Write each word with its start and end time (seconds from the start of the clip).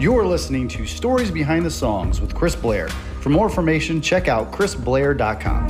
You're 0.00 0.24
listening 0.24 0.68
to 0.68 0.86
Stories 0.86 1.28
Behind 1.28 1.66
the 1.66 1.72
Songs 1.72 2.20
with 2.20 2.32
Chris 2.32 2.54
Blair. 2.54 2.88
For 3.20 3.30
more 3.30 3.48
information, 3.48 4.00
check 4.00 4.28
out 4.28 4.52
chrisblair.com. 4.52 5.68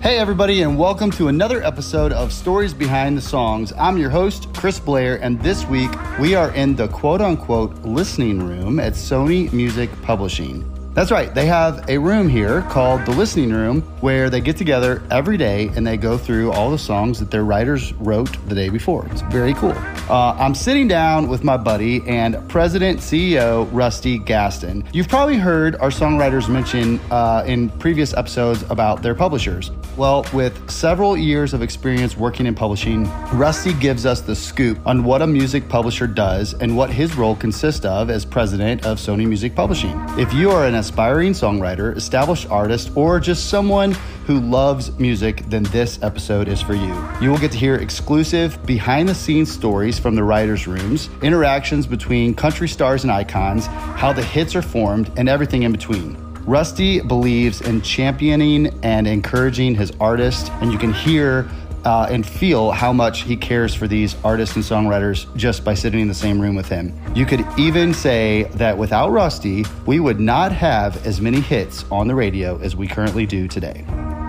Hey, 0.00 0.18
everybody, 0.18 0.62
and 0.62 0.76
welcome 0.76 1.12
to 1.12 1.28
another 1.28 1.62
episode 1.62 2.10
of 2.10 2.32
Stories 2.32 2.74
Behind 2.74 3.16
the 3.16 3.22
Songs. 3.22 3.72
I'm 3.78 3.96
your 3.96 4.10
host, 4.10 4.52
Chris 4.54 4.80
Blair, 4.80 5.22
and 5.22 5.40
this 5.40 5.64
week 5.66 5.92
we 6.18 6.34
are 6.34 6.52
in 6.56 6.74
the 6.74 6.88
quote 6.88 7.20
unquote 7.20 7.76
listening 7.84 8.44
room 8.44 8.80
at 8.80 8.94
Sony 8.94 9.52
Music 9.52 9.88
Publishing. 10.02 10.68
That's 10.92 11.12
right. 11.12 11.32
They 11.32 11.46
have 11.46 11.88
a 11.88 11.98
room 11.98 12.28
here 12.28 12.62
called 12.62 13.06
the 13.06 13.12
Listening 13.12 13.52
Room 13.52 13.82
where 14.00 14.30
they 14.30 14.40
get 14.40 14.56
together 14.56 15.04
every 15.12 15.36
day 15.36 15.68
and 15.76 15.86
they 15.86 15.96
go 15.96 16.18
through 16.18 16.50
all 16.50 16.72
the 16.72 16.78
songs 16.78 17.20
that 17.20 17.30
their 17.30 17.44
writers 17.44 17.92
wrote 17.92 18.36
the 18.48 18.54
day 18.56 18.68
before. 18.68 19.06
It's 19.12 19.20
very 19.20 19.54
cool. 19.54 19.76
Uh, 20.08 20.36
I'm 20.38 20.54
sitting 20.54 20.86
down 20.86 21.26
with 21.26 21.42
my 21.42 21.56
buddy 21.56 22.00
and 22.06 22.48
President 22.48 23.00
CEO 23.00 23.68
Rusty 23.72 24.18
Gaston. 24.18 24.84
You've 24.92 25.08
probably 25.08 25.36
heard 25.36 25.74
our 25.76 25.88
songwriters 25.88 26.48
mention 26.48 27.00
uh, 27.10 27.42
in 27.44 27.70
previous 27.70 28.14
episodes 28.14 28.62
about 28.70 29.02
their 29.02 29.16
publishers. 29.16 29.72
Well, 29.96 30.24
with 30.32 30.70
several 30.70 31.16
years 31.16 31.54
of 31.54 31.60
experience 31.60 32.16
working 32.16 32.46
in 32.46 32.54
publishing, 32.54 33.10
Rusty 33.32 33.72
gives 33.72 34.06
us 34.06 34.20
the 34.20 34.36
scoop 34.36 34.78
on 34.86 35.02
what 35.02 35.22
a 35.22 35.26
music 35.26 35.68
publisher 35.68 36.06
does 36.06 36.54
and 36.54 36.76
what 36.76 36.90
his 36.90 37.16
role 37.16 37.34
consists 37.34 37.84
of 37.84 38.08
as 38.08 38.24
president 38.24 38.86
of 38.86 38.98
Sony 38.98 39.26
Music 39.26 39.56
Publishing. 39.56 39.98
If 40.18 40.32
you 40.32 40.52
are 40.52 40.66
an 40.66 40.76
aspiring 40.76 41.32
songwriter, 41.32 41.96
established 41.96 42.48
artist, 42.48 42.92
or 42.94 43.18
just 43.18 43.48
someone 43.48 43.96
who 44.26 44.40
loves 44.40 44.96
music, 44.98 45.44
then 45.48 45.62
this 45.64 46.02
episode 46.02 46.48
is 46.48 46.60
for 46.60 46.74
you. 46.74 47.08
You 47.20 47.30
will 47.30 47.38
get 47.38 47.52
to 47.52 47.58
hear 47.58 47.76
exclusive 47.76 48.64
behind 48.66 49.08
the 49.08 49.14
scenes 49.14 49.50
stories 49.50 49.95
from 49.98 50.14
the 50.14 50.22
writers' 50.22 50.66
rooms, 50.66 51.08
interactions 51.22 51.86
between 51.86 52.34
country 52.34 52.68
stars 52.68 53.04
and 53.04 53.10
icons, 53.10 53.66
how 53.66 54.12
the 54.12 54.22
hits 54.22 54.54
are 54.54 54.62
formed, 54.62 55.10
and 55.16 55.28
everything 55.28 55.62
in 55.62 55.72
between. 55.72 56.16
Rusty 56.44 57.00
believes 57.00 57.60
in 57.60 57.82
championing 57.82 58.78
and 58.84 59.06
encouraging 59.06 59.74
his 59.74 59.92
artists, 59.98 60.48
and 60.60 60.72
you 60.72 60.78
can 60.78 60.92
hear 60.92 61.48
uh, 61.86 62.08
and 62.10 62.26
feel 62.26 62.72
how 62.72 62.92
much 62.92 63.22
he 63.22 63.36
cares 63.36 63.72
for 63.72 63.86
these 63.86 64.16
artists 64.24 64.56
and 64.56 64.64
songwriters 64.64 65.34
just 65.36 65.64
by 65.64 65.72
sitting 65.72 66.00
in 66.00 66.08
the 66.08 66.14
same 66.14 66.40
room 66.40 66.56
with 66.56 66.68
him. 66.68 66.92
You 67.14 67.24
could 67.24 67.44
even 67.56 67.94
say 67.94 68.44
that 68.54 68.76
without 68.76 69.10
Rusty, 69.10 69.64
we 69.86 70.00
would 70.00 70.18
not 70.18 70.50
have 70.50 71.06
as 71.06 71.20
many 71.20 71.40
hits 71.40 71.84
on 71.90 72.08
the 72.08 72.14
radio 72.14 72.58
as 72.58 72.74
we 72.74 72.88
currently 72.88 73.24
do 73.24 73.46
today. 73.46 73.84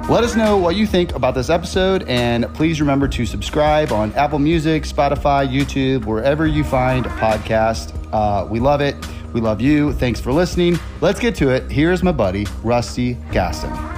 Let 0.09 0.23
us 0.23 0.37
know 0.37 0.55
what 0.55 0.77
you 0.77 0.87
think 0.87 1.13
about 1.15 1.35
this 1.35 1.49
episode, 1.49 2.03
and 2.07 2.45
please 2.53 2.79
remember 2.79 3.09
to 3.09 3.25
subscribe 3.25 3.91
on 3.91 4.13
Apple 4.13 4.39
Music, 4.39 4.83
Spotify, 4.83 5.45
YouTube, 5.45 6.05
wherever 6.05 6.47
you 6.47 6.63
find 6.63 7.05
a 7.05 7.09
podcast. 7.09 7.93
Uh, 8.13 8.47
we 8.47 8.61
love 8.61 8.79
it. 8.79 8.95
We 9.33 9.41
love 9.41 9.59
you. 9.59 9.91
Thanks 9.91 10.21
for 10.21 10.31
listening. 10.31 10.79
Let's 11.01 11.19
get 11.19 11.35
to 11.35 11.49
it. 11.49 11.69
Here's 11.69 12.03
my 12.03 12.13
buddy, 12.13 12.47
Rusty 12.63 13.15
Gaston. 13.33 13.96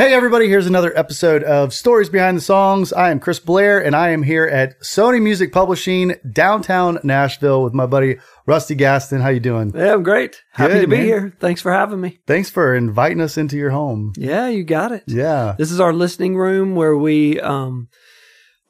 Hey, 0.00 0.14
everybody, 0.14 0.48
here's 0.48 0.66
another 0.66 0.96
episode 0.96 1.42
of 1.42 1.74
Stories 1.74 2.08
Behind 2.08 2.34
the 2.34 2.40
Songs. 2.40 2.90
I 2.90 3.10
am 3.10 3.20
Chris 3.20 3.38
Blair, 3.38 3.84
and 3.84 3.94
I 3.94 4.08
am 4.08 4.22
here 4.22 4.46
at 4.46 4.80
Sony 4.80 5.20
Music 5.20 5.52
Publishing, 5.52 6.14
downtown 6.32 6.98
Nashville, 7.04 7.62
with 7.62 7.74
my 7.74 7.84
buddy 7.84 8.16
Rusty 8.46 8.74
Gaston. 8.74 9.20
How 9.20 9.28
you 9.28 9.40
doing? 9.40 9.72
Yeah, 9.74 9.92
I'm 9.92 10.02
great. 10.02 10.42
Happy 10.52 10.72
Good, 10.72 10.80
to 10.80 10.86
be 10.86 10.96
man. 10.96 11.04
here. 11.04 11.36
Thanks 11.38 11.60
for 11.60 11.70
having 11.70 12.00
me. 12.00 12.18
Thanks 12.26 12.48
for 12.48 12.74
inviting 12.74 13.20
us 13.20 13.36
into 13.36 13.58
your 13.58 13.68
home. 13.68 14.14
Yeah, 14.16 14.48
you 14.48 14.64
got 14.64 14.90
it. 14.90 15.04
Yeah. 15.06 15.54
This 15.58 15.70
is 15.70 15.80
our 15.80 15.92
listening 15.92 16.34
room 16.34 16.74
where 16.74 16.96
we, 16.96 17.38
um, 17.38 17.88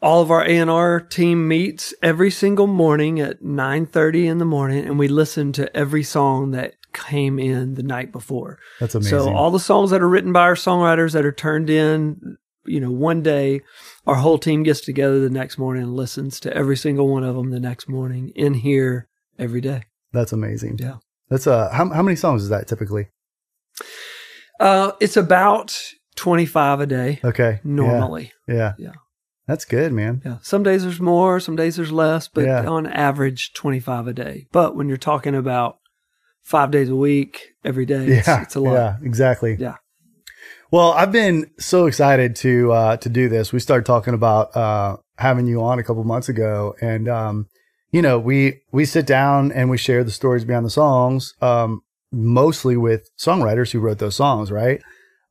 all 0.02 0.22
of 0.22 0.32
our 0.32 0.44
A&R 0.44 0.98
team 0.98 1.46
meets 1.46 1.94
every 2.02 2.32
single 2.32 2.66
morning 2.66 3.20
at 3.20 3.40
9.30 3.40 4.24
in 4.24 4.38
the 4.38 4.44
morning 4.44 4.84
and 4.84 4.98
we 4.98 5.06
listen 5.06 5.52
to 5.52 5.76
every 5.76 6.02
song 6.02 6.50
that 6.52 6.74
came 6.92 7.38
in 7.38 7.74
the 7.74 7.82
night 7.82 8.12
before. 8.12 8.58
That's 8.80 8.94
amazing. 8.94 9.18
So 9.18 9.34
all 9.34 9.50
the 9.50 9.60
songs 9.60 9.90
that 9.90 10.02
are 10.02 10.08
written 10.08 10.32
by 10.32 10.42
our 10.42 10.54
songwriters 10.54 11.12
that 11.12 11.24
are 11.24 11.32
turned 11.32 11.70
in, 11.70 12.36
you 12.66 12.80
know, 12.80 12.90
one 12.90 13.22
day, 13.22 13.62
our 14.06 14.16
whole 14.16 14.38
team 14.38 14.62
gets 14.62 14.80
together 14.80 15.20
the 15.20 15.30
next 15.30 15.58
morning 15.58 15.82
and 15.82 15.94
listens 15.96 16.38
to 16.40 16.54
every 16.54 16.76
single 16.76 17.08
one 17.08 17.24
of 17.24 17.34
them 17.36 17.50
the 17.50 17.60
next 17.60 17.88
morning 17.88 18.30
in 18.34 18.54
here 18.54 19.08
every 19.38 19.60
day. 19.60 19.84
That's 20.12 20.32
amazing. 20.32 20.78
Yeah. 20.78 20.96
That's 21.28 21.46
uh 21.46 21.70
how, 21.72 21.88
how 21.90 22.02
many 22.02 22.16
songs 22.16 22.42
is 22.42 22.48
that 22.50 22.66
typically? 22.68 23.08
Uh, 24.58 24.92
it's 25.00 25.16
about 25.16 25.80
25 26.16 26.80
a 26.80 26.86
day 26.86 27.20
Okay. 27.24 27.60
normally. 27.64 28.32
Yeah. 28.46 28.54
Yeah. 28.54 28.72
Yeah. 28.78 28.92
That's 29.46 29.64
good, 29.64 29.92
man. 29.92 30.22
Yeah. 30.24 30.36
Some 30.42 30.62
days 30.62 30.82
there's 30.84 31.00
more, 31.00 31.40
some 31.40 31.56
days 31.56 31.76
there's 31.76 31.90
less, 31.90 32.28
but 32.28 32.44
Yeah. 32.44 32.66
on 32.66 32.86
average, 32.86 33.52
25 33.54 34.06
a 34.06 34.12
day. 34.12 34.46
But 34.52 34.76
when 34.76 34.86
you're 34.88 34.96
talking 34.98 35.34
about 35.34 35.78
five 36.42 36.70
days 36.70 36.88
a 36.88 36.96
week, 36.96 37.54
every 37.64 37.86
day, 37.86 38.06
it's, 38.06 38.28
yeah. 38.28 38.42
it's 38.42 38.54
a 38.54 38.60
lot. 38.60 38.72
Yeah, 38.72 38.96
exactly. 39.02 39.56
Yeah. 39.58 39.76
Well, 40.70 40.92
I've 40.92 41.12
been 41.12 41.50
so 41.58 41.86
excited 41.86 42.36
to 42.36 42.72
uh 42.72 42.96
to 42.98 43.08
do 43.08 43.28
this. 43.28 43.52
We 43.52 43.60
started 43.60 43.86
talking 43.86 44.14
about 44.14 44.56
uh 44.56 44.96
having 45.18 45.46
you 45.46 45.62
on 45.62 45.78
a 45.78 45.82
couple 45.82 46.04
months 46.04 46.28
ago 46.28 46.74
and 46.80 47.08
um 47.08 47.46
you 47.92 48.02
know, 48.02 48.18
we 48.18 48.60
we 48.72 48.84
sit 48.84 49.06
down 49.06 49.50
and 49.52 49.68
we 49.68 49.76
share 49.76 50.04
the 50.04 50.12
stories 50.12 50.44
behind 50.44 50.64
the 50.64 50.70
songs 50.70 51.34
um 51.40 51.82
mostly 52.12 52.76
with 52.76 53.10
songwriters 53.18 53.72
who 53.72 53.80
wrote 53.80 53.98
those 53.98 54.16
songs, 54.16 54.50
right? 54.50 54.80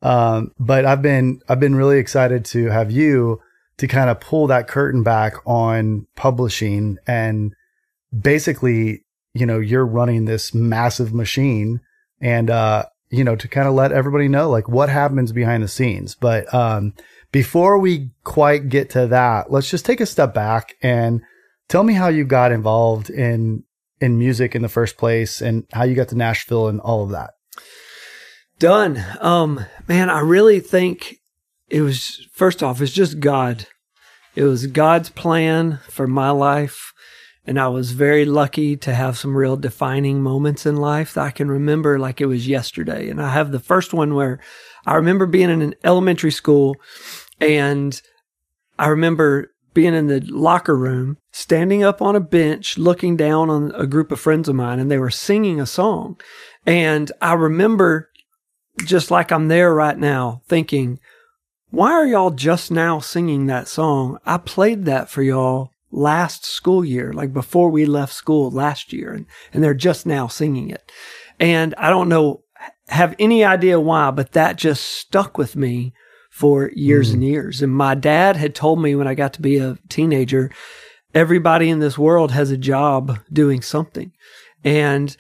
Um 0.02 0.52
but 0.60 0.86
I've 0.86 1.02
been 1.02 1.42
I've 1.48 1.60
been 1.60 1.76
really 1.76 2.00
excited 2.00 2.46
to 2.46 2.68
have 2.68 2.92
you 2.92 3.40
to 3.78 3.88
kind 3.88 4.10
of 4.10 4.20
pull 4.20 4.48
that 4.48 4.68
curtain 4.68 5.04
back 5.04 5.36
on 5.46 6.06
publishing 6.18 6.98
and 7.08 7.54
basically, 8.18 9.06
you 9.34 9.46
know, 9.46 9.60
you're 9.60 9.86
running 9.86 10.26
this 10.26 10.54
massive 10.54 11.14
machine 11.14 11.82
and 12.22 12.50
uh 12.50 12.86
you 13.10 13.24
know, 13.24 13.36
to 13.36 13.48
kind 13.48 13.68
of 13.68 13.74
let 13.74 13.92
everybody 13.92 14.28
know 14.28 14.50
like 14.50 14.70
what 14.70 14.90
happens 14.90 15.32
behind 15.32 15.64
the 15.64 15.68
scenes. 15.68 16.16
But 16.16 16.52
um, 16.54 16.94
before 17.32 17.80
we 17.80 18.12
quite 18.24 18.70
get 18.70 18.92
to 18.92 19.08
that, 19.08 19.52
let's 19.52 19.70
just 19.70 19.86
take 19.86 20.00
a 20.00 20.06
step 20.06 20.34
back 20.34 20.76
and 20.82 21.22
tell 21.68 21.84
me 21.84 21.94
how 21.94 22.08
you 22.08 22.24
got 22.24 22.52
involved 22.52 23.10
in 23.10 23.64
in 24.02 24.18
music 24.18 24.56
in 24.56 24.62
the 24.62 24.70
first 24.70 24.98
place 24.98 25.42
and 25.42 25.66
how 25.74 25.84
you 25.84 25.94
got 25.94 26.08
to 26.10 26.16
Nashville 26.16 26.68
and 26.68 26.80
all 26.80 27.04
of 27.04 27.10
that. 27.10 27.32
Done. 28.58 29.04
Um, 29.20 29.66
man, 29.88 30.10
I 30.10 30.20
really 30.20 30.62
think 30.62 31.18
it 31.68 31.82
was, 31.82 32.26
first 32.34 32.64
off, 32.64 32.82
it's 32.82 32.94
just 32.94 33.20
God. 33.20 33.68
It 34.36 34.44
was 34.44 34.68
God's 34.68 35.10
plan 35.10 35.80
for 35.90 36.08
my 36.08 36.30
life. 36.30 36.94
And 37.46 37.60
I 37.60 37.68
was 37.68 37.92
very 37.92 38.26
lucky 38.26 38.78
to 38.78 38.94
have 38.94 39.18
some 39.18 39.36
real 39.36 39.58
defining 39.58 40.22
moments 40.22 40.66
in 40.66 40.76
life 40.76 41.14
that 41.14 41.26
I 41.26 41.32
can 41.32 41.50
remember 41.50 41.98
like 41.98 42.22
it 42.22 42.28
was 42.28 42.48
yesterday. 42.48 43.10
And 43.10 43.22
I 43.22 43.30
have 43.30 43.52
the 43.52 43.60
first 43.60 43.94
one 43.94 44.14
where 44.14 44.40
I 44.86 44.96
remember 44.96 45.26
being 45.26 45.50
in 45.50 45.62
an 45.62 45.76
elementary 45.84 46.32
school 46.32 46.76
and 47.40 48.00
I 48.78 48.88
remember 48.88 49.52
being 49.74 49.94
in 49.94 50.08
the 50.08 50.22
locker 50.22 50.76
room, 50.76 51.18
standing 51.32 51.84
up 51.84 52.02
on 52.02 52.16
a 52.16 52.20
bench, 52.20 52.78
looking 52.78 53.16
down 53.16 53.50
on 53.50 53.72
a 53.76 53.86
group 53.86 54.12
of 54.12 54.20
friends 54.20 54.50
of 54.50 54.56
mine, 54.56 54.80
and 54.80 54.90
they 54.90 54.98
were 54.98 55.10
singing 55.10 55.60
a 55.60 55.66
song. 55.66 56.20
And 56.66 57.12
I 57.22 57.34
remember, 57.34 58.10
just 58.84 59.12
like 59.12 59.32
I'm 59.32 59.48
there 59.48 59.74
right 59.74 59.98
now, 59.98 60.42
thinking, 60.48 61.00
why 61.70 61.92
are 61.92 62.06
y'all 62.06 62.32
just 62.32 62.72
now 62.72 63.00
singing 63.00 63.46
that 63.46 63.68
song? 63.68 64.18
I 64.26 64.38
played 64.38 64.86
that 64.86 65.10
for 65.10 65.22
y'all 65.22 65.72
last 65.92 66.46
school 66.46 66.86
year, 66.86 67.14
like 67.14 67.34
before 67.34 67.70
we 67.70 67.86
left 67.86 68.14
school 68.14 68.52
last 68.52 68.94
year, 68.94 69.12
and, 69.14 69.26
and 69.54 69.64
they're 69.64 69.74
just 69.74 70.06
now 70.06 70.28
singing 70.28 70.70
it. 70.70 70.92
And 71.40 71.74
I 71.78 71.90
don't 71.90 72.10
know, 72.10 72.44
have 72.90 73.16
any 73.20 73.44
idea 73.44 73.80
why, 73.80 74.12
but 74.12 74.34
that 74.34 74.58
just 74.58 74.84
stuck 74.84 75.38
with 75.38 75.56
me 75.56 75.94
for 76.30 76.72
years 76.74 77.12
and 77.12 77.22
mm. 77.22 77.28
years. 77.28 77.62
And 77.62 77.74
my 77.74 77.96
dad 77.96 78.36
had 78.36 78.56
told 78.56 78.82
me 78.82 78.96
when 78.96 79.08
I 79.08 79.16
got 79.16 79.34
to 79.34 79.42
be 79.42 79.58
a 79.58 79.78
teenager, 79.90 80.52
everybody 81.14 81.70
in 81.70 81.80
this 81.80 81.98
world 81.98 82.32
has 82.32 82.52
a 82.52 82.58
job 82.58 83.20
doing 83.32 83.62
something. 83.62 84.12
And 84.64 85.16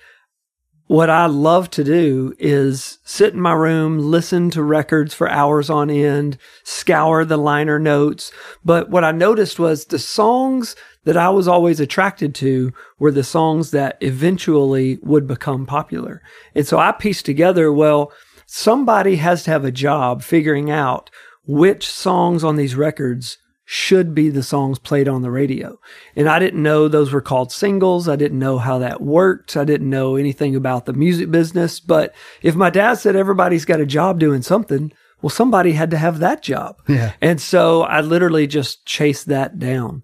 what 0.89 1.11
I 1.11 1.27
love 1.27 1.69
to 1.71 1.83
do 1.83 2.33
is 2.39 2.97
sit 3.03 3.35
in 3.35 3.39
my 3.39 3.53
room, 3.53 3.99
listen 3.99 4.49
to 4.49 4.63
records 4.63 5.13
for 5.13 5.29
hours 5.29 5.69
on 5.69 5.91
end, 5.91 6.39
scour 6.63 7.23
the 7.23 7.37
liner 7.37 7.77
notes. 7.77 8.31
But 8.65 8.89
what 8.89 9.03
I 9.03 9.11
noticed 9.11 9.59
was 9.59 9.85
the 9.85 9.99
songs 9.99 10.75
that 11.03 11.15
I 11.15 11.29
was 11.29 11.47
always 11.47 11.79
attracted 11.79 12.33
to 12.35 12.73
were 12.97 13.11
the 13.11 13.23
songs 13.23 13.69
that 13.69 13.99
eventually 14.01 14.97
would 15.03 15.27
become 15.27 15.67
popular. 15.67 16.23
And 16.55 16.65
so 16.65 16.79
I 16.79 16.91
pieced 16.91 17.23
together, 17.23 17.71
well, 17.71 18.11
somebody 18.47 19.17
has 19.17 19.43
to 19.43 19.51
have 19.51 19.65
a 19.65 19.71
job 19.71 20.23
figuring 20.23 20.71
out 20.71 21.11
which 21.45 21.87
songs 21.87 22.43
on 22.43 22.55
these 22.55 22.73
records 22.73 23.37
should 23.71 24.15
be 24.15 24.29
the 24.29 24.41
songs 24.41 24.79
played 24.79 25.07
on 25.07 25.21
the 25.21 25.29
radio. 25.29 25.79
And 26.15 26.27
I 26.27 26.39
didn't 26.39 26.63
know 26.63 26.87
those 26.87 27.13
were 27.13 27.21
called 27.21 27.51
singles. 27.51 28.09
I 28.09 28.15
didn't 28.15 28.39
know 28.39 28.57
how 28.57 28.79
that 28.79 28.99
worked. 28.99 29.55
I 29.55 29.63
didn't 29.63 29.91
know 29.91 30.15
anything 30.15 30.55
about 30.55 30.87
the 30.87 30.93
music 30.93 31.29
business. 31.29 31.79
But 31.79 32.15
if 32.41 32.55
my 32.55 32.71
dad 32.71 32.95
said 32.95 33.15
everybody's 33.15 33.65
got 33.65 33.79
a 33.79 33.85
job 33.85 34.19
doing 34.19 34.41
something, 34.41 34.91
well, 35.21 35.29
somebody 35.29 35.73
had 35.73 35.91
to 35.91 35.99
have 35.99 36.17
that 36.17 36.41
job. 36.41 36.77
Yeah. 36.87 37.13
And 37.21 37.39
so 37.39 37.83
I 37.83 38.01
literally 38.01 38.47
just 38.47 38.87
chased 38.87 39.27
that 39.27 39.59
down. 39.59 40.01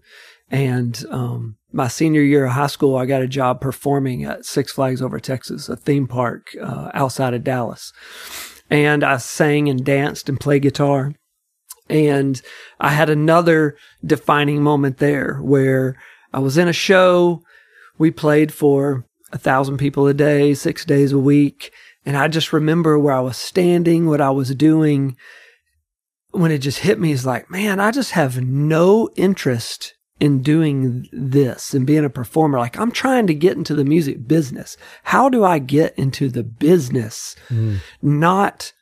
And 0.51 1.03
um, 1.09 1.57
my 1.73 1.87
senior 1.87 2.21
year 2.21 2.45
of 2.45 2.51
high 2.51 2.67
school, 2.67 2.95
I 2.95 3.07
got 3.07 3.23
a 3.23 3.27
job 3.27 3.61
performing 3.61 4.25
at 4.25 4.45
Six 4.45 4.73
Flags 4.73 5.01
Over 5.01 5.19
Texas, 5.19 5.69
a 5.69 5.75
theme 5.75 6.05
park 6.05 6.49
uh, 6.61 6.91
outside 6.93 7.33
of 7.33 7.43
Dallas. 7.43 7.91
And 8.69 9.03
I 9.03 9.17
sang 9.17 9.69
and 9.69 9.83
danced 9.83 10.29
and 10.29 10.39
played 10.39 10.61
guitar. 10.61 11.15
And 11.89 12.41
I 12.79 12.89
had 12.89 13.09
another 13.09 13.77
defining 14.03 14.61
moment 14.63 14.97
there 14.97 15.39
where 15.41 15.95
I 16.33 16.39
was 16.39 16.57
in 16.57 16.67
a 16.67 16.73
show. 16.73 17.43
We 17.97 18.11
played 18.11 18.53
for 18.53 19.05
a 19.31 19.37
thousand 19.37 19.77
people 19.77 20.07
a 20.07 20.13
day, 20.13 20.53
six 20.53 20.85
days 20.85 21.11
a 21.11 21.19
week. 21.19 21.71
And 22.05 22.17
I 22.17 22.27
just 22.27 22.53
remember 22.53 22.99
where 22.99 23.13
I 23.13 23.21
was 23.21 23.37
standing, 23.37 24.07
what 24.07 24.21
I 24.21 24.31
was 24.31 24.53
doing. 24.55 25.15
When 26.31 26.51
it 26.51 26.59
just 26.59 26.79
hit 26.79 26.99
me, 26.99 27.11
is 27.11 27.25
like, 27.25 27.49
man, 27.49 27.79
I 27.79 27.91
just 27.91 28.11
have 28.11 28.41
no 28.41 29.09
interest 29.15 29.95
in 30.19 30.41
doing 30.41 31.07
this 31.11 31.73
and 31.73 31.85
being 31.85 32.05
a 32.05 32.09
performer. 32.09 32.57
Like, 32.57 32.77
I'm 32.77 32.91
trying 32.91 33.27
to 33.27 33.33
get 33.33 33.57
into 33.57 33.75
the 33.75 33.83
music 33.83 34.27
business. 34.27 34.77
How 35.03 35.29
do 35.29 35.43
I 35.43 35.59
get 35.59 35.97
into 35.97 36.29
the 36.29 36.43
business? 36.43 37.35
Mm. 37.49 37.79
Not 38.01 38.73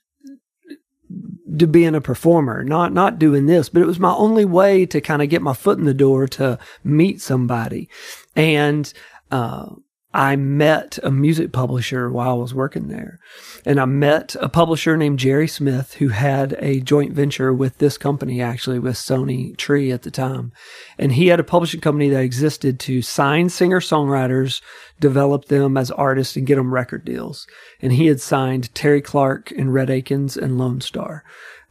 to 1.57 1.67
being 1.67 1.95
a 1.95 2.01
performer, 2.01 2.63
not 2.63 2.93
not 2.93 3.19
doing 3.19 3.45
this, 3.45 3.69
but 3.69 3.81
it 3.81 3.87
was 3.87 3.99
my 3.99 4.13
only 4.13 4.45
way 4.45 4.85
to 4.87 5.01
kind 5.01 5.21
of 5.21 5.29
get 5.29 5.41
my 5.41 5.53
foot 5.53 5.77
in 5.77 5.85
the 5.85 5.93
door 5.93 6.27
to 6.27 6.57
meet 6.83 7.21
somebody. 7.21 7.89
And 8.35 8.91
uh, 9.31 9.69
I 10.13 10.35
met 10.35 10.99
a 11.01 11.09
music 11.09 11.51
publisher 11.51 12.09
while 12.09 12.29
I 12.29 12.33
was 12.33 12.53
working 12.53 12.87
there. 12.87 13.19
And 13.65 13.79
I 13.79 13.85
met 13.85 14.35
a 14.39 14.47
publisher 14.47 14.95
named 14.95 15.17
Jerry 15.17 15.47
Smith 15.47 15.95
who 15.95 16.09
had 16.09 16.55
a 16.59 16.81
joint 16.81 17.13
venture 17.13 17.51
with 17.51 17.79
this 17.79 17.97
company, 17.97 18.39
actually, 18.39 18.77
with 18.77 18.95
Sony 18.95 19.57
Tree 19.57 19.91
at 19.91 20.03
the 20.03 20.11
time. 20.11 20.51
And 20.99 21.13
he 21.13 21.27
had 21.27 21.39
a 21.39 21.43
publishing 21.43 21.81
company 21.81 22.09
that 22.09 22.21
existed 22.21 22.79
to 22.81 23.01
sign 23.01 23.49
singer 23.49 23.79
songwriters, 23.79 24.61
develop 24.99 25.45
them 25.45 25.77
as 25.77 25.89
artists, 25.89 26.35
and 26.35 26.45
get 26.45 26.57
them 26.57 26.73
record 26.73 27.05
deals. 27.05 27.47
And 27.81 27.93
he 27.93 28.05
had 28.05 28.21
signed 28.21 28.71
Terri 28.75 29.03
Clark 29.03 29.49
and 29.51 29.73
Rhett 29.73 29.89
Akins 29.89 30.37
and 30.37 30.59
Lonestar 30.59 31.21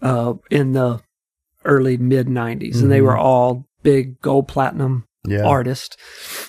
uh, 0.00 0.34
in 0.50 0.72
the 0.72 1.00
early 1.64 1.96
mid 1.96 2.26
90s. 2.26 2.70
Mm-hmm. 2.70 2.82
And 2.82 2.90
they 2.90 2.98
mm-hmm. 2.98 3.06
were 3.06 3.16
all 3.16 3.68
big 3.84 4.20
gold 4.20 4.48
platinum 4.48 5.06
yeah. 5.26 5.46
artist. 5.46 5.96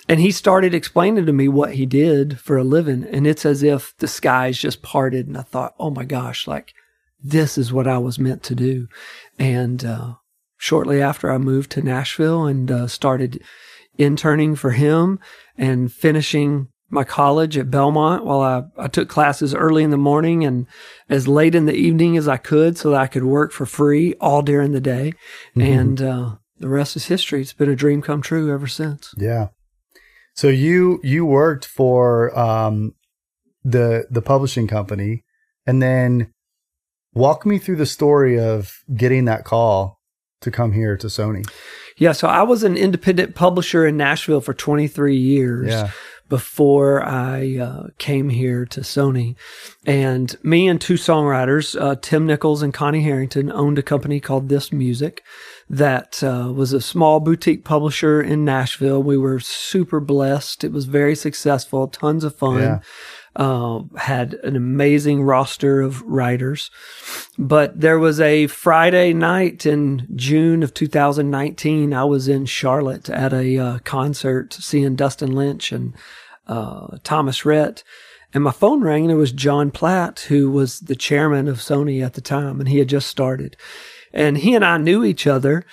And 0.07 0.19
he 0.19 0.31
started 0.31 0.73
explaining 0.73 1.25
to 1.25 1.33
me 1.33 1.47
what 1.47 1.73
he 1.73 1.85
did 1.85 2.39
for 2.39 2.57
a 2.57 2.63
living. 2.63 3.03
And 3.03 3.27
it's 3.27 3.45
as 3.45 3.63
if 3.63 3.95
the 3.97 4.07
skies 4.07 4.57
just 4.57 4.81
parted. 4.81 5.27
And 5.27 5.37
I 5.37 5.41
thought, 5.41 5.75
oh 5.79 5.89
my 5.89 6.05
gosh, 6.05 6.47
like 6.47 6.73
this 7.21 7.57
is 7.57 7.71
what 7.71 7.87
I 7.87 7.97
was 7.97 8.19
meant 8.19 8.43
to 8.43 8.55
do. 8.55 8.87
And 9.39 9.83
uh, 9.85 10.15
shortly 10.57 11.01
after, 11.01 11.31
I 11.31 11.37
moved 11.37 11.71
to 11.71 11.81
Nashville 11.81 12.45
and 12.45 12.71
uh, 12.71 12.87
started 12.87 13.41
interning 13.97 14.55
for 14.55 14.71
him 14.71 15.19
and 15.57 15.91
finishing 15.91 16.67
my 16.89 17.03
college 17.03 17.57
at 17.57 17.71
Belmont 17.71 18.23
while 18.23 18.41
I, 18.41 18.83
I 18.83 18.87
took 18.87 19.09
classes 19.09 19.55
early 19.55 19.83
in 19.83 19.89
the 19.89 19.97
morning 19.97 20.45
and 20.45 20.67
as 21.09 21.27
late 21.27 21.55
in 21.55 21.65
the 21.65 21.73
evening 21.73 22.17
as 22.17 22.27
I 22.27 22.37
could 22.37 22.77
so 22.77 22.91
that 22.91 23.01
I 23.01 23.07
could 23.07 23.23
work 23.23 23.51
for 23.51 23.65
free 23.65 24.13
all 24.21 24.41
during 24.41 24.73
the 24.73 24.81
day. 24.81 25.13
Mm-hmm. 25.55 25.61
And 25.61 26.01
uh, 26.01 26.35
the 26.63 26.69
rest 26.69 26.95
is 26.95 27.07
history. 27.07 27.41
It's 27.41 27.51
been 27.51 27.69
a 27.69 27.75
dream 27.75 28.01
come 28.01 28.21
true 28.21 28.53
ever 28.53 28.67
since. 28.67 29.13
Yeah. 29.17 29.49
So 30.33 30.47
you 30.47 31.01
you 31.03 31.25
worked 31.25 31.65
for 31.65 32.37
um, 32.39 32.95
the 33.65 34.07
the 34.09 34.21
publishing 34.21 34.65
company, 34.65 35.25
and 35.67 35.81
then 35.81 36.33
walk 37.13 37.45
me 37.45 37.59
through 37.59 37.75
the 37.75 37.85
story 37.85 38.39
of 38.39 38.77
getting 38.95 39.25
that 39.25 39.43
call 39.43 39.99
to 40.39 40.51
come 40.51 40.71
here 40.71 40.95
to 40.95 41.07
Sony. 41.07 41.45
Yeah, 41.97 42.13
so 42.13 42.29
I 42.29 42.43
was 42.43 42.63
an 42.63 42.77
independent 42.77 43.35
publisher 43.35 43.85
in 43.85 43.97
Nashville 43.97 44.41
for 44.41 44.53
23 44.53 45.17
years. 45.17 45.69
Yeah 45.69 45.91
before 46.29 47.03
I 47.03 47.57
uh, 47.57 47.87
came 47.99 48.29
here 48.29 48.65
to 48.65 48.81
Sony. 48.81 49.35
And 49.85 50.35
me 50.41 50.67
and 50.67 50.81
two 50.81 50.95
songwriters, 50.95 51.79
uh, 51.79 51.95
Tim 52.01 52.25
Nichols 52.25 52.63
and 52.63 52.73
Connie 52.73 53.03
Harrington, 53.03 53.51
owned 53.51 53.77
a 53.77 53.83
company 53.83 54.19
called 54.19 54.49
This 54.49 54.71
Music 54.73 55.21
that 55.77 56.23
uh, 56.23 56.51
was 56.53 56.71
a 56.71 56.81
small 56.81 57.19
boutique 57.19 57.63
publisher 57.63 58.21
in 58.21 58.45
Nashville. 58.45 59.01
We 59.01 59.17
were 59.17 59.39
super 59.39 59.99
blessed. 59.99 60.63
It 60.63 60.71
was 60.71 60.85
very 60.85 61.15
successful, 61.15 61.87
tons 61.87 62.23
of 62.23 62.35
fun. 62.35 62.61
Yeah. 62.61 62.79
Uh, 63.35 63.81
had 63.97 64.35
an 64.43 64.55
amazing 64.55 65.23
roster 65.23 65.81
of 65.81 66.03
writers. 66.03 66.69
But 67.39 67.81
there 67.81 67.97
was 67.97 68.19
a 68.19 68.45
Friday 68.45 69.11
night 69.11 69.65
in 69.65 70.07
June 70.15 70.61
of 70.61 70.75
2019. 70.75 71.95
I 71.95 72.03
was 72.03 72.27
in 72.27 72.45
Charlotte 72.45 73.09
at 73.09 73.33
a 73.33 73.57
uh, 73.57 73.79
concert 73.79 74.53
seeing 74.53 74.95
Dustin 74.95 75.31
Lynch 75.31 75.71
and 75.71 75.95
uh, 76.47 76.97
Thomas 77.03 77.43
Rhett. 77.43 77.83
And 78.35 78.43
my 78.43 78.51
phone 78.51 78.81
rang 78.81 79.05
and 79.05 79.11
it 79.11 79.15
was 79.15 79.31
Jon 79.31 79.71
Platt, 79.71 80.19
who 80.27 80.51
was 80.51 80.81
the 80.81 80.95
chairman 80.95 81.47
of 81.47 81.57
Sony 81.57 82.05
at 82.05 82.13
the 82.13 82.21
time, 82.21 82.59
and 82.59 82.69
he 82.69 82.77
had 82.77 82.89
just 82.89 83.07
started. 83.07 83.57
And 84.13 84.37
he 84.37 84.55
and 84.55 84.63
I 84.63 84.77
knew 84.77 85.03
each 85.03 85.25
other. 85.25 85.65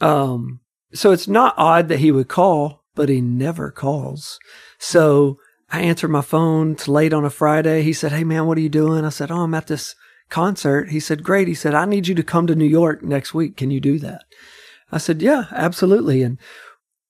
Um, 0.00 0.60
so 0.94 1.12
it's 1.12 1.28
not 1.28 1.54
odd 1.56 1.88
that 1.88 2.00
he 2.00 2.10
would 2.10 2.28
call, 2.28 2.84
but 2.94 3.08
he 3.08 3.20
never 3.20 3.70
calls. 3.70 4.38
So 4.78 5.38
I 5.70 5.80
answered 5.80 6.08
my 6.08 6.22
phone. 6.22 6.72
It's 6.72 6.88
late 6.88 7.12
on 7.12 7.24
a 7.24 7.30
Friday. 7.30 7.82
He 7.82 7.92
said, 7.92 8.12
Hey 8.12 8.24
man, 8.24 8.46
what 8.46 8.58
are 8.58 8.62
you 8.62 8.68
doing? 8.68 9.04
I 9.04 9.10
said, 9.10 9.30
Oh, 9.30 9.40
I'm 9.40 9.54
at 9.54 9.66
this 9.66 9.94
concert. 10.28 10.90
He 10.90 11.00
said, 11.00 11.22
Great. 11.22 11.48
He 11.48 11.54
said, 11.54 11.74
I 11.74 11.84
need 11.84 12.08
you 12.08 12.14
to 12.14 12.22
come 12.22 12.46
to 12.46 12.54
New 12.54 12.66
York 12.66 13.02
next 13.02 13.32
week. 13.32 13.56
Can 13.56 13.70
you 13.70 13.80
do 13.80 13.98
that? 14.00 14.24
I 14.90 14.98
said, 14.98 15.22
Yeah, 15.22 15.44
absolutely. 15.50 16.22
And 16.22 16.38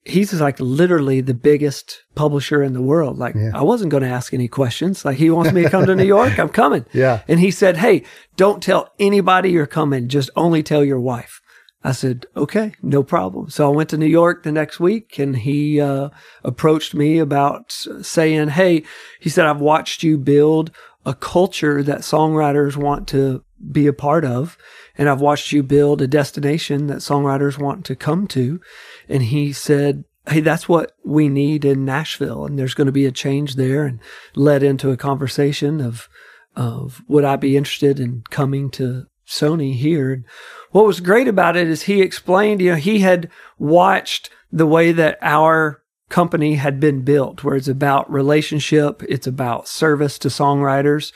he's 0.04 0.40
like 0.40 0.58
literally 0.58 1.20
the 1.20 1.34
biggest 1.34 2.02
publisher 2.14 2.62
in 2.62 2.72
the 2.72 2.82
world. 2.82 3.18
Like 3.18 3.34
yeah. 3.34 3.50
I 3.54 3.62
wasn't 3.62 3.90
going 3.90 4.02
to 4.02 4.08
ask 4.08 4.34
any 4.34 4.48
questions. 4.48 5.04
Like 5.04 5.16
he 5.16 5.30
wants 5.30 5.52
me 5.52 5.62
to 5.62 5.70
come 5.70 5.86
to 5.86 5.94
New 5.94 6.04
York. 6.04 6.38
I'm 6.38 6.48
coming. 6.48 6.84
Yeah. 6.94 7.22
And 7.26 7.40
he 7.40 7.50
said, 7.50 7.78
Hey, 7.78 8.04
don't 8.36 8.62
tell 8.62 8.92
anybody 8.98 9.50
you're 9.50 9.66
coming. 9.66 10.08
Just 10.08 10.30
only 10.36 10.62
tell 10.62 10.84
your 10.84 11.00
wife. 11.00 11.40
I 11.84 11.92
said, 11.92 12.26
okay, 12.36 12.72
no 12.80 13.02
problem. 13.02 13.50
So 13.50 13.66
I 13.70 13.74
went 13.74 13.90
to 13.90 13.96
New 13.96 14.06
York 14.06 14.44
the 14.44 14.52
next 14.52 14.78
week 14.78 15.18
and 15.18 15.36
he, 15.36 15.80
uh, 15.80 16.10
approached 16.44 16.94
me 16.94 17.18
about 17.18 17.72
saying, 17.72 18.48
Hey, 18.48 18.84
he 19.20 19.28
said, 19.28 19.46
I've 19.46 19.60
watched 19.60 20.02
you 20.02 20.16
build 20.16 20.70
a 21.04 21.14
culture 21.14 21.82
that 21.82 22.00
songwriters 22.00 22.76
want 22.76 23.08
to 23.08 23.44
be 23.70 23.86
a 23.86 23.92
part 23.92 24.24
of. 24.24 24.56
And 24.96 25.08
I've 25.08 25.20
watched 25.20 25.52
you 25.52 25.62
build 25.62 26.00
a 26.00 26.06
destination 26.06 26.86
that 26.86 26.98
songwriters 26.98 27.58
want 27.58 27.84
to 27.86 27.96
come 27.96 28.26
to. 28.28 28.60
And 29.08 29.24
he 29.24 29.52
said, 29.52 30.04
Hey, 30.28 30.40
that's 30.40 30.68
what 30.68 30.92
we 31.04 31.28
need 31.28 31.64
in 31.64 31.84
Nashville. 31.84 32.46
And 32.46 32.56
there's 32.56 32.74
going 32.74 32.86
to 32.86 32.92
be 32.92 33.06
a 33.06 33.12
change 33.12 33.56
there 33.56 33.84
and 33.84 33.98
led 34.36 34.62
into 34.62 34.92
a 34.92 34.96
conversation 34.96 35.80
of, 35.80 36.08
of 36.54 37.02
would 37.08 37.24
I 37.24 37.34
be 37.34 37.56
interested 37.56 37.98
in 37.98 38.22
coming 38.30 38.70
to 38.72 39.08
Sony 39.32 39.74
here? 39.74 40.12
And 40.12 40.24
what 40.70 40.86
was 40.86 41.00
great 41.00 41.28
about 41.28 41.56
it 41.56 41.68
is 41.68 41.82
he 41.82 42.00
explained, 42.00 42.60
you 42.60 42.70
know, 42.70 42.76
he 42.76 43.00
had 43.00 43.30
watched 43.58 44.30
the 44.50 44.66
way 44.66 44.92
that 44.92 45.18
our 45.22 45.82
company 46.08 46.56
had 46.56 46.78
been 46.78 47.02
built, 47.02 47.42
where 47.42 47.56
it's 47.56 47.68
about 47.68 48.10
relationship, 48.12 49.02
it's 49.08 49.26
about 49.26 49.66
service 49.66 50.18
to 50.18 50.28
songwriters. 50.28 51.12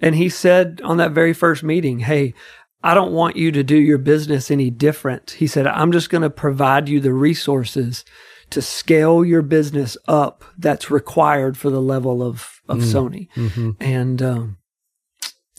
And 0.00 0.14
he 0.14 0.28
said 0.28 0.80
on 0.84 0.96
that 0.96 1.12
very 1.12 1.34
first 1.34 1.62
meeting, 1.62 2.00
Hey, 2.00 2.34
I 2.82 2.94
don't 2.94 3.12
want 3.12 3.36
you 3.36 3.50
to 3.52 3.62
do 3.62 3.76
your 3.76 3.98
business 3.98 4.50
any 4.50 4.70
different. 4.70 5.32
He 5.32 5.46
said, 5.46 5.66
I'm 5.66 5.92
just 5.92 6.10
going 6.10 6.22
to 6.22 6.30
provide 6.30 6.88
you 6.88 7.00
the 7.00 7.12
resources 7.12 8.04
to 8.50 8.62
scale 8.62 9.24
your 9.24 9.42
business 9.42 9.96
up 10.06 10.44
that's 10.56 10.90
required 10.90 11.56
for 11.56 11.70
the 11.70 11.82
level 11.82 12.22
of, 12.22 12.62
of 12.68 12.78
mm. 12.78 12.82
Sony. 12.82 13.28
Mm-hmm. 13.34 13.70
And 13.80 14.22
um, 14.22 14.57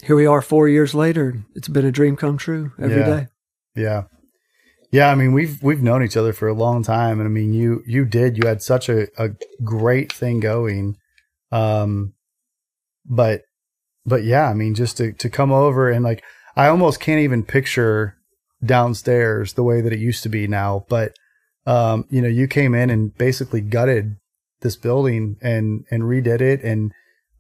here 0.04 0.16
we 0.16 0.26
are 0.26 0.42
four 0.42 0.68
years 0.68 0.94
later. 0.94 1.44
It's 1.56 1.68
been 1.68 1.86
a 1.86 1.92
dream 1.92 2.16
come 2.16 2.38
true 2.38 2.72
every 2.80 3.00
yeah. 3.00 3.06
day. 3.06 3.28
Yeah. 3.76 4.04
Yeah, 4.92 5.12
I 5.12 5.16
mean 5.16 5.34
we've 5.34 5.62
we've 5.62 5.84
known 5.84 6.04
each 6.04 6.18
other 6.18 6.34
for 6.34 6.48
a 6.48 6.54
long 6.54 6.82
time, 6.82 7.20
and 7.20 7.28
I 7.28 7.30
mean 7.30 7.54
you 7.54 7.84
you 7.86 8.06
did 8.06 8.38
you 8.38 8.48
had 8.48 8.64
such 8.64 8.90
a, 8.90 9.08
a 9.22 9.30
great 9.64 10.12
thing 10.12 10.40
going, 10.40 10.98
um, 11.52 12.14
but 13.06 13.44
but 14.04 14.24
yeah, 14.24 14.50
I 14.50 14.56
mean 14.56 14.74
just 14.74 14.98
to 14.98 15.14
to 15.14 15.30
come 15.30 15.52
over 15.52 15.92
and 15.92 16.04
like 16.04 16.24
I 16.56 16.68
almost 16.68 17.00
can't 17.00 17.22
even 17.22 17.44
picture 17.44 18.16
downstairs 18.66 19.54
the 19.54 19.64
way 19.64 19.82
that 19.82 19.94
it 19.94 20.00
used 20.00 20.24
to 20.24 20.30
be 20.30 20.48
now. 20.48 20.86
But 20.90 21.14
um, 21.68 22.06
you 22.10 22.22
know, 22.22 22.28
you 22.28 22.48
came 22.48 22.74
in 22.74 22.90
and 22.90 23.16
basically 23.16 23.62
gutted 23.62 24.18
this 24.62 24.76
building 24.76 25.38
and 25.40 25.86
and 25.92 26.04
redid 26.04 26.42
it, 26.42 26.64
and 26.64 26.92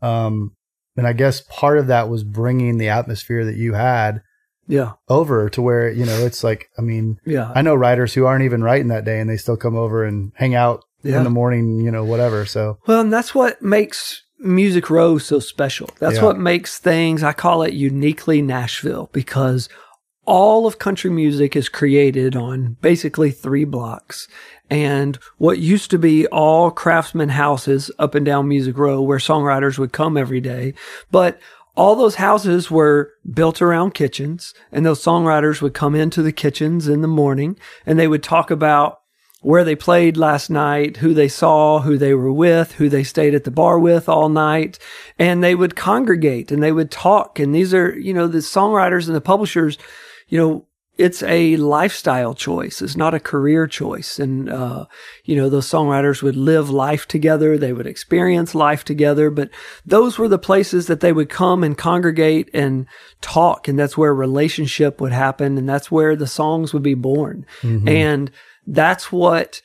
um, 0.03 0.55
and 0.99 1.07
I 1.07 1.13
guess 1.13 1.41
part 1.49 1.79
of 1.79 1.87
that 1.87 2.09
was 2.09 2.23
bringing 2.23 2.77
the 2.77 2.89
atmosphere 2.89 3.45
that 3.45 3.57
you 3.57 3.73
had. 3.73 4.21
Yeah. 4.67 4.93
Over 5.07 5.49
to 5.49 5.63
where, 5.63 5.89
you 5.89 6.05
know, 6.05 6.23
it's 6.25 6.43
like, 6.43 6.69
I 6.77 6.83
mean, 6.83 7.17
yeah. 7.25 7.51
I 7.55 7.63
know 7.63 7.73
writers 7.73 8.13
who 8.13 8.27
aren't 8.27 8.43
even 8.43 8.63
writing 8.63 8.89
that 8.89 9.03
day 9.03 9.19
and 9.19 9.27
they 9.27 9.37
still 9.37 9.57
come 9.57 9.75
over 9.75 10.05
and 10.05 10.31
hang 10.35 10.53
out 10.53 10.83
yeah. 11.01 11.17
in 11.17 11.23
the 11.23 11.31
morning, 11.31 11.79
you 11.81 11.89
know, 11.89 12.03
whatever. 12.03 12.45
So, 12.45 12.77
well, 12.85 13.01
and 13.01 13.11
that's 13.11 13.33
what 13.33 13.59
makes 13.63 14.21
Music 14.37 14.91
Row 14.91 15.17
so 15.17 15.39
special. 15.39 15.89
That's 15.97 16.17
yeah. 16.17 16.23
what 16.23 16.37
makes 16.37 16.77
things, 16.77 17.23
I 17.23 17.33
call 17.33 17.63
it 17.63 17.73
uniquely 17.73 18.43
Nashville 18.43 19.09
because 19.11 19.69
all 20.29 20.67
of 20.67 20.77
country 20.77 21.09
music 21.09 21.55
is 21.55 21.67
created 21.69 22.35
on 22.35 22.77
basically 22.81 23.31
three 23.31 23.65
blocks. 23.65 24.27
And 24.69 25.17
what 25.39 25.57
used 25.57 25.89
to 25.89 25.97
be 25.97 26.27
all 26.27 26.69
craftsman 26.69 27.29
houses 27.29 27.89
up 27.97 28.13
and 28.13 28.23
down 28.23 28.47
Music 28.47 28.77
Row 28.77 29.01
where 29.01 29.17
songwriters 29.17 29.79
would 29.79 29.91
come 29.91 30.17
every 30.17 30.39
day, 30.39 30.75
but 31.09 31.39
all 31.75 31.95
those 31.95 32.15
houses 32.15 32.69
were 32.69 33.11
built 33.33 33.59
around 33.59 33.95
kitchens 33.95 34.53
and 34.71 34.85
those 34.85 35.03
songwriters 35.03 35.63
would 35.63 35.73
come 35.73 35.95
into 35.95 36.21
the 36.21 36.31
kitchens 36.31 36.87
in 36.87 37.01
the 37.01 37.07
morning 37.07 37.57
and 37.87 37.97
they 37.97 38.07
would 38.07 38.21
talk 38.21 38.51
about 38.51 38.99
where 39.41 39.63
they 39.63 39.75
played 39.75 40.15
last 40.15 40.51
night, 40.51 40.97
who 40.97 41.15
they 41.15 41.27
saw, 41.27 41.79
who 41.79 41.97
they 41.97 42.13
were 42.13 42.31
with, 42.31 42.73
who 42.73 42.87
they 42.87 43.03
stayed 43.03 43.33
at 43.33 43.45
the 43.45 43.51
bar 43.51 43.79
with 43.79 44.07
all 44.07 44.29
night. 44.29 44.77
And 45.17 45.43
they 45.43 45.55
would 45.55 45.75
congregate 45.75 46.51
and 46.51 46.61
they 46.61 46.73
would 46.73 46.91
talk. 46.91 47.39
And 47.39 47.55
these 47.55 47.73
are, 47.73 47.97
you 47.97 48.13
know, 48.13 48.27
the 48.27 48.39
songwriters 48.39 49.07
and 49.07 49.15
the 49.15 49.21
publishers, 49.21 49.79
you 50.29 50.37
know, 50.37 50.65
it's 50.97 51.23
a 51.23 51.55
lifestyle 51.55 52.33
choice. 52.33 52.81
It's 52.81 52.97
not 52.97 53.13
a 53.13 53.21
career 53.21 53.67
choice. 53.67 54.19
And, 54.19 54.49
uh, 54.49 54.85
you 55.23 55.37
know, 55.37 55.49
those 55.49 55.65
songwriters 55.65 56.21
would 56.21 56.35
live 56.35 56.69
life 56.69 57.07
together. 57.07 57.57
They 57.57 57.71
would 57.71 57.87
experience 57.87 58.53
life 58.53 58.83
together, 58.83 59.29
but 59.29 59.49
those 59.85 60.17
were 60.17 60.27
the 60.27 60.37
places 60.37 60.87
that 60.87 60.99
they 60.99 61.13
would 61.13 61.29
come 61.29 61.63
and 61.63 61.77
congregate 61.77 62.49
and 62.53 62.85
talk. 63.21 63.69
And 63.69 63.79
that's 63.79 63.97
where 63.97 64.13
relationship 64.13 64.99
would 64.99 65.13
happen. 65.13 65.57
And 65.57 65.69
that's 65.69 65.89
where 65.89 66.17
the 66.17 66.27
songs 66.27 66.73
would 66.73 66.83
be 66.83 66.95
born. 66.95 67.45
Mm-hmm. 67.61 67.87
And 67.87 68.31
that's 68.67 69.09
what, 69.09 69.61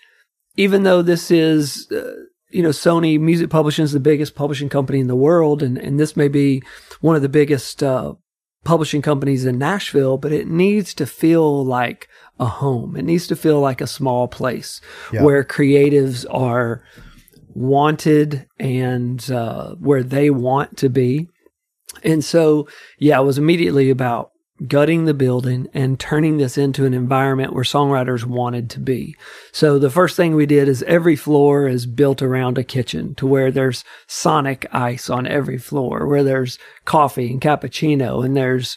even 0.56 0.84
though 0.84 1.02
this 1.02 1.32
is, 1.32 1.90
uh, 1.90 2.12
you 2.50 2.62
know, 2.62 2.68
Sony 2.68 3.18
Music 3.18 3.50
Publishing 3.50 3.84
is 3.84 3.90
the 3.90 3.98
biggest 3.98 4.36
publishing 4.36 4.68
company 4.68 5.00
in 5.00 5.08
the 5.08 5.16
world, 5.16 5.64
and, 5.64 5.76
and 5.76 5.98
this 5.98 6.16
may 6.16 6.28
be 6.28 6.62
one 7.00 7.16
of 7.16 7.22
the 7.22 7.28
biggest 7.28 7.82
uh, 7.82 8.14
publishing 8.64 9.02
companies 9.02 9.44
in 9.44 9.58
Nashville, 9.58 10.18
but 10.18 10.32
it 10.32 10.48
needs 10.48 10.94
to 10.94 11.06
feel 11.06 11.64
like 11.64 12.08
a 12.40 12.46
home. 12.46 12.96
It 12.96 13.04
needs 13.04 13.26
to 13.28 13.36
feel 13.36 13.60
like 13.60 13.80
a 13.80 13.86
small 13.86 14.26
place 14.26 14.80
yeah. 15.12 15.22
where 15.22 15.44
creatives 15.44 16.26
are 16.30 16.82
wanted 17.54 18.46
and 18.58 19.30
uh, 19.30 19.74
where 19.76 20.02
they 20.02 20.30
want 20.30 20.76
to 20.78 20.88
be. 20.88 21.28
And 22.02 22.24
so, 22.24 22.68
yeah, 22.98 23.20
it 23.20 23.24
was 23.24 23.38
immediately 23.38 23.90
about 23.90 24.32
gutting 24.68 25.04
the 25.04 25.14
building 25.14 25.68
and 25.74 25.98
turning 25.98 26.36
this 26.38 26.56
into 26.56 26.86
an 26.86 26.94
environment 26.94 27.52
where 27.52 27.64
songwriters 27.64 28.24
wanted 28.24 28.70
to 28.70 28.80
be. 28.80 29.16
So 29.52 29.78
the 29.78 29.90
first 29.90 30.16
thing 30.16 30.34
we 30.34 30.46
did 30.46 30.68
is 30.68 30.84
every 30.84 31.16
floor 31.16 31.66
is 31.66 31.86
built 31.86 32.22
around 32.22 32.56
a 32.56 32.64
kitchen 32.64 33.14
to 33.16 33.26
where 33.26 33.50
there's 33.50 33.84
sonic 34.06 34.66
ice 34.72 35.10
on 35.10 35.26
every 35.26 35.58
floor, 35.58 36.06
where 36.06 36.22
there's 36.22 36.58
coffee 36.84 37.32
and 37.32 37.40
cappuccino 37.40 38.24
and 38.24 38.36
there's 38.36 38.76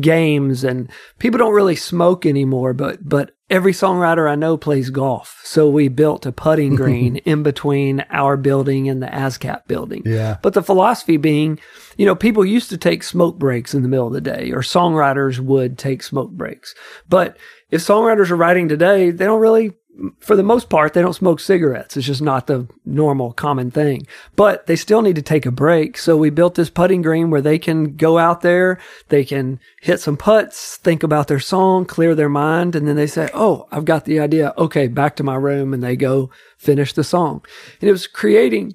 games 0.00 0.64
and 0.64 0.90
people 1.18 1.38
don't 1.38 1.54
really 1.54 1.76
smoke 1.76 2.26
anymore, 2.26 2.74
but, 2.74 3.06
but 3.06 3.32
every 3.48 3.72
songwriter 3.72 4.30
I 4.30 4.34
know 4.34 4.56
plays 4.56 4.90
golf. 4.90 5.40
So 5.44 5.68
we 5.68 5.88
built 5.88 6.26
a 6.26 6.32
putting 6.32 6.74
green 6.76 7.16
in 7.18 7.42
between 7.42 8.04
our 8.10 8.36
building 8.36 8.88
and 8.88 9.02
the 9.02 9.06
ASCAP 9.06 9.66
building. 9.66 10.02
Yeah. 10.04 10.38
But 10.42 10.54
the 10.54 10.62
philosophy 10.62 11.16
being, 11.16 11.58
you 11.96 12.06
know, 12.06 12.14
people 12.14 12.44
used 12.44 12.70
to 12.70 12.78
take 12.78 13.02
smoke 13.02 13.38
breaks 13.38 13.74
in 13.74 13.82
the 13.82 13.88
middle 13.88 14.06
of 14.06 14.12
the 14.12 14.20
day 14.20 14.52
or 14.52 14.60
songwriters 14.60 15.38
would 15.38 15.78
take 15.78 16.02
smoke 16.02 16.30
breaks. 16.30 16.74
But 17.08 17.36
if 17.70 17.80
songwriters 17.80 18.30
are 18.30 18.36
writing 18.36 18.68
today, 18.68 19.10
they 19.10 19.24
don't 19.24 19.40
really 19.40 19.72
for 20.18 20.36
the 20.36 20.42
most 20.42 20.68
part, 20.68 20.92
they 20.92 21.00
don't 21.00 21.14
smoke 21.14 21.40
cigarettes. 21.40 21.96
It's 21.96 22.06
just 22.06 22.20
not 22.20 22.46
the 22.46 22.68
normal 22.84 23.32
common 23.32 23.70
thing. 23.70 24.06
But 24.34 24.66
they 24.66 24.76
still 24.76 25.00
need 25.02 25.16
to 25.16 25.22
take 25.22 25.46
a 25.46 25.50
break. 25.50 25.96
So 25.96 26.16
we 26.16 26.30
built 26.30 26.54
this 26.54 26.70
putting 26.70 27.02
green 27.02 27.30
where 27.30 27.40
they 27.40 27.58
can 27.58 27.96
go 27.96 28.18
out 28.18 28.42
there, 28.42 28.78
they 29.08 29.24
can 29.24 29.58
hit 29.80 30.00
some 30.00 30.16
putts, 30.16 30.76
think 30.76 31.02
about 31.02 31.28
their 31.28 31.40
song, 31.40 31.86
clear 31.86 32.14
their 32.14 32.28
mind, 32.28 32.74
and 32.74 32.86
then 32.86 32.96
they 32.96 33.06
say, 33.06 33.30
Oh, 33.32 33.66
I've 33.72 33.84
got 33.84 34.04
the 34.04 34.20
idea. 34.20 34.52
Okay, 34.58 34.86
back 34.86 35.16
to 35.16 35.24
my 35.24 35.36
room. 35.36 35.72
And 35.72 35.82
they 35.82 35.96
go 35.96 36.30
finish 36.58 36.92
the 36.92 37.04
song. 37.04 37.44
And 37.80 37.88
it 37.88 37.92
was 37.92 38.06
creating, 38.06 38.74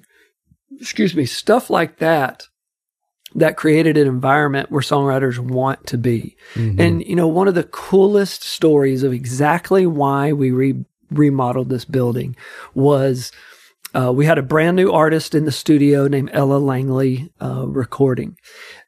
excuse 0.80 1.14
me, 1.14 1.26
stuff 1.26 1.70
like 1.70 1.98
that 1.98 2.48
that 3.34 3.56
created 3.56 3.96
an 3.96 4.06
environment 4.06 4.70
where 4.70 4.82
songwriters 4.82 5.38
want 5.38 5.86
to 5.86 5.96
be. 5.96 6.36
Mm-hmm. 6.54 6.80
And, 6.80 7.06
you 7.06 7.16
know, 7.16 7.28
one 7.28 7.48
of 7.48 7.54
the 7.54 7.64
coolest 7.64 8.42
stories 8.42 9.02
of 9.02 9.12
exactly 9.12 9.86
why 9.86 10.32
we 10.32 10.50
re- 10.50 10.84
remodeled 11.18 11.68
this 11.68 11.84
building 11.84 12.36
was 12.74 13.32
uh, 13.94 14.10
we 14.10 14.24
had 14.24 14.38
a 14.38 14.42
brand 14.42 14.76
new 14.76 14.90
artist 14.90 15.34
in 15.34 15.44
the 15.44 15.52
studio 15.52 16.08
named 16.08 16.30
Ella 16.32 16.56
Langley 16.56 17.30
uh, 17.42 17.66
recording. 17.68 18.36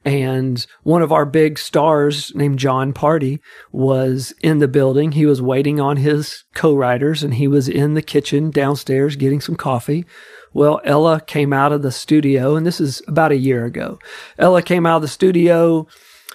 And 0.04 0.64
one 0.82 1.02
of 1.02 1.12
our 1.12 1.26
big 1.26 1.58
stars 1.58 2.34
named 2.34 2.58
John 2.58 2.92
Pardi 2.94 3.40
was 3.70 4.32
in 4.40 4.58
the 4.58 4.68
building. 4.68 5.12
He 5.12 5.26
was 5.26 5.42
waiting 5.42 5.78
on 5.78 5.98
his 5.98 6.44
co 6.54 6.74
writers 6.74 7.22
and 7.22 7.34
he 7.34 7.48
was 7.48 7.68
in 7.68 7.94
the 7.94 8.02
kitchen 8.02 8.50
downstairs 8.50 9.16
getting 9.16 9.40
some 9.40 9.56
coffee. 9.56 10.06
Well, 10.54 10.80
Ella 10.84 11.20
came 11.20 11.52
out 11.52 11.72
of 11.72 11.82
the 11.82 11.90
studio, 11.90 12.54
and 12.54 12.64
this 12.64 12.80
is 12.80 13.02
about 13.08 13.32
a 13.32 13.36
year 13.36 13.64
ago. 13.64 13.98
Ella 14.38 14.62
came 14.62 14.86
out 14.86 14.96
of 14.96 15.02
the 15.02 15.08
studio 15.08 15.88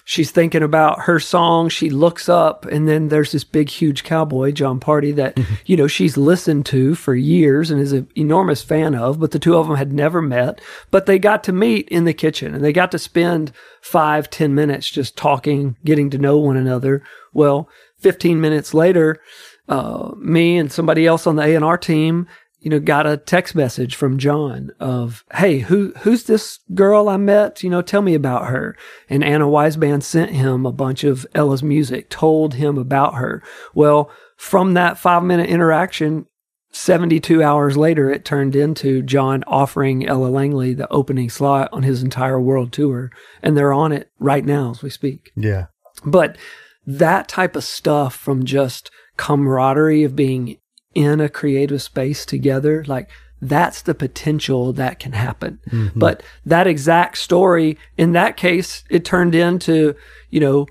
she's 0.09 0.31
thinking 0.31 0.63
about 0.63 1.01
her 1.01 1.19
song. 1.19 1.69
She 1.69 1.91
looks 1.91 2.27
up, 2.27 2.65
and 2.65 2.87
then 2.87 3.09
there's 3.09 3.31
this 3.31 3.43
big, 3.43 3.69
huge 3.69 4.03
cowboy, 4.03 4.51
John 4.51 4.79
Pardi, 4.79 5.13
that, 5.15 5.35
mm-hmm. 5.35 5.53
you 5.67 5.77
know, 5.77 5.85
she's 5.85 6.17
listened 6.17 6.65
to 6.67 6.95
for 6.95 7.13
years 7.13 7.69
and 7.69 7.79
is 7.79 7.91
an 7.91 8.07
enormous 8.15 8.63
fan 8.63 8.95
of, 8.95 9.19
but 9.19 9.29
the 9.29 9.37
two 9.37 9.55
of 9.55 9.67
them 9.67 9.77
had 9.77 9.93
never 9.93 10.19
met. 10.19 10.61
But 10.89 11.05
they 11.05 11.19
got 11.19 11.43
to 11.43 11.53
meet 11.53 11.87
in 11.89 12.05
the 12.05 12.13
kitchen 12.15 12.55
and 12.55 12.63
they 12.63 12.73
got 12.73 12.89
to 12.91 12.97
spend 12.97 13.51
five, 13.81 14.31
ten 14.31 14.55
minutes 14.55 14.89
just 14.89 15.15
talking, 15.15 15.77
getting 15.85 16.09
to 16.09 16.17
know 16.17 16.39
one 16.39 16.57
another. 16.57 17.03
Well, 17.31 17.69
15 17.99 18.41
minutes 18.41 18.73
later, 18.73 19.21
uh, 19.67 20.13
me 20.17 20.57
and 20.57 20.71
somebody 20.71 21.05
else 21.05 21.27
on 21.27 21.35
the 21.35 21.43
A&R 21.43 21.77
team 21.77 22.27
you 22.59 22.69
know, 22.69 22.79
got 22.79 23.07
a 23.07 23.17
text 23.17 23.55
message 23.55 23.95
from 23.95 24.17
John 24.17 24.71
of, 24.79 25.23
Hey, 25.33 25.59
who, 25.59 25.93
who's 25.99 26.23
this 26.23 26.59
girl 26.73 27.07
I 27.07 27.17
met? 27.17 27.63
You 27.63 27.69
know, 27.69 27.81
tell 27.81 28.01
me 28.01 28.13
about 28.13 28.47
her. 28.47 28.75
And 29.09 29.23
Anna 29.23 29.45
Weisband 29.45 30.03
sent 30.03 30.31
him 30.31 30.65
a 30.65 30.71
bunch 30.71 31.03
of 31.03 31.25
Ella's 31.33 31.63
music, 31.63 32.09
told 32.09 32.55
him 32.55 32.77
about 32.77 33.15
her. 33.15 33.41
Well, 33.73 34.11
from 34.35 34.73
that 34.73 34.97
five 34.97 35.23
minute 35.23 35.49
interaction, 35.49 36.25
72 36.71 37.41
hours 37.41 37.77
later, 37.77 38.11
it 38.11 38.25
turned 38.25 38.55
into 38.55 39.01
John 39.01 39.43
offering 39.47 40.05
Ella 40.05 40.27
Langley 40.27 40.73
the 40.73 40.91
opening 40.91 41.29
slot 41.29 41.69
on 41.71 41.83
his 41.83 42.03
entire 42.03 42.39
world 42.39 42.71
tour. 42.71 43.11
And 43.41 43.57
they're 43.57 43.73
on 43.73 43.91
it 43.91 44.11
right 44.19 44.45
now 44.45 44.71
as 44.71 44.83
we 44.83 44.89
speak. 44.89 45.31
Yeah. 45.35 45.67
But 46.05 46.37
that 46.85 47.27
type 47.27 47.55
of 47.55 47.63
stuff 47.63 48.15
from 48.15 48.45
just 48.45 48.91
camaraderie 49.17 50.03
of 50.03 50.15
being 50.15 50.57
in 50.99 51.21
a 51.21 51.29
creative 51.29 51.81
space 51.81 52.25
together, 52.25 52.83
like 52.85 53.09
that's 53.41 53.83
the 53.83 53.95
potential 53.95 54.73
that 54.73 54.99
can 54.99 55.13
happen. 55.13 55.57
Mm-hmm. 55.69 55.97
But 55.97 56.21
that 56.45 56.67
exact 56.67 57.17
story, 57.17 57.77
in 57.97 58.11
that 58.11 58.35
case, 58.35 58.83
it 58.89 59.05
turned 59.05 59.33
into, 59.33 59.95
you 60.29 60.41
know, 60.41 60.67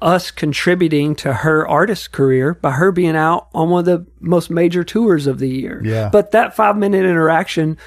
us 0.00 0.32
contributing 0.32 1.14
to 1.14 1.32
her 1.32 1.68
artist 1.68 2.10
career 2.10 2.54
by 2.54 2.72
her 2.72 2.90
being 2.90 3.14
out 3.14 3.46
on 3.54 3.70
one 3.70 3.80
of 3.80 3.84
the 3.84 4.04
most 4.18 4.50
major 4.50 4.82
tours 4.82 5.28
of 5.28 5.38
the 5.38 5.48
year. 5.48 5.80
Yeah. 5.84 6.08
But 6.10 6.32
that 6.32 6.56
five 6.56 6.76
minute 6.76 7.04
interaction 7.04 7.78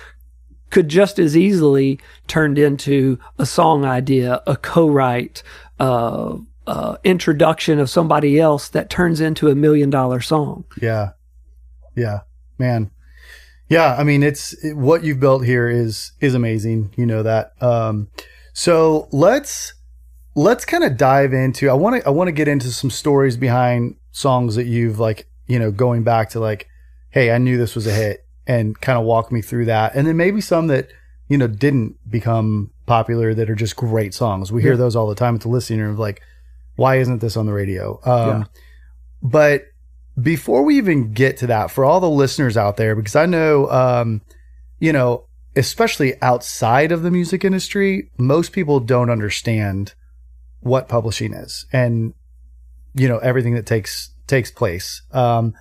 could 0.70 0.88
just 0.88 1.20
as 1.20 1.36
easily 1.36 2.00
turned 2.28 2.58
into 2.58 3.20
a 3.38 3.46
song 3.46 3.84
idea, 3.84 4.42
a 4.48 4.56
co-write, 4.56 5.44
uh, 5.78 6.38
uh, 6.68 6.96
introduction 7.04 7.80
of 7.80 7.90
somebody 7.90 8.40
else 8.40 8.70
that 8.70 8.90
turns 8.90 9.20
into 9.20 9.50
a 9.50 9.56
million 9.56 9.90
dollar 9.90 10.22
song. 10.22 10.64
Yeah. 10.82 11.12
Yeah, 11.96 12.22
man. 12.58 12.92
Yeah, 13.70 13.96
I 13.98 14.04
mean, 14.04 14.24
it's 14.24 14.54
it, 14.64 14.76
what 14.76 15.04
you've 15.04 15.20
built 15.20 15.46
here 15.46 15.70
is 15.70 16.12
is 16.20 16.36
amazing. 16.36 16.94
You 16.96 17.06
know 17.06 17.24
that. 17.24 17.52
Um, 17.62 18.10
so 18.54 19.08
let's 19.12 19.74
let's 20.36 20.66
kind 20.66 20.84
of 20.84 20.98
dive 20.98 21.34
into. 21.34 21.70
I 21.70 21.74
want 21.74 22.02
to 22.02 22.08
I 22.08 22.12
want 22.12 22.28
to 22.28 22.34
get 22.34 22.48
into 22.48 22.68
some 22.72 22.90
stories 22.90 23.38
behind 23.38 23.96
songs 24.12 24.56
that 24.56 24.66
you've 24.66 25.00
like. 25.00 25.28
You 25.48 25.60
know, 25.60 25.72
going 25.72 26.04
back 26.04 26.30
to 26.32 26.40
like, 26.40 26.68
hey, 27.10 27.32
I 27.32 27.38
knew 27.38 27.58
this 27.58 27.76
was 27.76 27.86
a 27.86 27.92
hit, 27.92 28.26
and 28.48 28.80
kind 28.80 28.98
of 28.98 29.06
walk 29.06 29.32
me 29.32 29.42
through 29.42 29.66
that, 29.66 29.96
and 29.96 30.08
then 30.08 30.18
maybe 30.18 30.40
some 30.40 30.68
that 30.68 30.90
you 31.28 31.38
know 31.38 31.48
didn't 31.48 31.98
become 32.10 32.72
popular 32.86 33.34
that 33.34 33.50
are 33.50 33.56
just 33.56 33.76
great 33.76 34.14
songs. 34.14 34.52
We 34.52 34.62
hear 34.62 34.78
those 34.78 34.96
all 34.96 35.08
the 35.08 35.16
time 35.16 35.36
at 35.36 35.42
the 35.42 35.50
listening 35.50 35.80
room. 35.80 35.94
Of 35.94 36.00
like, 36.00 36.22
why 36.76 36.98
isn't 36.98 37.20
this 37.20 37.38
on 37.38 37.46
the 37.46 37.54
radio? 37.54 38.00
Um, 38.06 38.28
yeah. 38.28 38.44
But 39.22 39.64
before 40.22 40.64
we 40.64 40.78
even 40.78 41.14
get 41.14 41.38
to 41.38 41.48
that, 41.48 41.72
for 41.72 41.86
all 41.86 42.00
the 42.00 42.10
listeners 42.10 42.56
out 42.56 42.78
there, 42.78 42.96
because 42.96 43.16
I 43.16 43.26
know, 43.26 43.70
um, 43.72 44.22
you 44.80 44.94
know, 44.94 45.26
especially 45.56 46.22
outside 46.22 46.92
of 46.92 47.04
the 47.04 47.12
music 47.12 47.44
industry, 47.44 48.10
most 48.18 48.52
people 48.52 48.80
don't 48.80 49.10
understand 49.10 49.94
what 50.62 50.88
publishing 50.88 51.34
is 51.34 51.66
and, 51.72 52.14
you 52.94 53.08
know, 53.08 53.18
everything 53.20 53.54
that 53.56 53.66
takes, 53.66 54.12
takes 54.28 54.52
place. 54.52 55.02
Um, 55.12 55.54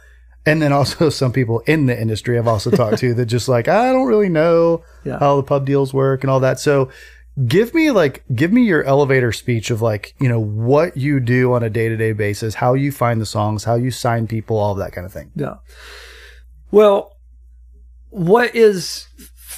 and 0.44 0.60
then 0.60 0.72
also 0.72 1.08
some 1.10 1.32
people 1.32 1.60
in 1.60 1.86
the 1.86 1.98
industry 1.98 2.38
I've 2.38 2.48
also 2.48 2.70
talked 2.70 2.98
to 2.98 3.14
that 3.14 3.26
just 3.26 3.48
like, 3.48 3.68
I 3.68 3.92
don't 3.92 4.06
really 4.06 4.28
know 4.28 4.84
yeah. 5.04 5.18
how 5.18 5.36
the 5.36 5.42
pub 5.42 5.66
deals 5.66 5.94
work 5.94 6.22
and 6.22 6.30
all 6.30 6.40
that. 6.40 6.60
So 6.60 6.90
give 7.46 7.72
me 7.72 7.90
like 7.90 8.24
give 8.34 8.52
me 8.52 8.62
your 8.62 8.84
elevator 8.84 9.32
speech 9.32 9.70
of 9.70 9.80
like 9.80 10.14
you 10.20 10.28
know 10.28 10.40
what 10.40 10.96
you 10.96 11.18
do 11.18 11.52
on 11.54 11.62
a 11.62 11.70
day-to-day 11.70 12.12
basis 12.12 12.54
how 12.56 12.74
you 12.74 12.92
find 12.92 13.20
the 13.20 13.26
songs 13.26 13.64
how 13.64 13.74
you 13.74 13.90
sign 13.90 14.26
people 14.26 14.58
all 14.58 14.72
of 14.72 14.78
that 14.78 14.92
kind 14.92 15.06
of 15.06 15.12
thing. 15.12 15.30
Yeah. 15.34 15.54
Well 16.70 17.16
what 18.10 18.54
is 18.54 19.08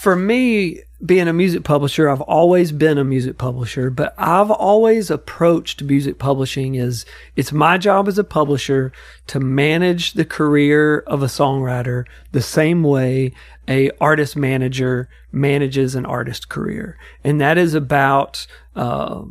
for 0.05 0.17
me 0.17 0.83
being 1.07 1.29
a 1.29 1.33
music 1.33 1.65
publisher 1.65 2.11
i've 2.11 2.21
always 2.21 2.73
been 2.73 2.99
a 2.99 3.05
music 3.05 3.39
publisher 3.39 3.89
but 3.89 4.13
i've 4.19 4.51
always 4.51 5.11
approached 5.11 5.83
music 5.83 6.19
publishing 6.19 6.77
as 6.77 7.07
it's 7.37 7.53
my 7.53 7.79
job 7.79 8.07
as 8.07 8.19
a 8.19 8.25
publisher 8.25 8.93
to 9.27 9.41
manage 9.41 10.13
the 10.13 10.25
career 10.25 10.99
of 11.07 11.23
a 11.23 11.27
songwriter 11.27 12.05
the 12.33 12.43
same 12.43 12.83
way 12.83 13.33
a 13.69 13.91
artist 14.01 14.37
manager 14.37 15.09
manages 15.33 15.95
an 15.95 16.07
artist 16.07 16.49
career, 16.49 16.99
and 17.23 17.41
that 17.41 17.59
is 17.59 17.75
about 17.75 18.47
uh, 18.77 19.23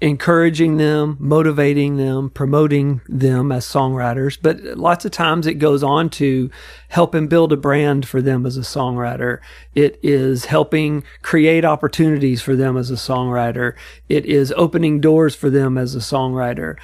encouraging 0.00 0.76
them, 0.76 1.16
motivating 1.18 1.96
them, 1.96 2.30
promoting 2.30 3.00
them 3.08 3.50
as 3.50 3.66
songwriters. 3.66 4.38
But 4.40 4.62
lots 4.78 5.04
of 5.04 5.10
times 5.10 5.46
it 5.46 5.54
goes 5.54 5.82
on 5.82 6.08
to 6.10 6.50
helping 6.88 7.26
build 7.26 7.52
a 7.52 7.56
brand 7.56 8.06
for 8.06 8.22
them 8.22 8.46
as 8.46 8.56
a 8.56 8.60
songwriter. 8.62 9.38
It 9.74 9.98
is 10.02 10.46
helping 10.46 11.02
create 11.22 11.64
opportunities 11.64 12.40
for 12.40 12.54
them 12.54 12.76
as 12.76 12.90
a 12.90 12.94
songwriter. 12.94 13.74
It 14.08 14.24
is 14.24 14.52
opening 14.56 15.00
doors 15.00 15.34
for 15.34 15.50
them 15.50 15.76
as 15.76 15.94
a 15.94 16.00
songwriter. 16.00 16.76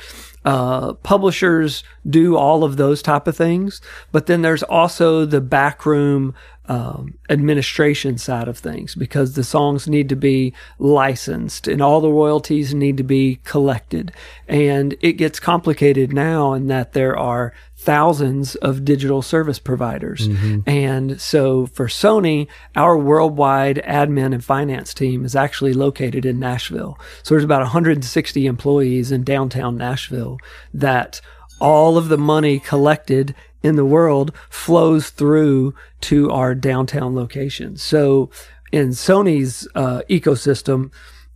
Uh, 0.44 0.92
publishers 0.94 1.82
do 2.08 2.36
all 2.36 2.64
of 2.64 2.76
those 2.76 3.00
type 3.00 3.26
of 3.26 3.36
things, 3.36 3.80
but 4.12 4.26
then 4.26 4.42
there's 4.42 4.62
also 4.62 5.24
the 5.24 5.40
backroom 5.40 6.34
um, 6.66 7.14
administration 7.28 8.16
side 8.16 8.48
of 8.48 8.58
things 8.58 8.94
because 8.94 9.34
the 9.34 9.44
songs 9.44 9.86
need 9.86 10.08
to 10.08 10.16
be 10.16 10.52
licensed 10.78 11.68
and 11.68 11.82
all 11.82 12.00
the 12.00 12.10
royalties 12.10 12.74
need 12.74 12.96
to 12.96 13.02
be 13.02 13.40
collected. 13.44 14.12
And 14.48 14.96
it 15.00 15.14
gets 15.14 15.38
complicated 15.38 16.12
now 16.12 16.54
in 16.54 16.68
that 16.68 16.92
there 16.92 17.16
are 17.16 17.52
thousands 17.84 18.54
of 18.56 18.84
digital 18.84 19.20
service 19.20 19.58
providers. 19.58 20.28
Mm-hmm. 20.28 20.68
And 20.68 21.20
so 21.20 21.66
for 21.66 21.86
Sony, 21.86 22.48
our 22.74 22.96
worldwide 22.96 23.82
admin 23.84 24.32
and 24.32 24.42
finance 24.42 24.94
team 24.94 25.24
is 25.24 25.36
actually 25.36 25.74
located 25.74 26.24
in 26.24 26.38
Nashville. 26.38 26.98
So 27.22 27.34
there's 27.34 27.44
about 27.44 27.60
160 27.60 28.46
employees 28.46 29.12
in 29.12 29.22
downtown 29.22 29.76
Nashville 29.76 30.38
that 30.72 31.20
all 31.60 31.98
of 31.98 32.08
the 32.08 32.18
money 32.18 32.58
collected 32.58 33.34
in 33.62 33.76
the 33.76 33.84
world 33.84 34.32
flows 34.48 35.10
through 35.10 35.74
to 36.02 36.30
our 36.30 36.54
downtown 36.54 37.14
location. 37.14 37.76
So 37.76 38.30
in 38.72 38.88
Sony's 38.90 39.68
uh, 39.74 40.02
ecosystem, 40.08 40.90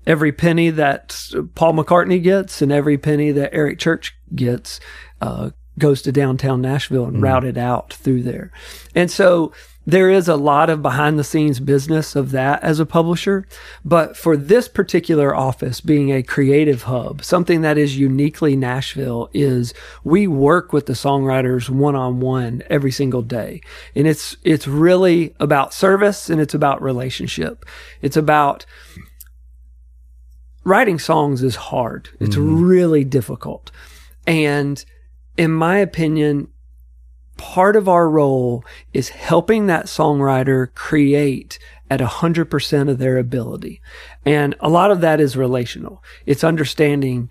every 0.07 0.33
penny 0.33 0.71
that 0.71 1.19
Paul 1.55 1.75
McCartney 1.75 2.23
gets 2.23 2.62
and 2.62 2.73
every 2.73 2.97
penny 2.97 3.33
that 3.33 3.52
Eric 3.52 3.78
Church 3.78 4.17
gets 4.35 4.81
uh, 5.21 5.50
goes 5.79 6.03
to 6.03 6.13
downtown 6.13 6.61
Nashville 6.61 7.07
and 7.07 7.19
mm. 7.19 7.23
routed 7.23 7.57
out 7.57 7.95
through 7.95 8.23
there. 8.23 8.51
And 8.95 9.11
so 9.11 9.53
there 9.89 10.11
is 10.11 10.29
a 10.29 10.37
lot 10.37 10.69
of 10.69 10.83
behind 10.83 11.19
the 11.19 11.25
scenes 11.25 11.61
business 11.61 12.15
of 12.15 12.31
that 12.33 12.63
as 12.63 12.79
a 12.79 12.85
publisher. 12.85 13.47
But 13.87 14.19
for 14.19 14.37
this 14.37 14.69
particular 14.69 15.35
office 15.35 15.81
being 15.81 16.13
a 16.13 16.23
creative 16.23 16.83
hub, 16.83 17.25
something 17.25 17.63
that 17.63 17.79
is 17.79 17.97
uniquely 17.97 18.55
Nashville 18.55 19.31
is 19.33 19.73
we 20.05 20.27
work 20.27 20.75
with 20.75 20.85
the 20.85 20.93
songwriters 20.93 21.71
one 21.71 21.97
on 21.97 22.21
one 22.21 22.63
every 22.69 22.91
single 22.91 23.23
day. 23.23 23.63
And 23.95 24.07
it's, 24.07 24.37
it's 24.45 24.69
really 24.69 25.35
about 25.41 25.73
service 25.73 26.29
and 26.29 26.39
it's 26.39 26.53
about 26.53 26.83
relationship. 26.83 27.65
It's 28.03 28.17
about 28.19 28.67
writing 30.65 30.99
songs 30.99 31.43
is 31.43 31.57
hard. 31.57 32.11
It's 32.21 32.37
mm-hmm. 32.37 32.63
really 32.63 33.05
difficult. 33.05 33.71
And 34.27 34.85
in 35.38 35.52
my 35.52 35.78
opinion, 35.78 36.49
part 37.37 37.76
of 37.76 37.88
our 37.88 38.11
role 38.11 38.64
is 38.92 39.11
helping 39.11 39.66
that 39.66 39.87
songwriter 39.87 40.75
create 40.75 41.59
at 41.88 42.00
100% 42.00 42.90
of 42.90 42.98
their 42.98 43.16
ability. 43.16 43.81
And 44.27 44.57
a 44.61 44.68
lot 44.68 44.90
of 44.90 45.01
that 45.01 45.20
is 45.20 45.37
relational. 45.37 46.03
It's 46.27 46.44
understanding 46.44 47.31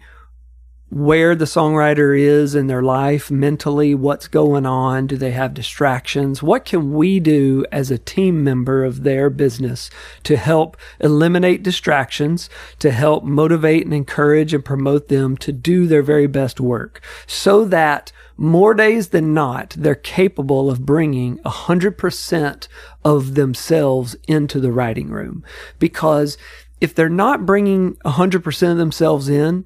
where 0.90 1.36
the 1.36 1.46
songwriter 1.46 2.18
is 2.18 2.56
in 2.56 2.68
their 2.68 2.82
life 2.82 3.30
mentally, 3.30 3.94
what's 3.94 4.28
going 4.28 4.66
on, 4.66 5.06
do 5.06 5.18
they 5.18 5.32
have 5.32 5.54
distractions? 5.54 6.42
What 6.42 6.64
can 6.64 6.94
we 6.94 7.20
do 7.20 7.66
as 7.72 7.92
a 7.92 7.98
team 7.98 8.44
member 8.44 8.86
of 8.86 9.04
their 9.04 9.30
business 9.30 9.90
to 10.24 10.38
help 10.38 10.78
eliminate 11.00 11.62
distractions, 11.62 12.50
to 12.80 12.92
help 12.92 13.26
motivate 13.26 13.84
and 13.84 13.94
encourage 13.94 14.54
and 14.54 14.64
promote 14.64 15.10
them 15.10 15.36
to 15.38 15.52
do 15.52 15.88
their 15.88 16.04
very 16.04 16.28
best 16.28 16.62
work 16.62 17.02
so 17.26 17.66
that 17.66 18.14
more 18.38 18.74
days 18.74 19.10
than 19.10 19.34
not, 19.34 19.72
they're 19.78 19.96
capable 19.96 20.70
of 20.70 20.86
bringing 20.86 21.40
100% 21.40 22.68
of 23.04 23.36
themselves 23.36 24.16
into 24.28 24.60
the 24.60 24.72
writing 24.72 25.10
room. 25.10 25.44
Because 25.80 26.38
if 26.80 26.94
they're 26.94 27.10
not 27.10 27.46
bringing 27.46 27.96
100% 28.06 28.72
of 28.72 28.78
themselves 28.78 29.28
in 29.28 29.66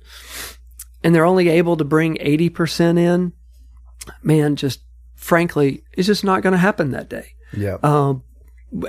and 1.04 1.14
they're 1.14 1.26
only 1.26 1.50
able 1.50 1.78
to 1.78 1.84
bring 1.84 2.16
80% 2.16 2.98
in, 2.98 3.34
man, 4.24 4.56
just 4.56 4.82
frankly, 5.16 5.84
it's 5.94 6.08
just 6.08 6.24
not 6.24 6.42
going 6.42 6.54
to 6.54 6.60
happen 6.60 6.92
that 6.92 7.10
day. 7.10 7.34
Yeah. 7.54 7.78
Um, 7.84 8.24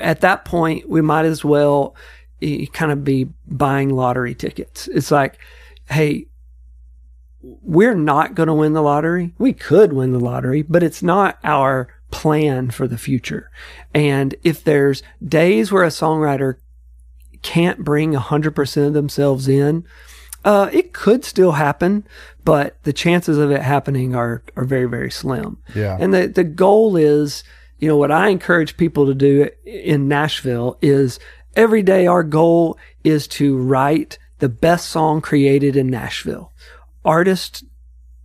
at 0.00 0.20
that 0.20 0.44
point, 0.44 0.88
we 0.88 1.00
might 1.00 1.24
as 1.24 1.44
well 1.44 1.94
eh, 2.40 2.66
kind 2.72 2.92
of 2.92 3.04
be 3.04 3.28
buying 3.46 3.90
lottery 3.90 4.34
tickets. 4.34 4.88
It's 4.88 5.10
like, 5.10 5.38
hey, 5.88 6.26
we're 7.42 7.94
not 7.94 8.34
going 8.34 8.46
to 8.46 8.54
win 8.54 8.72
the 8.72 8.82
lottery. 8.82 9.34
We 9.38 9.52
could 9.52 9.92
win 9.92 10.12
the 10.12 10.20
lottery, 10.20 10.62
but 10.62 10.82
it's 10.82 11.02
not 11.02 11.38
our 11.42 11.88
plan 12.10 12.70
for 12.70 12.86
the 12.86 12.98
future. 12.98 13.50
And 13.92 14.34
if 14.44 14.62
there's 14.62 15.02
days 15.26 15.72
where 15.72 15.84
a 15.84 15.88
songwriter 15.88 16.56
can't 17.42 17.84
bring 17.84 18.12
100% 18.12 18.86
of 18.86 18.92
themselves 18.92 19.48
in, 19.48 19.84
uh, 20.44 20.68
it 20.72 20.92
could 20.92 21.24
still 21.24 21.52
happen, 21.52 22.06
but 22.44 22.76
the 22.82 22.92
chances 22.92 23.38
of 23.38 23.50
it 23.50 23.62
happening 23.62 24.14
are, 24.14 24.42
are 24.56 24.64
very, 24.64 24.88
very 24.88 25.10
slim. 25.10 25.58
Yeah. 25.74 25.96
And 26.00 26.12
the, 26.12 26.26
the 26.26 26.44
goal 26.44 26.96
is, 26.96 27.44
you 27.78 27.88
know, 27.88 27.96
what 27.96 28.10
I 28.10 28.28
encourage 28.28 28.76
people 28.76 29.06
to 29.06 29.14
do 29.14 29.48
in 29.64 30.08
Nashville 30.08 30.78
is 30.82 31.18
every 31.54 31.82
day 31.82 32.06
our 32.06 32.22
goal 32.22 32.78
is 33.04 33.26
to 33.28 33.56
write 33.56 34.18
the 34.38 34.48
best 34.48 34.88
song 34.88 35.20
created 35.20 35.76
in 35.76 35.88
Nashville 35.88 36.52
artists 37.04 37.64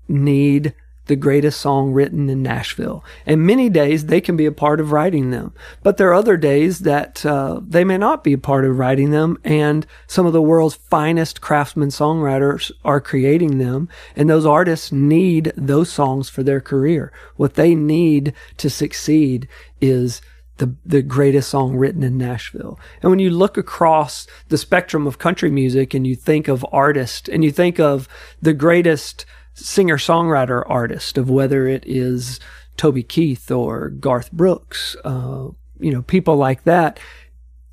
need 0.08 0.73
the 1.07 1.15
greatest 1.15 1.59
song 1.59 1.91
written 1.91 2.29
in 2.29 2.43
Nashville. 2.43 3.03
And 3.25 3.45
many 3.45 3.69
days 3.69 4.05
they 4.05 4.21
can 4.21 4.37
be 4.37 4.45
a 4.45 4.51
part 4.51 4.79
of 4.79 4.91
writing 4.91 5.31
them. 5.31 5.53
But 5.83 5.97
there 5.97 6.09
are 6.09 6.13
other 6.13 6.37
days 6.37 6.79
that 6.79 7.25
uh, 7.25 7.61
they 7.65 7.83
may 7.83 7.97
not 7.97 8.23
be 8.23 8.33
a 8.33 8.37
part 8.37 8.65
of 8.65 8.77
writing 8.77 9.11
them. 9.11 9.37
And 9.43 9.85
some 10.05 10.25
of 10.25 10.33
the 10.33 10.41
world's 10.41 10.75
finest 10.75 11.41
craftsmen 11.41 11.89
songwriters 11.89 12.71
are 12.85 13.01
creating 13.01 13.57
them. 13.57 13.89
And 14.15 14.29
those 14.29 14.45
artists 14.45 14.91
need 14.91 15.51
those 15.55 15.89
songs 15.89 16.29
for 16.29 16.43
their 16.43 16.61
career. 16.61 17.11
What 17.35 17.55
they 17.55 17.75
need 17.75 18.33
to 18.57 18.69
succeed 18.69 19.47
is 19.81 20.21
the, 20.57 20.75
the 20.85 21.01
greatest 21.01 21.49
song 21.49 21.75
written 21.75 22.03
in 22.03 22.17
Nashville. 22.17 22.79
And 23.01 23.11
when 23.11 23.19
you 23.19 23.29
look 23.29 23.57
across 23.57 24.27
the 24.49 24.57
spectrum 24.57 25.07
of 25.07 25.19
country 25.19 25.51
music 25.51 25.93
and 25.93 26.05
you 26.05 26.15
think 26.15 26.47
of 26.47 26.65
artists 26.71 27.29
and 27.29 27.43
you 27.43 27.51
think 27.51 27.79
of 27.79 28.07
the 28.41 28.53
greatest 28.53 29.25
singer 29.57 29.97
songwriter 29.97 30.63
artist 30.67 31.17
of 31.17 31.29
whether 31.29 31.67
it 31.67 31.83
is 31.85 32.39
Toby 32.77 33.03
Keith 33.03 33.49
or 33.51 33.89
Garth 33.89 34.31
Brooks, 34.31 34.95
uh, 35.03 35.49
you 35.79 35.91
know, 35.91 36.01
people 36.03 36.35
like 36.35 36.63
that, 36.63 36.99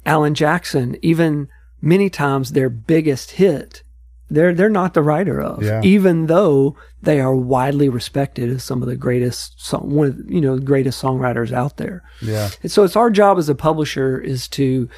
Alan 0.07 0.35
Jackson, 0.35 0.97
even 1.03 1.49
many 1.81 2.09
times 2.09 2.53
their 2.53 2.71
biggest 2.71 3.33
hit 3.33 3.83
they're 4.31 4.55
they're 4.55 4.71
not 4.71 4.95
the 4.95 5.03
writer 5.03 5.41
of, 5.41 5.63
yeah. 5.63 5.81
even 5.83 6.27
though 6.27 6.77
they 7.03 7.21
are 7.21 7.37
widely 7.37 7.89
respected 7.89 8.49
as 8.49 8.65
some 8.65 8.83
of 8.83 8.89
the 8.89 8.97
greatest 8.97 9.61
song, 9.65 9.91
one 9.91 10.07
of 10.07 10.31
you 10.31 10.41
know 10.41 10.59
greatest 10.59 11.03
songwriters 11.03 11.53
out 11.53 11.77
there. 11.77 12.03
Yeah, 12.23 12.51
and 12.63 12.73
so 12.73 12.85
it's 12.85 12.97
our 12.97 13.11
job 13.11 13.39
as 13.39 13.49
a 13.49 13.55
publisher 13.55 14.19
is 14.19 14.49
to 14.49 14.89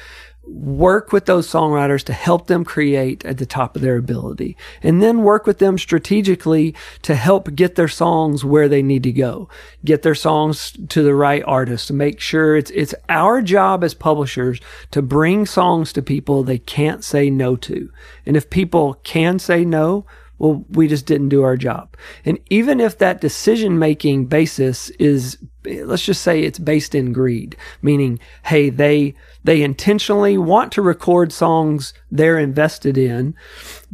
work 0.47 1.11
with 1.11 1.25
those 1.25 1.47
songwriters 1.47 2.03
to 2.03 2.13
help 2.13 2.47
them 2.47 2.63
create 2.63 3.25
at 3.25 3.37
the 3.37 3.45
top 3.45 3.75
of 3.75 3.81
their 3.81 3.97
ability 3.97 4.55
and 4.81 5.01
then 5.01 5.23
work 5.23 5.45
with 5.45 5.59
them 5.59 5.77
strategically 5.77 6.73
to 7.01 7.15
help 7.15 7.53
get 7.53 7.75
their 7.75 7.87
songs 7.87 8.45
where 8.45 8.69
they 8.69 8.81
need 8.81 9.03
to 9.03 9.11
go 9.11 9.49
get 9.83 10.03
their 10.03 10.15
songs 10.15 10.73
to 10.87 11.03
the 11.03 11.13
right 11.13 11.43
artists 11.45 11.87
to 11.87 11.93
make 11.93 12.19
sure 12.19 12.55
it's 12.55 12.71
it's 12.71 12.95
our 13.09 13.41
job 13.41 13.83
as 13.83 13.93
publishers 13.93 14.61
to 14.89 15.01
bring 15.01 15.45
songs 15.45 15.91
to 15.91 16.01
people 16.01 16.43
they 16.43 16.59
can't 16.59 17.03
say 17.03 17.29
no 17.29 17.55
to 17.55 17.91
and 18.25 18.37
if 18.37 18.49
people 18.49 18.93
can 19.03 19.39
say 19.39 19.65
no 19.65 20.05
well, 20.39 20.63
we 20.69 20.87
just 20.87 21.05
didn't 21.05 21.29
do 21.29 21.43
our 21.43 21.57
job. 21.57 21.95
And 22.23 22.39
even 22.49 22.79
if 22.79 22.97
that 22.97 23.21
decision 23.21 23.79
making 23.79 24.25
basis 24.25 24.89
is, 24.91 25.37
let's 25.65 26.05
just 26.05 26.21
say 26.21 26.41
it's 26.41 26.59
based 26.59 26.93
in 26.93 27.11
greed, 27.11 27.57
meaning, 27.81 28.19
hey, 28.43 28.69
they, 28.69 29.15
they 29.47 29.63
intentionally 29.63 30.37
want 30.37 30.73
to 30.73 30.81
record 30.81 31.31
songs 31.31 31.93
they're 32.11 32.37
invested 32.37 32.97
in, 32.97 33.33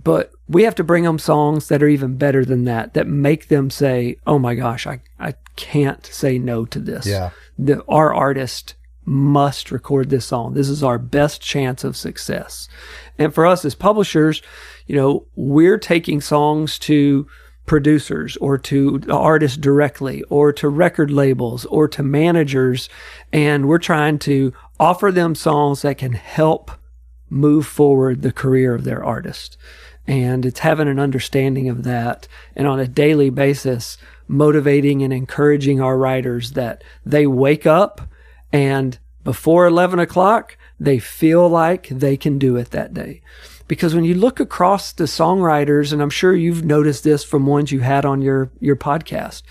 but 0.04 0.32
we 0.48 0.64
have 0.64 0.74
to 0.74 0.84
bring 0.84 1.04
them 1.04 1.20
songs 1.20 1.68
that 1.68 1.84
are 1.84 1.88
even 1.88 2.18
better 2.18 2.44
than 2.44 2.64
that, 2.64 2.96
that 2.96 3.06
make 3.06 3.50
them 3.50 3.70
say, 3.70 4.18
oh 4.26 4.40
my 4.40 4.56
gosh, 4.56 4.88
I, 4.88 5.02
I 5.20 5.36
can't 5.56 6.04
say 6.08 6.40
no 6.40 6.66
to 6.66 6.80
this. 6.80 7.06
Yeah. 7.06 7.30
The, 7.60 7.84
our 7.88 8.12
artist 8.12 8.74
must 9.06 9.72
record 9.72 10.10
this 10.10 10.26
song. 10.26 10.56
This 10.56 10.70
is 10.70 10.82
our 10.82 10.98
best 10.98 11.40
chance 11.40 11.84
of 11.84 11.96
success. 11.96 12.68
And 13.20 13.32
for 13.32 13.46
us 13.46 13.64
as 13.64 13.76
publishers, 13.76 14.42
you 14.88 14.96
know, 14.96 15.28
we're 15.36 15.78
taking 15.78 16.20
songs 16.20 16.80
to 16.80 17.28
producers 17.66 18.38
or 18.38 18.58
to 18.58 19.02
artists 19.10 19.58
directly 19.58 20.24
or 20.24 20.52
to 20.54 20.70
record 20.70 21.12
labels 21.12 21.66
or 21.66 21.88
to 21.88 22.04
managers. 22.04 22.90
And 23.32 23.68
we're 23.68 23.78
trying 23.78 24.20
to 24.20 24.54
offer 24.80 25.12
them 25.12 25.36
songs 25.36 25.82
that 25.82 25.98
can 25.98 26.14
help 26.14 26.72
move 27.30 27.66
forward 27.66 28.22
the 28.22 28.32
career 28.32 28.76
of 28.76 28.84
their 28.84 29.04
artist. 29.04 29.58
And 30.06 30.46
it's 30.46 30.60
having 30.60 30.90
an 30.90 31.00
understanding 31.00 31.70
of 31.70 31.84
that 31.84 32.28
and 32.56 32.68
on 32.68 32.80
a 32.80 32.88
daily 32.88 33.30
basis, 33.30 33.98
motivating 34.28 35.02
and 35.02 35.14
encouraging 35.14 35.80
our 35.80 35.98
writers 35.98 36.52
that 36.52 36.84
they 37.06 37.26
wake 37.26 37.66
up 37.66 38.02
and 38.52 39.00
before 39.24 39.66
11 39.66 40.00
o'clock, 40.00 40.58
they 40.80 41.00
feel 41.00 41.48
like 41.48 41.88
they 41.88 42.18
can 42.18 42.38
do 42.38 42.58
it 42.58 42.72
that 42.72 42.94
day. 42.94 43.22
Because 43.74 43.96
when 43.96 44.04
you 44.04 44.14
look 44.14 44.40
across 44.40 44.92
the 44.92 45.06
songwriters, 45.06 45.92
and 45.92 46.00
I'm 46.00 46.12
sure 46.12 46.36
you've 46.36 46.64
noticed 46.64 47.04
this 47.04 47.24
from 47.24 47.48
ones 47.48 47.72
you 47.72 47.80
had 47.80 48.06
on 48.06 48.22
your, 48.22 48.52
your 48.60 48.76
podcast, 48.76 49.42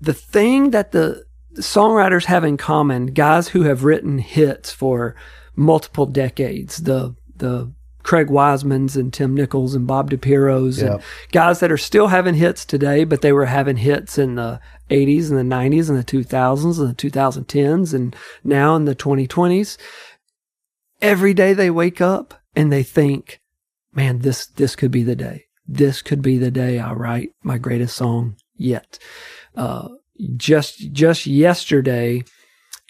the 0.00 0.12
thing 0.12 0.72
that 0.72 0.90
the 0.90 1.24
songwriters 1.58 2.24
have 2.24 2.42
in 2.42 2.56
common, 2.56 3.06
guys 3.06 3.46
who 3.46 3.62
have 3.62 3.84
written 3.84 4.18
hits 4.18 4.72
for 4.72 5.14
multiple 5.54 6.04
decades, 6.04 6.78
the, 6.78 7.14
the 7.36 7.72
Craig 8.02 8.26
Wisemans 8.26 8.96
and 8.96 9.12
Tim 9.12 9.36
Nichols 9.36 9.76
and 9.76 9.86
Bob 9.86 10.10
DiPiero's 10.10 10.82
yep. 10.82 10.94
and 10.94 11.02
guys 11.30 11.60
that 11.60 11.70
are 11.70 11.78
still 11.78 12.08
having 12.08 12.34
hits 12.34 12.64
today, 12.64 13.04
but 13.04 13.22
they 13.22 13.32
were 13.32 13.46
having 13.46 13.76
hits 13.76 14.18
in 14.18 14.34
the 14.34 14.58
80s 14.90 15.30
and 15.30 15.38
the 15.38 15.54
90s 15.54 15.88
and 15.88 15.96
the 15.96 16.04
2000s 16.04 16.80
and 16.80 16.90
the 16.90 16.94
2010s 16.94 17.94
and 17.94 18.16
now 18.42 18.74
in 18.74 18.84
the 18.84 18.96
2020s. 18.96 19.78
Every 21.02 21.34
day 21.34 21.52
they 21.52 21.70
wake 21.70 22.00
up 22.00 22.34
and 22.54 22.72
they 22.72 22.82
think, 22.82 23.40
man, 23.92 24.20
this, 24.20 24.46
this 24.46 24.76
could 24.76 24.90
be 24.90 25.02
the 25.02 25.16
day. 25.16 25.46
This 25.66 26.00
could 26.00 26.22
be 26.22 26.38
the 26.38 26.50
day 26.50 26.78
I 26.78 26.92
write 26.92 27.30
my 27.42 27.58
greatest 27.58 27.96
song 27.96 28.36
yet. 28.56 28.98
Uh, 29.56 29.88
just, 30.36 30.92
just 30.92 31.26
yesterday, 31.26 32.22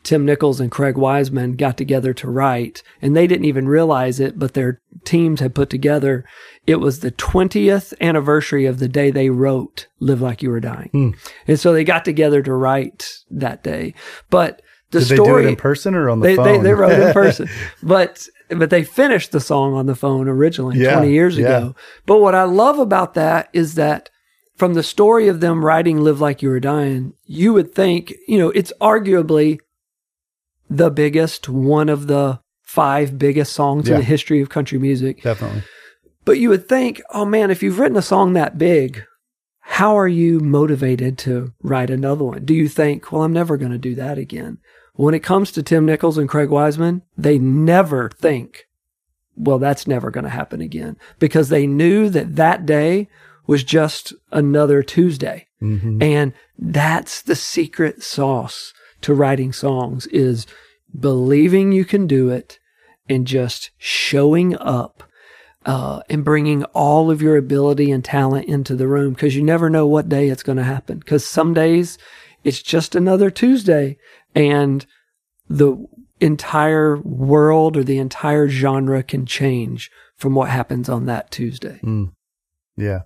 Tim 0.03 0.25
Nichols 0.25 0.61
and 0.61 0.71
Craig 0.71 0.97
Wiseman 0.97 1.55
got 1.55 1.77
together 1.77 2.13
to 2.15 2.31
write, 2.31 2.83
and 3.01 3.15
they 3.17 3.27
didn't 3.27 3.45
even 3.45 3.69
realize 3.69 4.19
it, 4.19 4.39
but 4.39 4.55
their 4.55 4.81
teams 5.05 5.41
had 5.41 5.55
put 5.55 5.71
together. 5.71 6.25
It 6.67 6.77
was 6.77 7.01
the 7.01 7.13
20th 7.13 7.95
anniversary 8.01 8.67
of 8.67 8.79
the 8.79 8.89
day 8.89 9.11
they 9.11 9.31
wrote 9.31 9.87
Live 10.01 10.21
Like 10.21 10.43
You 10.43 10.51
Were 10.51 10.61
Dying. 10.61 10.91
Mm. 10.93 11.17
And 11.47 11.61
so 11.61 11.73
they 11.73 11.85
got 11.85 12.05
together 12.05 12.43
to 12.43 12.53
write 12.53 13.11
that 13.31 13.63
day. 13.63 13.95
But 14.29 14.62
the 14.93 15.01
Did 15.01 15.07
story. 15.07 15.19
They 15.19 15.43
do 15.43 15.49
it 15.49 15.51
in 15.51 15.57
person 15.57 15.95
or 15.95 16.09
on 16.09 16.21
the 16.21 16.29
they, 16.29 16.37
phone? 16.37 16.47
They, 16.47 16.59
they 16.59 16.75
wrote 16.75 16.93
in 16.93 17.13
person. 17.15 17.49
but 17.83 18.29
but 18.49 18.71
they 18.71 18.85
finished 18.85 19.33
the 19.33 19.41
song 19.41 19.75
on 19.75 19.87
the 19.87 19.95
phone 19.95 20.29
originally 20.29 20.79
yeah, 20.79 20.93
20 20.93 21.11
years 21.11 21.39
yeah. 21.39 21.47
ago. 21.47 21.77
But 22.07 22.21
what 22.21 22.35
I 22.35 22.45
love 22.45 22.79
about 22.79 23.15
that 23.15 23.49
is 23.53 23.75
that 23.75 24.11
from 24.57 24.75
the 24.75 24.83
story 24.83 25.29
of 25.29 25.41
them 25.41 25.65
writing 25.65 26.01
Live 26.01 26.21
Like 26.21 26.43
You 26.43 26.51
Were 26.51 26.61
Dying, 26.61 27.15
you 27.25 27.53
would 27.53 27.75
think, 27.75 28.15
you 28.29 28.39
know, 28.39 28.51
it's 28.51 28.73
arguably 28.81 29.59
the 30.69 30.91
biggest, 30.91 31.49
one 31.49 31.89
of 31.89 32.07
the 32.07 32.41
five 32.63 33.19
biggest 33.19 33.53
songs 33.53 33.89
yeah. 33.89 33.95
in 33.95 34.01
the 34.01 34.07
history 34.07 34.41
of 34.41 34.49
country 34.49 34.79
music. 34.79 35.23
Definitely. 35.23 35.63
But 36.25 36.39
you 36.39 36.49
would 36.51 36.69
think, 36.69 37.03
oh 37.11 37.25
man, 37.25 37.51
if 37.51 37.63
you've 37.63 37.79
written 37.79 37.97
a 37.97 38.03
song 38.03 38.35
that 38.35 38.59
big, 38.59 39.05
how 39.61 39.97
are 39.97 40.09
you 40.09 40.41
motivated 40.41 41.19
to 41.19 41.53
write 41.63 41.91
another 41.91 42.25
one? 42.25 42.45
Do 42.45 42.55
you 42.55 42.69
think, 42.69 43.11
well, 43.11 43.23
I'm 43.23 43.33
never 43.33 43.57
going 43.57 43.73
to 43.73 43.79
do 43.79 43.95
that 43.95 44.19
again? 44.19 44.59
When 44.95 45.15
it 45.15 45.23
comes 45.23 45.51
to 45.53 45.63
Tim 45.63 45.87
Nichols 45.87 46.19
and 46.19 46.29
Craig 46.29 46.51
Wiseman, 46.51 47.03
they 47.17 47.39
never 47.39 48.11
think, 48.11 48.67
well, 49.37 49.59
that's 49.59 49.87
never 49.87 50.11
going 50.11 50.25
to 50.25 50.31
happen 50.31 50.61
again 50.61 50.97
because 51.19 51.49
they 51.49 51.67
knew 51.67 52.11
that 52.11 52.37
that 52.37 52.67
day 52.67 53.09
was 53.47 53.65
just 53.65 54.13
another 54.31 54.83
Tuesday. 54.83 55.49
Mm-hmm. 55.63 56.03
And 56.03 56.33
that's 56.59 57.23
the 57.23 57.37
secret 57.37 58.03
sauce 58.03 58.73
to 59.01 59.15
writing 59.15 59.53
songs 59.53 60.07
is 60.09 60.47
believing 60.99 61.73
you 61.73 61.85
can 61.85 62.07
do 62.07 62.29
it 62.29 62.59
and 63.09 63.27
just 63.27 63.71
showing 63.79 64.57
up 64.59 65.03
uh, 65.65 66.03
and 66.09 66.25
bringing 66.25 66.65
all 66.67 67.11
of 67.11 67.23
your 67.23 67.37
ability 67.37 67.91
and 67.91 68.05
talent 68.05 68.47
into 68.47 68.75
the 68.75 68.89
room 68.89 69.15
because 69.15 69.37
you 69.37 69.43
never 69.43 69.71
know 69.71 69.87
what 69.87 70.09
day 70.09 70.29
it's 70.29 70.43
going 70.43 70.59
to 70.59 70.65
happen. 70.65 70.99
Because 70.99 71.25
some 71.25 71.55
days 71.55 71.99
it's 72.45 72.63
just 72.63 72.95
another 72.95 73.31
Tuesday 73.31 73.97
and 74.35 74.87
the 75.49 75.87
entire 76.21 76.99
world 76.99 77.77
or 77.77 77.85
the 77.85 77.99
entire 77.99 78.49
genre 78.49 79.03
can 79.03 79.27
change 79.27 79.91
from 80.17 80.35
what 80.35 80.49
happens 80.49 80.89
on 80.89 81.07
that 81.07 81.31
Tuesday. 81.31 81.81
Mm. 81.83 82.13
Yeah. 82.77 83.01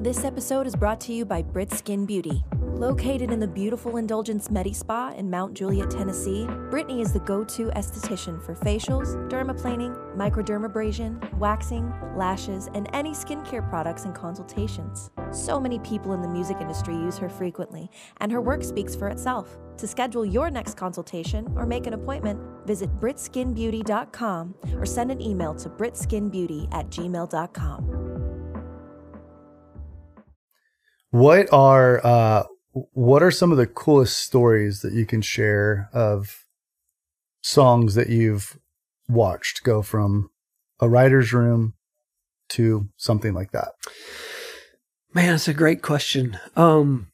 This 0.00 0.22
episode 0.22 0.68
is 0.68 0.76
brought 0.76 1.00
to 1.02 1.12
you 1.12 1.24
by 1.24 1.42
Brit 1.42 1.72
Skin 1.72 2.06
Beauty. 2.06 2.44
Located 2.62 3.32
in 3.32 3.40
the 3.40 3.48
beautiful 3.48 3.96
Indulgence 3.96 4.48
Medi 4.48 4.72
Spa 4.72 5.12
in 5.16 5.28
Mount 5.28 5.54
Juliet, 5.54 5.90
Tennessee, 5.90 6.46
Brittany 6.70 7.00
is 7.00 7.12
the 7.12 7.18
go 7.18 7.42
to 7.42 7.66
esthetician 7.70 8.40
for 8.40 8.54
facials, 8.54 9.16
dermaplaning, 9.28 9.96
microdermabrasion, 10.16 11.36
waxing, 11.36 11.92
lashes, 12.14 12.68
and 12.74 12.88
any 12.92 13.10
skincare 13.10 13.68
products 13.68 14.04
and 14.04 14.14
consultations. 14.14 15.10
So 15.32 15.58
many 15.58 15.80
people 15.80 16.12
in 16.12 16.22
the 16.22 16.28
music 16.28 16.58
industry 16.60 16.94
use 16.94 17.18
her 17.18 17.28
frequently, 17.28 17.90
and 18.18 18.30
her 18.30 18.40
work 18.40 18.62
speaks 18.62 18.94
for 18.94 19.08
itself. 19.08 19.58
To 19.78 19.88
schedule 19.88 20.24
your 20.24 20.48
next 20.48 20.76
consultation 20.76 21.52
or 21.56 21.66
make 21.66 21.88
an 21.88 21.94
appointment, 21.94 22.38
visit 22.64 22.94
britskinbeauty.com 23.00 24.54
or 24.74 24.86
send 24.86 25.10
an 25.10 25.20
email 25.20 25.56
to 25.56 25.68
britskinbeauty 25.68 26.72
at 26.72 26.88
gmail.com. 26.88 28.37
What 31.10 31.52
are 31.52 32.04
uh, 32.04 32.44
what 32.72 33.22
are 33.22 33.30
some 33.30 33.50
of 33.50 33.58
the 33.58 33.66
coolest 33.66 34.18
stories 34.18 34.82
that 34.82 34.92
you 34.92 35.06
can 35.06 35.22
share 35.22 35.88
of 35.92 36.44
songs 37.40 37.94
that 37.94 38.08
you've 38.08 38.58
watched 39.08 39.62
go 39.62 39.82
from 39.82 40.30
a 40.80 40.88
writer's 40.88 41.32
room 41.32 41.74
to 42.50 42.88
something 42.96 43.32
like 43.32 43.52
that? 43.52 43.68
Man, 45.14 45.34
it's 45.34 45.48
a 45.48 45.54
great 45.54 45.82
question. 45.82 46.38
Um, 46.56 47.10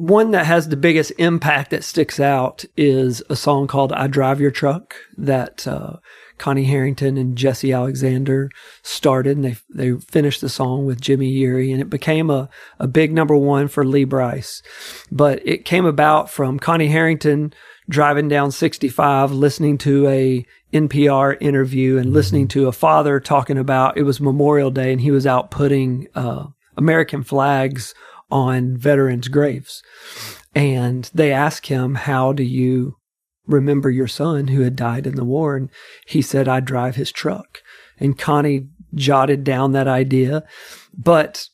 one 0.00 0.30
that 0.30 0.46
has 0.46 0.68
the 0.68 0.78
biggest 0.78 1.12
impact 1.18 1.70
that 1.70 1.84
sticks 1.84 2.18
out 2.18 2.64
is 2.74 3.22
a 3.28 3.36
song 3.36 3.66
called 3.66 3.92
I 3.92 4.06
Drive 4.06 4.40
Your 4.40 4.50
Truck 4.50 4.94
that 5.18 5.68
uh, 5.68 5.96
Connie 6.38 6.64
Harrington 6.64 7.18
and 7.18 7.36
Jesse 7.36 7.70
Alexander 7.70 8.48
started, 8.82 9.36
and 9.36 9.44
they 9.44 9.56
they 9.68 10.00
finished 10.00 10.40
the 10.40 10.48
song 10.48 10.86
with 10.86 11.02
Jimmy 11.02 11.30
Yeary, 11.30 11.70
and 11.70 11.82
it 11.82 11.90
became 11.90 12.30
a 12.30 12.48
a 12.78 12.86
big 12.86 13.12
number 13.12 13.36
one 13.36 13.68
for 13.68 13.84
Lee 13.84 14.04
Brice. 14.04 14.62
But 15.12 15.46
it 15.46 15.66
came 15.66 15.84
about 15.84 16.30
from 16.30 16.58
Connie 16.58 16.88
Harrington 16.88 17.52
driving 17.86 18.28
down 18.28 18.52
65, 18.52 19.32
listening 19.32 19.76
to 19.78 20.08
a 20.08 20.46
NPR 20.72 21.36
interview, 21.42 21.98
and 21.98 22.14
listening 22.14 22.48
to 22.48 22.68
a 22.68 22.72
father 22.72 23.20
talking 23.20 23.58
about 23.58 23.98
it 23.98 24.04
was 24.04 24.18
Memorial 24.18 24.70
Day, 24.70 24.92
and 24.92 25.02
he 25.02 25.10
was 25.10 25.26
out 25.26 25.50
putting 25.50 26.08
uh, 26.14 26.46
American 26.78 27.22
flags 27.22 27.94
on 28.30 28.76
veterans' 28.76 29.28
graves. 29.28 29.82
And 30.54 31.10
they 31.14 31.32
asked 31.32 31.68
him, 31.68 31.94
How 31.94 32.32
do 32.32 32.42
you 32.42 32.96
remember 33.50 33.90
your 33.90 34.08
son 34.08 34.48
who 34.48 34.62
had 34.62 34.76
died 34.76 35.06
in 35.06 35.16
the 35.16 35.24
war. 35.24 35.56
And 35.56 35.70
he 36.06 36.22
said, 36.22 36.48
I 36.48 36.60
drive 36.60 36.96
his 36.96 37.12
truck. 37.12 37.62
And 37.98 38.18
Connie 38.18 38.68
jotted 38.94 39.44
down 39.44 39.72
that 39.72 39.88
idea, 39.88 40.44
but 40.96 41.48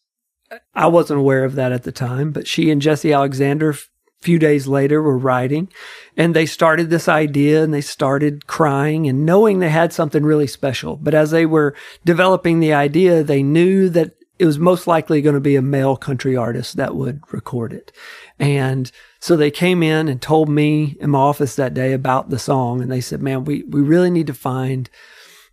I 0.75 0.87
wasn't 0.87 1.21
aware 1.21 1.45
of 1.45 1.55
that 1.57 1.73
at 1.73 1.83
the 1.83 1.93
time. 1.93 2.31
But 2.31 2.47
she 2.47 2.71
and 2.71 2.81
Jesse 2.81 3.13
Alexander, 3.13 3.71
a 3.71 3.77
few 4.21 4.39
days 4.39 4.67
later, 4.69 5.03
were 5.03 5.19
writing 5.19 5.69
and 6.17 6.35
they 6.35 6.47
started 6.47 6.89
this 6.89 7.09
idea 7.09 7.63
and 7.63 7.75
they 7.75 7.81
started 7.81 8.47
crying 8.47 9.09
and 9.09 9.27
knowing 9.27 9.59
they 9.59 9.71
had 9.71 9.93
something 9.93 10.23
really 10.25 10.47
special. 10.47 10.97
But 10.97 11.15
as 11.15 11.31
they 11.31 11.47
were 11.47 11.75
developing 12.05 12.61
the 12.61 12.73
idea, 12.73 13.23
they 13.23 13.43
knew 13.43 13.89
that 13.91 14.13
it 14.39 14.47
was 14.47 14.59
most 14.59 14.87
likely 14.87 15.23
going 15.23 15.35
to 15.35 15.41
be 15.41 15.57
a 15.57 15.63
male 15.63 15.97
country 15.97 16.37
artist 16.37 16.77
that 16.77 16.95
would 16.95 17.21
record 17.33 17.73
it. 17.73 17.93
And 18.39 18.91
so 19.19 19.37
they 19.37 19.51
came 19.51 19.83
in 19.83 20.09
and 20.09 20.21
told 20.21 20.49
me 20.49 20.97
in 21.01 21.11
my 21.11 21.19
office 21.19 21.57
that 21.57 21.75
day 21.75 21.93
about 21.93 22.29
the 22.29 22.39
song. 22.39 22.83
And 22.83 22.91
they 22.91 23.01
said, 23.01 23.23
man, 23.23 23.45
we, 23.45 23.63
we 23.65 23.81
really 23.81 24.11
need 24.11 24.27
to 24.27 24.35
find 24.35 24.91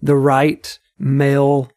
the 0.01 0.15
right 0.15 0.77
male 0.99 1.71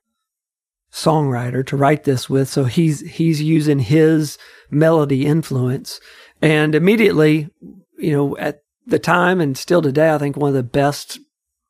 songwriter 0.92 1.64
to 1.66 1.77
write 1.77 2.05
this 2.05 2.29
with. 2.29 2.49
So 2.49 2.64
he's, 2.64 3.01
he's 3.01 3.40
using 3.40 3.79
his 3.79 4.38
melody 4.71 5.27
influence. 5.27 6.01
And 6.42 6.75
immediately, 6.75 7.51
you 7.99 8.12
know, 8.12 8.37
at 8.38 8.62
the 8.87 8.99
time 8.99 9.40
and 9.40 9.57
still 9.57 9.83
today, 9.83 10.11
I 10.12 10.19
think 10.19 10.37
one 10.37 10.49
of 10.49 10.55
the 10.55 10.62
best 10.62 11.21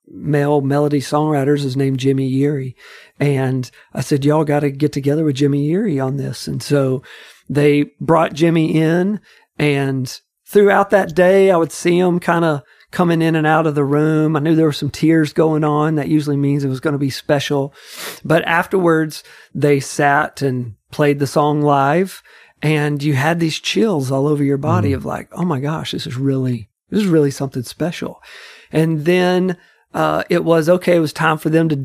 male 0.09 0.61
melody 0.61 1.01
songwriters 1.01 1.65
is 1.65 1.77
named 1.77 1.99
Jimmy 1.99 2.31
Yeary. 2.31 2.75
And 3.19 3.71
I 3.93 4.01
said, 4.01 4.25
y'all 4.25 4.45
got 4.45 4.61
to 4.61 4.71
get 4.71 4.93
together 4.93 5.25
with 5.25 5.37
Jimmy 5.37 5.69
Yeary 5.69 6.05
on 6.05 6.17
this. 6.17 6.47
And 6.47 6.63
so 6.63 7.03
they 7.49 7.91
brought 8.01 8.35
Jimmy 8.35 8.75
in 8.75 9.21
and 9.59 10.21
throughout 10.47 10.91
that 10.91 11.15
day, 11.15 11.51
I 11.51 11.57
would 11.57 11.73
see 11.73 11.99
him 11.99 12.21
kind 12.21 12.45
of 12.45 12.63
coming 12.91 13.21
in 13.21 13.35
and 13.35 13.47
out 13.47 13.67
of 13.67 13.75
the 13.75 13.85
room. 13.85 14.37
I 14.37 14.41
knew 14.41 14.55
there 14.55 14.67
were 14.67 14.73
some 14.73 14.91
tears 14.91 15.33
going 15.33 15.65
on. 15.65 15.97
That 15.97 16.09
usually 16.09 16.37
means 16.37 16.65
it 16.65 16.69
was 16.69 16.81
going 16.81 16.93
to 16.93 16.99
be 16.99 17.11
special. 17.11 17.75
But 18.25 18.47
afterwards, 18.47 19.25
they 19.55 19.81
sat 19.81 20.41
and 20.41 20.77
played 20.93 21.19
the 21.19 21.27
song 21.27 21.63
live 21.63 22.23
and 22.63 23.03
you 23.03 23.15
had 23.15 23.39
these 23.39 23.59
chills 23.59 24.11
all 24.11 24.27
over 24.27 24.43
your 24.43 24.57
body 24.57 24.93
mm. 24.93 24.97
of 24.97 25.05
like, 25.05 25.29
oh 25.33 25.45
my 25.45 25.61
gosh, 25.61 25.93
this 25.93 26.07
is 26.07 26.17
really, 26.17 26.71
this 26.91 27.03
is 27.03 27.09
really 27.09 27.31
something 27.31 27.65
special. 27.65 28.23
And 28.73 29.05
then, 29.05 29.57
uh, 29.97 30.23
it 30.29 30.45
was 30.45 30.69
okay. 30.69 30.97
It 30.97 31.01
was 31.01 31.15
time 31.15 31.39
for 31.39 31.49
them 31.49 31.71
to 31.71 31.77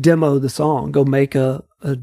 demo 0.00 0.38
the 0.38 0.48
song, 0.48 0.92
go 0.92 1.04
make 1.04 1.34
a, 1.34 1.64
a 1.82 1.96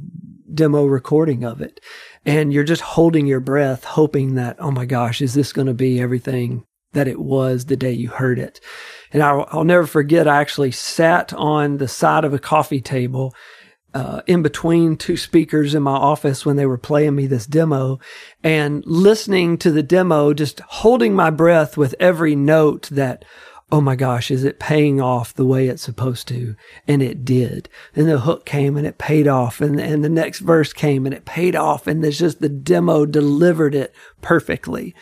demo 0.54 0.86
recording 0.86 1.46
of 1.46 1.62
it. 1.62 1.80
And 2.26 2.52
you're 2.52 2.66
just 2.66 2.82
holding 2.82 3.26
your 3.26 3.40
breath, 3.40 3.86
hoping 3.86 4.36
that, 4.36 4.58
oh 4.60 4.72
my 4.72 4.86
gosh, 4.86 5.22
is 5.22 5.34
this 5.34 5.54
going 5.54 5.68
to 5.68 5.74
be 5.74 6.02
everything 6.02 6.66
that 6.92 7.08
it 7.08 7.22
was 7.22 7.66
the 7.66 7.78
day 7.78 7.94
you 7.94 8.10
heard 8.10 8.38
it? 8.38 8.60
And 9.14 9.24
I'll, 9.24 9.48
I'll 9.50 9.64
never 9.64 9.88
forget, 9.88 10.28
I 10.28 10.42
actually 10.42 10.72
sat 10.72 11.32
on 11.32 11.78
the 11.78 11.88
side 11.88 12.26
of 12.26 12.34
a 12.34 12.40
coffee 12.40 12.82
table 12.82 13.34
uh, 13.94 14.24
in 14.28 14.42
between 14.42 14.98
two 14.98 15.16
speakers 15.16 15.74
in 15.74 15.84
my 15.84 15.96
office 15.96 16.46
when 16.46 16.58
they 16.58 16.66
were 16.66 16.78
playing 16.78 17.16
me 17.16 17.28
this 17.28 17.46
demo 17.46 17.98
and 18.44 18.84
listening 18.86 19.58
to 19.60 19.72
the 19.72 19.84
demo, 19.84 20.34
just 20.34 20.60
holding 20.60 21.14
my 21.14 21.30
breath 21.30 21.78
with 21.78 21.96
every 21.98 22.36
note 22.36 22.90
that, 22.92 23.24
oh 23.72 23.82
my 23.82 23.96
gosh, 23.96 24.30
is 24.30 24.44
it 24.44 24.60
paying 24.60 25.02
off 25.02 25.34
the 25.34 25.46
way 25.46 25.68
it's 25.68 25.82
supposed 25.82 26.28
to? 26.28 26.56
And 26.88 27.02
it 27.02 27.26
did. 27.26 27.68
And 27.96 28.08
the 28.08 28.20
hook 28.20 28.46
came 28.46 28.78
and 28.78 28.86
it 28.86 29.00
paid 29.00 29.28
off. 29.28 29.60
And, 29.60 29.80
and 29.80 30.04
the 30.04 30.10
next 30.10 30.40
verse 30.40 30.72
came 30.72 31.06
and 31.06 31.16
it 31.16 31.26
paid 31.26 31.56
off. 31.56 31.88
And 31.88 32.04
there's 32.04 32.20
just 32.20 32.42
the 32.42 32.50
demo 32.50 33.06
delivered 33.06 33.74
it 33.74 33.94
perfectly. 34.22 34.94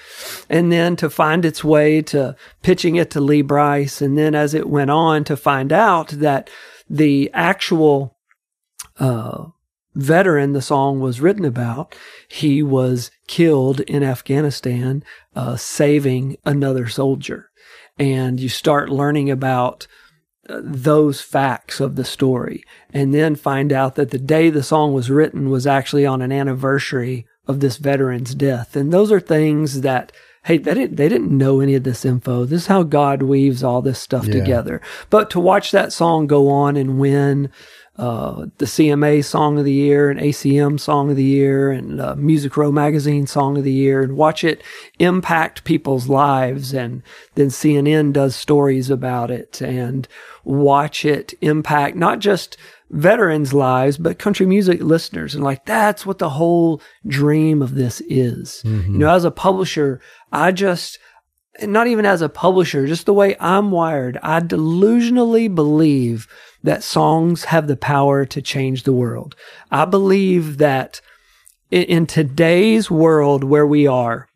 And 0.50 0.72
then 0.72 0.96
to 0.98 1.10
find 1.10 1.44
its 1.44 1.64
way 1.64 2.02
to 2.04 2.38
pitching 2.62 2.96
it 2.96 3.12
to 3.12 3.22
Lee 3.22 3.42
Brice. 3.42 4.02
And 4.02 4.18
then 4.18 4.34
as 4.34 4.54
it 4.54 4.70
went 4.70 4.92
on 4.92 5.26
to 5.26 5.36
find 5.36 5.74
out 5.74 6.10
that 6.10 6.50
the 6.90 7.30
actual 7.34 8.18
uh, 8.98 9.46
veteran 9.94 10.54
the 10.54 10.62
song 10.62 11.02
was 11.02 11.20
written 11.20 11.44
about, 11.44 11.96
he 12.30 12.64
was 12.64 13.12
killed 13.28 13.82
in 13.82 14.04
Afghanistan, 14.04 15.04
uh, 15.36 15.58
saving 15.58 16.38
another 16.46 16.88
soldier. 16.88 17.50
And 17.98 18.40
you 18.40 18.50
start 18.50 18.90
learning 18.90 19.30
about 19.30 19.88
uh, 20.50 20.60
those 20.64 21.22
facts 21.22 21.80
of 21.80 21.96
the 21.96 22.04
story 22.04 22.64
and 22.92 23.14
then 23.14 23.36
find 23.36 23.72
out 23.72 23.96
that 23.96 24.12
the 24.12 24.18
day 24.18 24.50
the 24.50 24.64
song 24.64 24.94
was 24.94 25.10
written 25.10 25.50
was 25.50 25.66
actually 25.66 26.06
on 26.06 26.22
an 26.22 26.32
anniversary 26.32 27.26
of 27.48 27.60
this 27.60 27.78
veteran's 27.78 28.36
death. 28.36 28.76
And 28.76 28.92
those 28.92 29.12
are 29.12 29.20
things 29.20 29.82
that, 29.82 30.12
hey, 30.46 30.58
they 30.58 30.74
didn't, 30.74 30.96
they 30.96 31.08
didn't 31.08 31.38
know 31.38 31.60
any 31.60 31.76
of 31.76 31.84
this 31.84 32.04
info. 32.04 32.46
This 32.46 32.64
is 32.64 32.68
how 32.68 32.84
God 32.84 33.22
weaves 33.22 33.64
all 33.64 33.82
this 33.82 34.00
stuff 34.00 34.28
yeah. 34.28 34.34
together. 34.34 34.82
But 35.10 35.30
to 35.32 35.40
watch 35.40 35.72
that 35.72 35.94
song 35.94 36.28
go 36.28 36.50
on 36.50 36.76
and 36.78 37.00
win, 37.00 37.50
uh, 37.96 38.48
the 38.58 38.66
CMA 38.66 39.24
Song 39.24 39.60
of 39.60 39.66
the 39.66 39.74
Year 39.74 40.10
and 40.10 40.20
ACM 40.20 40.80
Song 40.80 41.12
of 41.12 41.16
the 41.16 41.24
Year 41.24 41.72
and 41.72 42.02
uh, 42.02 42.16
Music 42.16 42.58
Row 42.58 42.72
Magazine 42.72 43.28
Song 43.28 43.56
of 43.56 43.64
the 43.64 43.72
Year 43.72 44.02
and 44.02 44.18
watch 44.18 44.44
it 44.44 44.64
impact 44.98 45.64
people's 45.64 46.10
lives. 46.10 46.74
And 46.74 47.04
then 47.36 47.48
CNN 47.48 48.12
does 48.12 48.36
stories 48.36 48.90
about 48.90 49.30
it 49.30 49.62
and 49.62 50.08
watch 50.44 51.06
it 51.06 51.36
impact 51.42 51.96
not 51.96 52.18
just 52.18 52.58
veterans' 52.90 53.54
lives, 53.54 54.00
but 54.00 54.18
country 54.18 54.48
music 54.48 54.82
listeners. 54.82 55.36
And 55.36 55.44
like, 55.44 55.66
that's 55.66 56.04
what 56.04 56.18
the 56.18 56.32
whole 56.32 56.82
dream 57.06 57.62
of 57.62 57.76
this 57.76 58.02
is. 58.10 58.64
Mm-hmm. 58.66 58.94
You 58.94 59.00
know, 59.00 59.10
as 59.14 59.24
a 59.24 59.32
publisher, 59.32 60.02
I 60.32 60.52
just, 60.52 60.98
not 61.62 61.86
even 61.86 62.06
as 62.06 62.24
a 62.24 62.30
publisher, 62.30 62.88
just 62.88 63.06
the 63.06 63.14
way 63.14 63.36
I'm 63.40 63.70
wired, 63.70 64.18
I 64.24 64.40
delusionally 64.40 65.54
believe 65.54 66.28
that 66.64 66.84
songs 66.84 67.46
have 67.46 67.68
the 67.68 67.76
power 67.76 68.26
to 68.26 68.42
change 68.42 68.84
the 68.84 68.94
world. 68.94 69.36
I 69.72 69.86
believe 69.86 70.58
that 70.58 71.02
in 71.70 72.06
today's 72.08 72.90
world 72.90 73.44
where 73.44 73.68
we 73.68 73.88
are, 73.88 74.28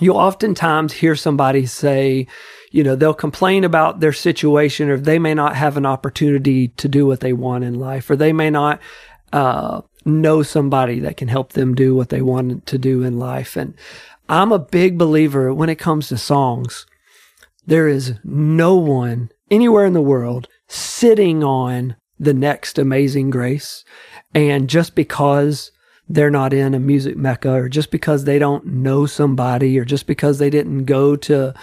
you'll 0.00 0.16
oftentimes 0.16 0.94
hear 0.94 1.14
somebody 1.14 1.66
say, 1.66 2.26
you 2.72 2.82
know, 2.82 2.96
they'll 2.96 3.14
complain 3.14 3.64
about 3.64 4.00
their 4.00 4.12
situation 4.12 4.88
or 4.88 4.96
they 4.96 5.18
may 5.18 5.34
not 5.34 5.56
have 5.56 5.76
an 5.76 5.86
opportunity 5.86 6.68
to 6.68 6.88
do 6.88 7.06
what 7.06 7.20
they 7.20 7.32
want 7.32 7.64
in 7.64 7.74
life 7.74 8.08
or 8.10 8.16
they 8.16 8.32
may 8.32 8.50
not, 8.50 8.80
uh, 9.32 9.80
know 10.04 10.42
somebody 10.42 11.00
that 11.00 11.16
can 11.16 11.28
help 11.28 11.52
them 11.52 11.74
do 11.74 11.94
what 11.94 12.08
they 12.08 12.22
want 12.22 12.66
to 12.66 12.78
do 12.78 13.02
in 13.02 13.18
life. 13.18 13.56
And 13.56 13.74
I'm 14.28 14.52
a 14.52 14.58
big 14.58 14.96
believer 14.96 15.52
when 15.52 15.68
it 15.68 15.78
comes 15.78 16.08
to 16.08 16.18
songs. 16.18 16.86
There 17.66 17.88
is 17.88 18.14
no 18.24 18.76
one 18.76 19.30
anywhere 19.50 19.84
in 19.84 19.92
the 19.92 20.00
world 20.00 20.48
sitting 20.70 21.42
on 21.42 21.96
the 22.18 22.34
next 22.34 22.78
amazing 22.78 23.30
grace. 23.30 23.84
And 24.34 24.68
just 24.68 24.94
because 24.94 25.72
they're 26.08 26.30
not 26.30 26.52
in 26.52 26.74
a 26.74 26.80
music 26.80 27.16
mecca 27.16 27.52
or 27.52 27.68
just 27.68 27.90
because 27.90 28.24
they 28.24 28.38
don't 28.38 28.66
know 28.66 29.06
somebody 29.06 29.78
or 29.78 29.84
just 29.84 30.06
because 30.06 30.38
they 30.38 30.50
didn't 30.50 30.84
go 30.84 31.16
to 31.16 31.54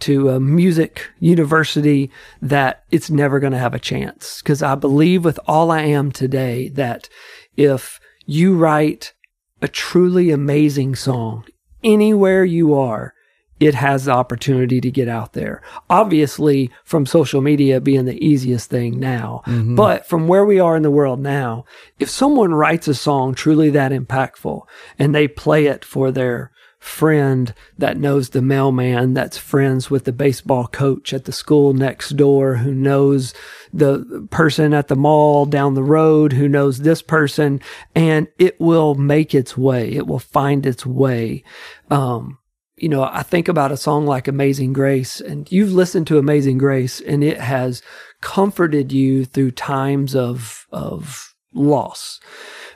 to 0.00 0.30
a 0.30 0.40
music 0.40 1.08
university 1.20 2.10
that 2.42 2.84
it's 2.90 3.10
never 3.10 3.38
going 3.38 3.52
to 3.52 3.58
have 3.58 3.74
a 3.74 3.78
chance 3.78 4.42
because 4.42 4.62
I 4.62 4.74
believe 4.74 5.24
with 5.24 5.38
all 5.46 5.70
I 5.70 5.82
am 5.82 6.10
today 6.10 6.68
that 6.70 7.08
if 7.56 8.00
you 8.26 8.56
write 8.56 9.14
a 9.62 9.68
truly 9.68 10.30
amazing 10.30 10.96
song 10.96 11.44
anywhere 11.82 12.44
you 12.44 12.74
are 12.74 13.14
it 13.60 13.74
has 13.74 14.04
the 14.04 14.12
opportunity 14.12 14.80
to 14.80 14.90
get 14.90 15.08
out 15.08 15.32
there. 15.32 15.62
Obviously, 15.88 16.70
from 16.84 17.06
social 17.06 17.40
media 17.40 17.80
being 17.80 18.04
the 18.04 18.24
easiest 18.24 18.68
thing 18.68 18.98
now, 18.98 19.42
mm-hmm. 19.46 19.74
but 19.74 20.06
from 20.06 20.28
where 20.28 20.44
we 20.44 20.58
are 20.58 20.76
in 20.76 20.82
the 20.82 20.90
world 20.90 21.20
now, 21.20 21.64
if 21.98 22.10
someone 22.10 22.54
writes 22.54 22.88
a 22.88 22.94
song 22.94 23.34
truly 23.34 23.70
that 23.70 23.92
impactful 23.92 24.62
and 24.98 25.14
they 25.14 25.28
play 25.28 25.66
it 25.66 25.84
for 25.84 26.10
their 26.10 26.50
friend 26.84 27.54
that 27.78 27.96
knows 27.96 28.28
the 28.30 28.42
mailman 28.42 29.14
that's 29.14 29.38
friends 29.38 29.90
with 29.90 30.04
the 30.04 30.12
baseball 30.12 30.66
coach 30.66 31.14
at 31.14 31.24
the 31.24 31.32
school 31.32 31.72
next 31.72 32.10
door 32.10 32.56
who 32.56 32.74
knows 32.74 33.32
the 33.72 34.28
person 34.30 34.74
at 34.74 34.88
the 34.88 34.94
mall 34.94 35.46
down 35.46 35.72
the 35.72 35.82
road 35.82 36.34
who 36.34 36.46
knows 36.46 36.80
this 36.80 37.00
person 37.00 37.58
and 37.94 38.28
it 38.38 38.60
will 38.60 38.94
make 38.94 39.34
its 39.34 39.56
way 39.56 39.92
it 39.92 40.06
will 40.06 40.18
find 40.18 40.66
its 40.66 40.84
way 40.84 41.42
um, 41.90 42.36
you 42.76 42.88
know, 42.88 43.04
I 43.04 43.22
think 43.22 43.48
about 43.48 43.72
a 43.72 43.76
song 43.76 44.06
like 44.06 44.26
Amazing 44.26 44.72
Grace, 44.72 45.20
and 45.20 45.50
you've 45.50 45.72
listened 45.72 46.06
to 46.08 46.18
Amazing 46.18 46.58
Grace, 46.58 47.00
and 47.00 47.22
it 47.22 47.38
has 47.38 47.82
comforted 48.20 48.90
you 48.92 49.24
through 49.24 49.52
times 49.52 50.16
of 50.16 50.66
of 50.72 51.34
loss. 51.52 52.20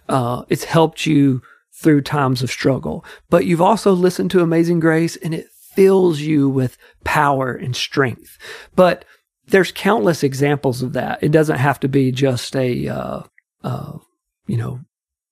Uh, 0.08 0.44
it's 0.48 0.64
helped 0.64 1.04
you 1.04 1.42
through 1.72 2.02
times 2.02 2.42
of 2.42 2.50
struggle. 2.50 3.04
But 3.30 3.44
you've 3.46 3.60
also 3.60 3.92
listened 3.92 4.30
to 4.32 4.42
Amazing 4.42 4.80
Grace, 4.80 5.16
and 5.16 5.34
it 5.34 5.48
fills 5.74 6.20
you 6.20 6.48
with 6.48 6.76
power 7.04 7.52
and 7.52 7.74
strength. 7.74 8.38
But 8.74 9.04
there's 9.46 9.72
countless 9.72 10.22
examples 10.22 10.82
of 10.82 10.92
that. 10.94 11.22
It 11.22 11.32
doesn't 11.32 11.58
have 11.58 11.80
to 11.80 11.88
be 11.88 12.12
just 12.12 12.54
a, 12.56 12.88
uh, 12.88 13.22
uh, 13.62 13.98
you 14.46 14.56
know, 14.56 14.80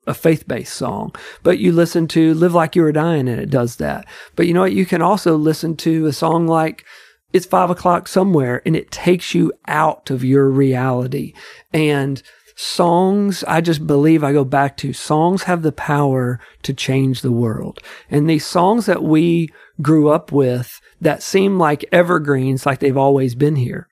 a 0.07 0.15
faith 0.15 0.47
based 0.47 0.75
song, 0.75 1.15
but 1.43 1.59
you 1.59 1.73
listen 1.73 2.07
to 2.09 2.35
Live 2.35 2.55
Like 2.55 2.77
You 2.77 2.83
Were 2.83 2.93
Dying 2.93 3.29
and 3.29 3.41
it 3.41 3.51
does 3.51 3.77
that. 3.77 4.07
But 4.35 4.47
you 4.47 4.55
know 4.55 4.61
what? 4.61 4.73
You 4.73 4.87
can 4.87 5.03
also 5.03 5.37
listen 5.37 5.77
to 5.79 6.07
a 6.07 6.13
song 6.13 6.47
like 6.47 6.85
It's 7.33 7.47
Five 7.47 7.71
O'Clock 7.71 8.09
Somewhere 8.09 8.63
and 8.65 8.77
it 8.77 8.91
takes 8.91 9.35
you 9.35 9.53
out 9.67 10.11
of 10.11 10.25
your 10.25 10.49
reality. 10.49 11.35
And 11.73 12.23
songs, 12.57 13.45
I 13.45 13.61
just 13.61 13.87
believe 13.87 14.25
I 14.25 14.33
go 14.33 14.45
back 14.45 14.77
to 14.79 14.93
songs 14.93 15.43
have 15.45 15.63
the 15.63 15.73
power 15.73 16.41
to 16.63 16.73
change 16.73 17.21
the 17.21 17.33
world. 17.33 17.81
And 18.11 18.29
these 18.29 18.47
songs 18.47 18.87
that 18.87 19.03
we 19.03 19.51
grew 19.83 20.09
up 20.09 20.33
with 20.33 20.81
that 21.01 21.23
seem 21.23 21.59
like 21.59 21.85
evergreens, 21.93 22.65
like 22.65 22.79
they've 22.79 22.97
always 22.97 23.35
been 23.35 23.57
here. 23.57 23.89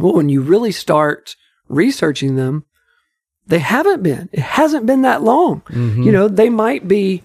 Well, 0.00 0.14
when 0.14 0.28
you 0.28 0.40
really 0.40 0.72
start 0.72 1.36
researching 1.68 2.36
them, 2.36 2.64
they 3.46 3.58
haven't 3.58 4.02
been. 4.02 4.28
It 4.32 4.40
hasn't 4.40 4.86
been 4.86 5.02
that 5.02 5.22
long. 5.22 5.62
Mm-hmm. 5.62 6.02
You 6.02 6.12
know, 6.12 6.28
they 6.28 6.48
might 6.48 6.88
be 6.88 7.22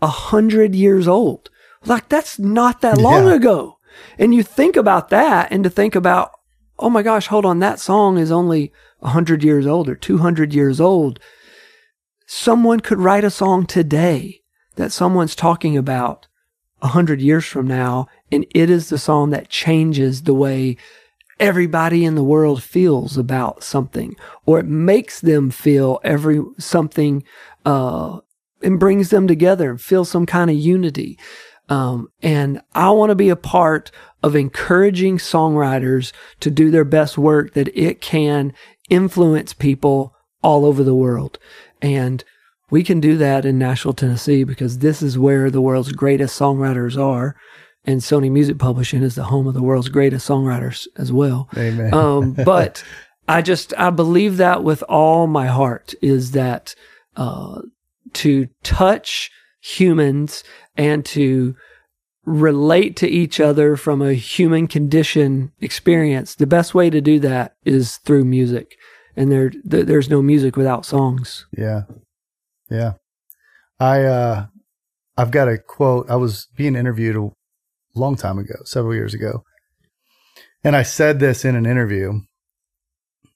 a 0.00 0.06
hundred 0.06 0.74
years 0.74 1.06
old. 1.08 1.50
Like 1.84 2.08
that's 2.08 2.38
not 2.38 2.80
that 2.82 2.98
long 2.98 3.26
yeah. 3.26 3.34
ago. 3.34 3.78
And 4.18 4.34
you 4.34 4.42
think 4.42 4.76
about 4.76 5.08
that 5.10 5.50
and 5.50 5.64
to 5.64 5.70
think 5.70 5.94
about, 5.94 6.32
oh 6.78 6.90
my 6.90 7.02
gosh, 7.02 7.26
hold 7.26 7.44
on, 7.44 7.58
that 7.58 7.80
song 7.80 8.18
is 8.18 8.30
only 8.30 8.72
a 9.02 9.08
hundred 9.08 9.42
years 9.42 9.66
old 9.66 9.88
or 9.88 9.94
200 9.94 10.54
years 10.54 10.80
old 10.80 11.18
someone 12.32 12.78
could 12.78 13.00
write 13.00 13.24
a 13.24 13.30
song 13.30 13.66
today 13.66 14.40
that 14.76 14.92
someone's 14.92 15.34
talking 15.34 15.76
about 15.76 16.28
a 16.80 16.86
hundred 16.86 17.20
years 17.20 17.44
from 17.44 17.66
now, 17.66 18.06
and 18.30 18.46
it 18.54 18.70
is 18.70 18.88
the 18.88 18.98
song 18.98 19.30
that 19.30 19.48
changes 19.48 20.22
the 20.22 20.32
way 20.32 20.76
everybody 21.40 22.04
in 22.04 22.14
the 22.14 22.22
world 22.22 22.62
feels 22.62 23.16
about 23.16 23.64
something, 23.64 24.14
or 24.46 24.60
it 24.60 24.66
makes 24.66 25.20
them 25.20 25.50
feel 25.50 25.98
every 26.04 26.40
something, 26.58 27.24
uh, 27.64 28.20
and 28.62 28.78
brings 28.78 29.10
them 29.10 29.26
together 29.26 29.70
and 29.70 29.80
feel 29.80 30.04
some 30.04 30.26
kind 30.26 30.50
of 30.50 30.56
unity. 30.56 31.18
Um, 31.68 32.08
and 32.20 32.60
I 32.74 32.90
want 32.90 33.10
to 33.10 33.14
be 33.14 33.30
a 33.30 33.36
part 33.36 33.90
of 34.22 34.36
encouraging 34.36 35.18
songwriters 35.18 36.12
to 36.40 36.50
do 36.50 36.70
their 36.70 36.84
best 36.84 37.16
work 37.16 37.54
that 37.54 37.68
it 37.76 38.00
can 38.00 38.52
influence 38.90 39.52
people 39.54 40.14
all 40.42 40.66
over 40.66 40.82
the 40.82 40.94
world. 40.94 41.38
And 41.80 42.22
we 42.70 42.82
can 42.82 43.00
do 43.00 43.16
that 43.16 43.44
in 43.44 43.58
Nashville, 43.58 43.92
Tennessee, 43.92 44.44
because 44.44 44.78
this 44.78 45.00
is 45.00 45.18
where 45.18 45.50
the 45.50 45.60
world's 45.60 45.92
greatest 45.92 46.38
songwriters 46.38 47.00
are. 47.00 47.36
And 47.84 48.00
Sony 48.00 48.30
Music 48.30 48.58
Publishing 48.58 49.02
is 49.02 49.14
the 49.14 49.24
home 49.24 49.46
of 49.46 49.54
the 49.54 49.62
world's 49.62 49.88
greatest 49.88 50.28
songwriters 50.28 50.86
as 50.96 51.12
well. 51.12 51.48
Amen. 51.56 51.92
Um, 51.94 52.32
but 52.44 52.84
I 53.26 53.42
just, 53.42 53.72
I 53.78 53.90
believe 53.90 54.36
that 54.36 54.62
with 54.62 54.82
all 54.84 55.26
my 55.26 55.46
heart 55.46 55.94
is 56.02 56.32
that, 56.32 56.74
uh, 57.16 57.62
to 58.12 58.48
touch 58.62 59.30
humans 59.60 60.42
and 60.76 61.04
to 61.06 61.54
relate 62.24 62.96
to 62.96 63.08
each 63.08 63.40
other 63.40 63.76
from 63.76 64.02
a 64.02 64.14
human 64.14 64.66
condition 64.66 65.52
experience, 65.60 66.34
the 66.34 66.46
best 66.46 66.74
way 66.74 66.90
to 66.90 67.00
do 67.00 67.18
that 67.20 67.54
is 67.64 67.96
through 67.98 68.24
music. 68.24 68.76
And 69.16 69.30
there, 69.32 69.50
th- 69.50 69.86
there's 69.86 70.10
no 70.10 70.22
music 70.22 70.56
without 70.56 70.84
songs. 70.84 71.46
Yeah. 71.56 71.82
Yeah. 72.70 72.94
I 73.80 74.04
uh 74.04 74.46
I've 75.16 75.30
got 75.30 75.48
a 75.48 75.58
quote. 75.58 76.08
I 76.08 76.16
was 76.16 76.48
being 76.56 76.76
interviewed 76.76 77.16
a 77.16 77.30
long 77.94 78.16
time 78.16 78.38
ago, 78.38 78.56
several 78.64 78.94
years 78.94 79.14
ago. 79.14 79.44
And 80.62 80.76
I 80.76 80.82
said 80.82 81.20
this 81.20 81.44
in 81.44 81.56
an 81.56 81.66
interview. 81.66 82.20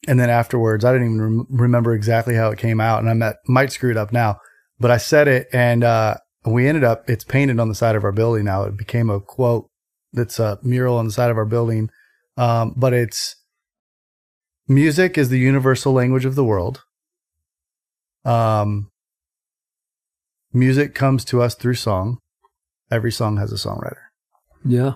And 0.07 0.21
then 0.21 0.29
afterwards, 0.29 0.85
I 0.85 0.93
didn't 0.93 1.15
even 1.15 1.21
rem- 1.21 1.47
remember 1.49 1.95
exactly 1.95 2.35
how 2.35 2.51
it 2.51 2.59
came 2.59 2.81
out 2.81 3.01
and 3.01 3.09
I 3.09 3.15
met, 3.15 3.37
might 3.47 3.73
screw 3.73 3.91
it 3.91 3.97
up 3.97 4.13
now, 4.13 4.39
but 4.79 4.91
I 4.91 4.99
said 4.99 5.29
it 5.29 5.49
and 5.53 5.83
uh 5.83 6.17
we 6.45 6.69
ended 6.69 6.85
up 6.85 7.09
it's 7.09 7.25
painted 7.25 7.59
on 7.59 7.71
the 7.71 7.75
side 7.75 7.97
of 7.97 8.05
our 8.05 8.13
building 8.13 8.45
now. 8.45 8.65
It 8.65 8.77
became 8.77 9.09
a 9.09 9.21
quote 9.21 9.71
that's 10.13 10.39
a 10.39 10.59
mural 10.63 10.99
on 10.99 11.07
the 11.07 11.13
side 11.13 11.31
of 11.31 11.39
our 11.39 11.47
building. 11.47 11.89
Um 12.37 12.75
but 12.77 12.93
it's 12.93 13.37
music 14.69 15.17
is 15.17 15.31
the 15.31 15.39
universal 15.39 15.95
language 15.95 16.27
of 16.27 16.35
the 16.35 16.45
world. 16.45 16.83
Um 18.27 18.91
music 20.53 20.95
comes 20.95 21.25
to 21.27 21.41
us 21.41 21.55
through 21.55 21.75
song. 21.77 22.19
Every 22.91 23.11
song 23.11 23.39
has 23.39 23.53
a 23.53 23.57
songwriter. 23.57 24.04
Yeah. 24.65 24.95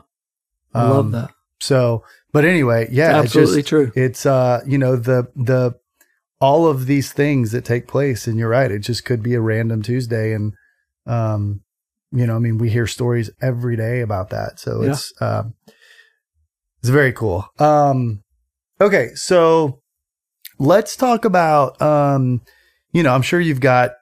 I 0.74 0.83
love 0.88 1.07
Um, 1.07 1.11
that. 1.12 1.31
So, 1.61 2.04
but 2.33 2.44
anyway, 2.44 2.88
yeah, 2.90 3.18
it's 3.18 3.26
Absolutely 3.37 3.62
just- 3.62 3.68
true. 3.68 3.92
It's 3.94 4.26
uh, 4.26 4.61
you 4.66 4.78
know, 4.78 4.96
the 4.96 5.28
the 5.35 5.74
all 6.40 6.68
of 6.68 6.87
these 6.87 7.12
things 7.12 7.50
that 7.50 7.64
take 7.64 7.88
place, 7.88 8.26
and 8.28 8.38
you're 8.38 8.48
right. 8.50 8.70
It 8.70 8.81
just 8.81 9.04
could 9.04 9.22
be 9.22 9.35
a 9.35 9.40
random 9.40 9.83
Tuesday, 9.83 10.33
and 10.33 10.52
um, 11.07 11.62
you 12.12 12.26
know, 12.26 12.37
I 12.37 12.38
mean, 12.38 12.59
we 12.59 12.70
hear 12.70 12.87
stories 12.87 13.31
every 13.42 13.76
day 13.76 14.00
about 14.00 14.31
that. 14.31 14.61
So 14.61 14.83
Yeah. 14.83 14.90
it's 14.92 15.12
um, 15.20 15.54
it's 16.81 16.90
very 16.90 17.12
cool. 17.12 17.44
Um, 17.59 18.22
okay, 18.81 19.09
so 19.14 19.81
let's 20.61 20.94
talk 20.96 21.24
about 21.24 21.81
um, 21.83 22.42
you 22.92 23.02
know, 23.02 23.12
I'm 23.14 23.22
sure 23.22 23.40
you've 23.40 23.61
got 23.61 23.92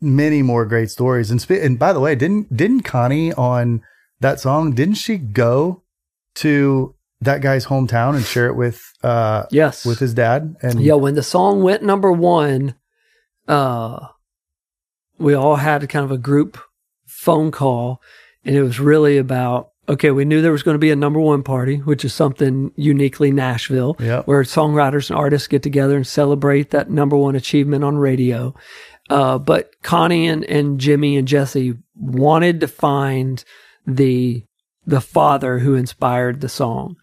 many 0.00 0.42
more 0.42 0.64
great 0.66 0.90
stories. 0.90 1.30
And 1.32 1.40
sp- 1.42 1.58
and 1.62 1.78
by 1.78 1.92
the 1.92 2.00
way, 2.00 2.14
didn't 2.14 2.56
didn't 2.56 2.82
Connie 2.82 3.32
on 3.32 3.82
that 4.20 4.40
song? 4.40 4.72
Didn't 4.72 4.94
she 4.96 5.16
go 5.18 5.82
to 6.36 6.94
that 7.20 7.40
guy's 7.40 7.66
hometown 7.66 8.14
and 8.14 8.24
share 8.24 8.46
it 8.46 8.54
with 8.56 8.92
uh 9.02 9.44
Yes. 9.50 9.84
with 9.86 9.98
his 9.98 10.14
dad? 10.14 10.56
And 10.62 10.80
yeah, 10.82 10.94
when 10.94 11.14
the 11.14 11.22
song 11.22 11.62
went 11.62 11.82
number 11.82 12.12
one, 12.12 12.74
uh, 13.48 14.06
we 15.18 15.34
all 15.34 15.56
had 15.56 15.88
kind 15.88 16.04
of 16.04 16.10
a 16.10 16.18
group 16.18 16.58
phone 17.06 17.50
call, 17.50 18.02
and 18.44 18.54
it 18.56 18.62
was 18.62 18.78
really 18.80 19.18
about 19.18 19.70
okay, 19.88 20.10
we 20.10 20.24
knew 20.24 20.42
there 20.42 20.50
was 20.50 20.64
going 20.64 20.74
to 20.74 20.80
be 20.80 20.90
a 20.90 20.96
number 20.96 21.20
one 21.20 21.44
party, 21.44 21.76
which 21.76 22.04
is 22.04 22.12
something 22.12 22.72
uniquely 22.74 23.30
Nashville, 23.30 23.94
Yep. 24.00 24.26
where 24.26 24.42
songwriters 24.42 25.10
and 25.10 25.16
artists 25.16 25.46
get 25.46 25.62
together 25.62 25.94
and 25.94 26.04
celebrate 26.04 26.70
that 26.70 26.90
number 26.90 27.16
one 27.16 27.36
achievement 27.36 27.84
on 27.84 27.96
radio. 27.96 28.52
Uh, 29.08 29.38
but 29.38 29.80
Connie 29.84 30.26
and, 30.26 30.42
and 30.46 30.80
Jimmy 30.80 31.16
and 31.16 31.28
Jessi 31.28 31.80
wanted 31.94 32.58
to 32.62 32.66
find 32.66 33.44
the 33.86 34.44
the 34.86 35.00
father 35.00 35.58
who 35.58 35.74
inspired 35.74 36.40
the 36.40 36.48
song, 36.48 36.96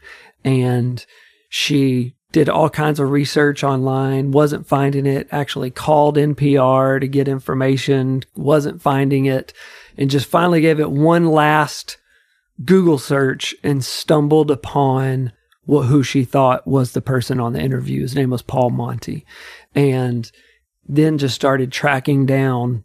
and 0.44 1.06
she 1.50 2.16
did 2.32 2.50
all 2.50 2.70
kinds 2.70 3.00
of 3.00 3.12
research 3.12 3.64
online, 3.64 4.32
wasn't 4.32 4.68
finding 4.68 5.06
it. 5.06 5.28
Actually, 5.32 5.70
called 5.70 6.18
NPR 6.18 7.00
to 7.00 7.08
get 7.08 7.28
information, 7.28 8.24
wasn't 8.36 8.82
finding 8.82 9.26
it, 9.26 9.54
and 9.98 10.10
just 10.10 10.26
finally 10.26 10.62
gave 10.62 10.80
it 10.80 10.92
one 10.92 11.28
last 11.28 11.98
Google 12.64 12.98
search 12.98 13.54
and 13.64 13.84
stumbled 13.84 14.50
upon 14.50 15.32
what 15.66 15.84
who 15.84 16.04
she 16.04 16.26
thought 16.26 16.68
was 16.68 16.92
the 16.92 17.02
person 17.02 17.40
on 17.40 17.54
the 17.54 17.62
interview. 17.62 18.02
His 18.02 18.16
name 18.16 18.32
was 18.32 18.42
Paul 18.42 18.72
Monti, 18.72 19.26
and 19.76 20.30
then 20.88 21.18
just 21.18 21.36
started 21.36 21.72
tracking 21.72 22.26
down 22.26 22.84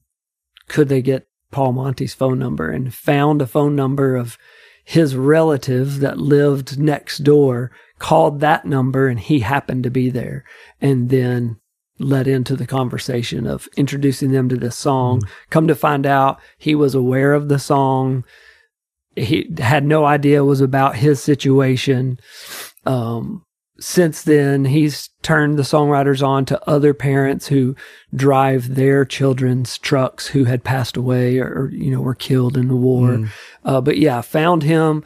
could 0.69 0.89
they 0.89 1.03
get 1.03 1.27
Paul 1.51 1.73
Monti's 1.73 2.15
phone 2.15 2.39
number 2.39 2.71
and 2.71 2.93
found 2.93 3.41
a 3.41 3.47
phone 3.47 3.75
number 3.75 4.17
of 4.17 4.39
his 4.85 5.15
relative 5.15 6.01
that 6.01 6.19
lived 6.19 6.79
next 6.79 7.19
door, 7.19 7.71
called 7.99 8.41
that 8.41 8.65
number 8.65 9.09
and 9.09 9.21
he 9.21 9.41
happened 9.41 9.85
to 9.85 9.91
be 9.91 10.09
there. 10.09 10.45
And 10.81 11.11
then 11.11 11.61
led 11.99 12.29
into 12.29 12.57
the 12.57 12.67
conversation 12.67 13.47
of 13.47 13.69
introducing 13.77 14.33
them 14.33 14.49
to 14.49 14.57
this 14.57 14.77
song. 14.77 15.23
Come 15.51 15.67
to 15.69 15.75
find 15.75 16.07
out 16.07 16.41
he 16.57 16.75
was 16.75 16.95
aware 16.95 17.35
of 17.35 17.49
the 17.49 17.59
song. 17.59 18.25
He 19.17 19.53
had 19.59 19.85
no 19.85 20.05
idea 20.05 20.39
it 20.39 20.47
was 20.47 20.61
about 20.61 20.97
his 20.97 21.23
situation. 21.23 22.19
Um, 22.87 23.45
since 23.81 24.23
then, 24.23 24.65
he's 24.65 25.11
turned 25.23 25.59
the 25.59 25.63
songwriters 25.63 26.27
on 26.27 26.45
to 26.47 26.69
other 26.69 26.95
parents 26.95 27.47
who 27.49 27.77
drive 28.15 28.75
their 28.75 29.05
children's 29.05 29.79
trucks 29.79 30.29
who 30.29 30.45
had 30.45 30.65
passed 30.65 30.97
away 30.97 31.39
or, 31.39 31.71
you 31.73 31.91
know, 31.91 32.01
were 32.01 32.15
killed 32.15 32.57
in 32.57 32.69
the 32.69 32.77
war. 32.77 33.29
Uh, 33.65 33.81
but 33.81 33.99
yeah, 33.99 34.21
found 34.21 34.63
him. 34.63 35.05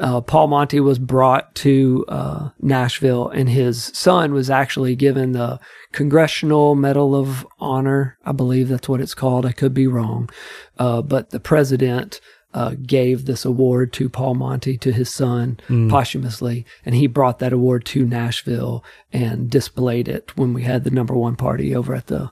Uh, 0.00 0.20
Paul 0.20 0.48
Monti 0.48 0.80
was 0.80 0.98
brought 0.98 1.54
to 1.56 2.04
uh, 2.08 2.48
Nashville, 2.60 3.28
and 3.28 3.48
his 3.48 3.92
son 3.94 4.34
was 4.34 4.50
actually 4.50 4.96
given 4.96 5.32
the 5.32 5.60
Congressional 5.92 6.74
Medal 6.74 7.14
of 7.14 7.46
Honor. 7.60 8.18
I 8.24 8.32
believe 8.32 8.68
that's 8.68 8.88
what 8.88 9.00
it's 9.00 9.14
called. 9.14 9.46
I 9.46 9.52
could 9.52 9.72
be 9.72 9.86
wrong. 9.86 10.30
Uh, 10.78 11.00
but 11.00 11.30
the 11.30 11.38
president 11.38 12.20
uh, 12.54 12.74
gave 12.86 13.26
this 13.26 13.44
award 13.44 13.92
to 13.92 14.08
Paul 14.08 14.34
Monti 14.36 14.78
to 14.78 14.92
his 14.92 15.10
son 15.10 15.58
posthumously, 15.90 16.64
and 16.86 16.94
he 16.94 17.06
brought 17.08 17.40
that 17.40 17.52
award 17.52 17.84
to 17.86 18.06
Nashville 18.06 18.82
and 19.12 19.50
displayed 19.50 20.08
it 20.08 20.36
when 20.36 20.54
we 20.54 20.62
had 20.62 20.84
the 20.84 20.90
number 20.90 21.14
one 21.14 21.36
party 21.36 21.74
over 21.74 21.94
at 21.94 22.06
the 22.06 22.30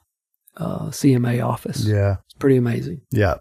uh, 0.57 0.87
CMA 0.91 1.45
office. 1.45 1.85
yeah, 1.85 2.17
It's 2.25 2.35
pretty 2.35 2.57
amazing. 2.57 3.01
yeah. 3.11 3.37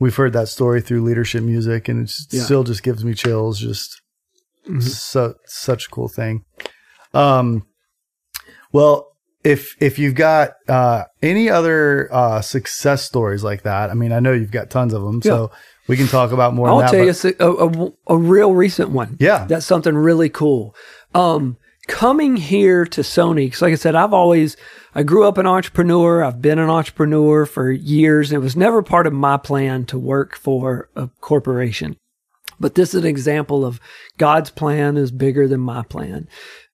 We've 0.00 0.14
heard 0.16 0.32
that 0.32 0.48
story 0.48 0.80
through 0.80 1.02
leadership 1.02 1.42
music, 1.42 1.88
and 1.88 2.04
it 2.08 2.12
Yeah. 2.30 2.42
still 2.44 2.64
just 2.64 2.82
gives 2.82 3.04
me 3.04 3.14
chills. 3.14 3.58
Just 3.58 4.00
Mhm. 4.68 4.82
so 4.82 5.34
such 5.46 5.86
a 5.86 5.90
cool 5.90 6.08
thing. 6.08 6.44
Um, 7.12 7.64
well, 8.72 9.06
if 9.44 9.74
if 9.80 9.98
you've 9.98 10.14
got 10.14 10.52
uh, 10.68 11.04
any 11.22 11.48
other 11.50 12.08
uh, 12.12 12.40
success 12.40 13.02
stories 13.02 13.42
like 13.42 13.62
that, 13.62 13.90
I 13.90 13.94
mean, 13.94 14.12
I 14.12 14.20
know 14.20 14.32
you've 14.32 14.50
got 14.50 14.70
tons 14.70 14.92
of 14.94 15.02
them, 15.02 15.22
so 15.22 15.50
we 15.88 15.96
can 15.96 16.06
talk 16.06 16.30
about 16.32 16.54
more. 16.54 16.68
I'll 16.68 16.78
that, 16.78 16.90
tell 16.90 17.04
you 17.04 17.12
a 17.40 17.44
a, 17.44 17.66
a, 17.66 17.92
a 18.08 18.16
real 18.16 18.54
recent 18.54 18.90
one. 18.90 19.16
Yeah. 19.18 19.46
That's 19.46 19.66
something 19.66 19.96
really 19.96 20.28
cool. 20.28 20.74
Um, 21.14 21.56
coming 21.88 22.36
here 22.36 22.84
to 22.84 23.00
Sony, 23.00 23.46
because 23.46 23.62
like 23.62 23.72
I 23.72 23.76
said, 23.76 23.94
I've 23.94 24.12
always, 24.12 24.56
I 24.94 25.02
grew 25.02 25.26
up 25.26 25.38
an 25.38 25.46
entrepreneur. 25.46 26.22
I've 26.22 26.42
been 26.42 26.58
an 26.58 26.68
entrepreneur 26.68 27.46
for 27.46 27.72
years. 27.72 28.30
And 28.30 28.36
it 28.36 28.44
was 28.44 28.56
never 28.56 28.82
part 28.82 29.06
of 29.06 29.12
my 29.12 29.38
plan 29.38 29.86
to 29.86 29.98
work 29.98 30.36
for 30.36 30.90
a 30.94 31.08
corporation. 31.20 31.96
But 32.60 32.74
this 32.74 32.92
is 32.92 33.02
an 33.02 33.08
example 33.08 33.64
of 33.64 33.80
God's 34.18 34.50
plan 34.50 34.96
is 34.96 35.10
bigger 35.10 35.48
than 35.48 35.60
my 35.60 35.82
plan. 35.82 36.28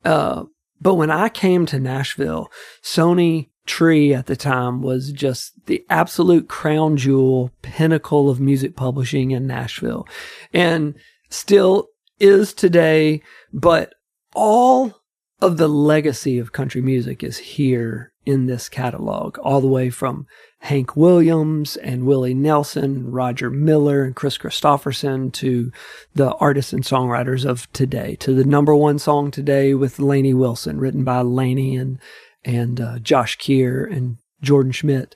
Uh, 0.04 0.44
but 0.80 0.94
when 0.94 1.10
I 1.10 1.28
came 1.28 1.66
to 1.66 1.78
Nashville, 1.78 2.50
Sony 2.82 3.50
Tree 3.66 4.12
at 4.12 4.26
the 4.26 4.36
time 4.36 4.82
was 4.82 5.10
just 5.10 5.52
the 5.66 5.84
absolute 5.88 6.48
crown 6.48 6.96
jewel 6.96 7.50
pinnacle 7.62 8.28
of 8.28 8.40
music 8.40 8.76
publishing 8.76 9.30
in 9.30 9.46
Nashville 9.46 10.06
and 10.52 10.94
still 11.30 11.88
is 12.20 12.52
today. 12.52 13.22
But 13.52 13.94
all 14.34 15.00
of 15.40 15.56
the 15.56 15.68
legacy 15.68 16.38
of 16.38 16.52
country 16.52 16.80
music 16.80 17.22
is 17.22 17.38
here 17.38 18.12
in 18.26 18.46
this 18.46 18.68
catalog, 18.68 19.38
all 19.38 19.60
the 19.60 19.68
way 19.68 19.90
from 19.90 20.26
Hank 20.60 20.96
Williams 20.96 21.76
and 21.76 22.06
Willie 22.06 22.32
Nelson, 22.32 23.10
Roger 23.10 23.50
Miller 23.50 24.02
and 24.04 24.16
Kris 24.16 24.38
Kristofferson 24.38 25.30
to 25.34 25.70
the 26.14 26.32
artists 26.36 26.72
and 26.72 26.82
songwriters 26.82 27.44
of 27.44 27.70
today, 27.72 28.16
to 28.16 28.32
the 28.32 28.44
number 28.44 28.74
one 28.74 28.98
song 28.98 29.30
today 29.30 29.74
with 29.74 29.98
Lainey 29.98 30.32
Wilson, 30.32 30.78
written 30.78 31.04
by 31.04 31.20
Lainey 31.20 31.76
and, 31.76 31.98
and 32.44 32.80
uh, 32.80 32.98
Josh 32.98 33.36
Kear 33.36 33.84
and 33.84 34.18
Jordan 34.40 34.72
Schmidt. 34.72 35.14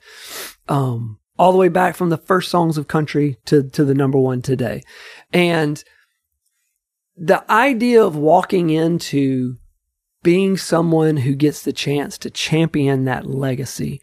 Um, 0.68 1.18
all 1.38 1.52
the 1.52 1.58
way 1.58 1.68
back 1.68 1.94
from 1.94 2.10
the 2.10 2.18
first 2.18 2.50
songs 2.50 2.76
of 2.76 2.88
country 2.88 3.38
to, 3.44 3.62
to 3.70 3.84
the 3.84 3.94
number 3.94 4.18
one 4.18 4.42
today. 4.42 4.82
And 5.32 5.82
the 7.16 7.48
idea 7.50 8.04
of 8.04 8.16
walking 8.16 8.70
into 8.70 9.56
being 10.22 10.56
someone 10.56 11.18
who 11.18 11.34
gets 11.34 11.62
the 11.62 11.72
chance 11.72 12.18
to 12.18 12.30
champion 12.30 13.04
that 13.04 13.26
legacy 13.26 14.00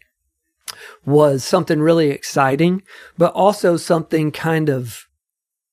was 1.04 1.44
something 1.44 1.80
really 1.80 2.10
exciting, 2.10 2.82
but 3.16 3.32
also 3.32 3.76
something 3.76 4.32
kind 4.32 4.68
of 4.68 5.06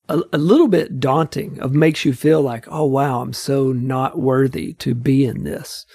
a, 0.09 0.21
a, 0.33 0.37
little 0.37 0.67
bit 0.67 0.99
daunting 0.99 1.59
of 1.59 1.73
makes 1.73 2.03
you 2.05 2.13
feel 2.13 2.41
like, 2.41 2.65
oh 2.67 2.85
wow, 2.85 3.21
I'm 3.21 3.33
so 3.33 3.71
not 3.71 4.19
worthy 4.19 4.73
to 4.73 4.93
be 4.93 5.25
in 5.25 5.43
this. 5.43 5.85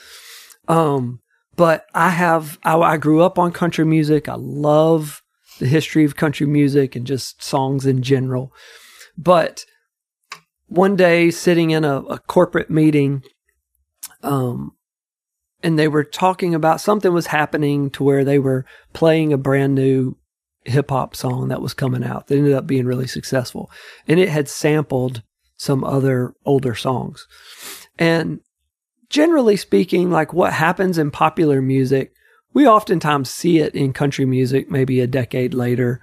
Um, 0.66 1.20
but 1.58 1.86
I 1.92 2.10
have, 2.10 2.56
I, 2.62 2.78
I 2.78 2.96
grew 2.98 3.20
up 3.20 3.36
on 3.36 3.50
country 3.50 3.84
music. 3.84 4.28
I 4.28 4.36
love 4.36 5.24
the 5.58 5.66
history 5.66 6.04
of 6.04 6.14
country 6.14 6.46
music 6.46 6.94
and 6.94 7.04
just 7.04 7.42
songs 7.42 7.84
in 7.84 8.00
general. 8.00 8.52
But 9.16 9.66
one 10.68 10.94
day 10.94 11.32
sitting 11.32 11.72
in 11.72 11.84
a, 11.84 11.96
a 12.02 12.20
corporate 12.20 12.70
meeting, 12.70 13.24
um, 14.22 14.76
and 15.60 15.76
they 15.76 15.88
were 15.88 16.04
talking 16.04 16.54
about 16.54 16.80
something 16.80 17.12
was 17.12 17.26
happening 17.26 17.90
to 17.90 18.04
where 18.04 18.24
they 18.24 18.38
were 18.38 18.64
playing 18.92 19.32
a 19.32 19.36
brand 19.36 19.74
new 19.74 20.16
hip 20.64 20.90
hop 20.90 21.16
song 21.16 21.48
that 21.48 21.60
was 21.60 21.74
coming 21.74 22.04
out 22.04 22.28
that 22.28 22.36
ended 22.36 22.52
up 22.54 22.68
being 22.68 22.86
really 22.86 23.08
successful. 23.08 23.68
And 24.06 24.20
it 24.20 24.28
had 24.28 24.48
sampled 24.48 25.24
some 25.56 25.82
other 25.82 26.34
older 26.46 26.76
songs. 26.76 27.26
And 27.98 28.38
generally 29.10 29.56
speaking, 29.56 30.10
like 30.10 30.32
what 30.32 30.52
happens 30.52 30.98
in 30.98 31.10
popular 31.10 31.62
music, 31.62 32.12
we 32.54 32.66
oftentimes 32.66 33.30
see 33.30 33.58
it 33.58 33.74
in 33.74 33.92
country 33.92 34.24
music 34.24 34.70
maybe 34.70 35.00
a 35.00 35.06
decade 35.06 35.54
later. 35.54 36.00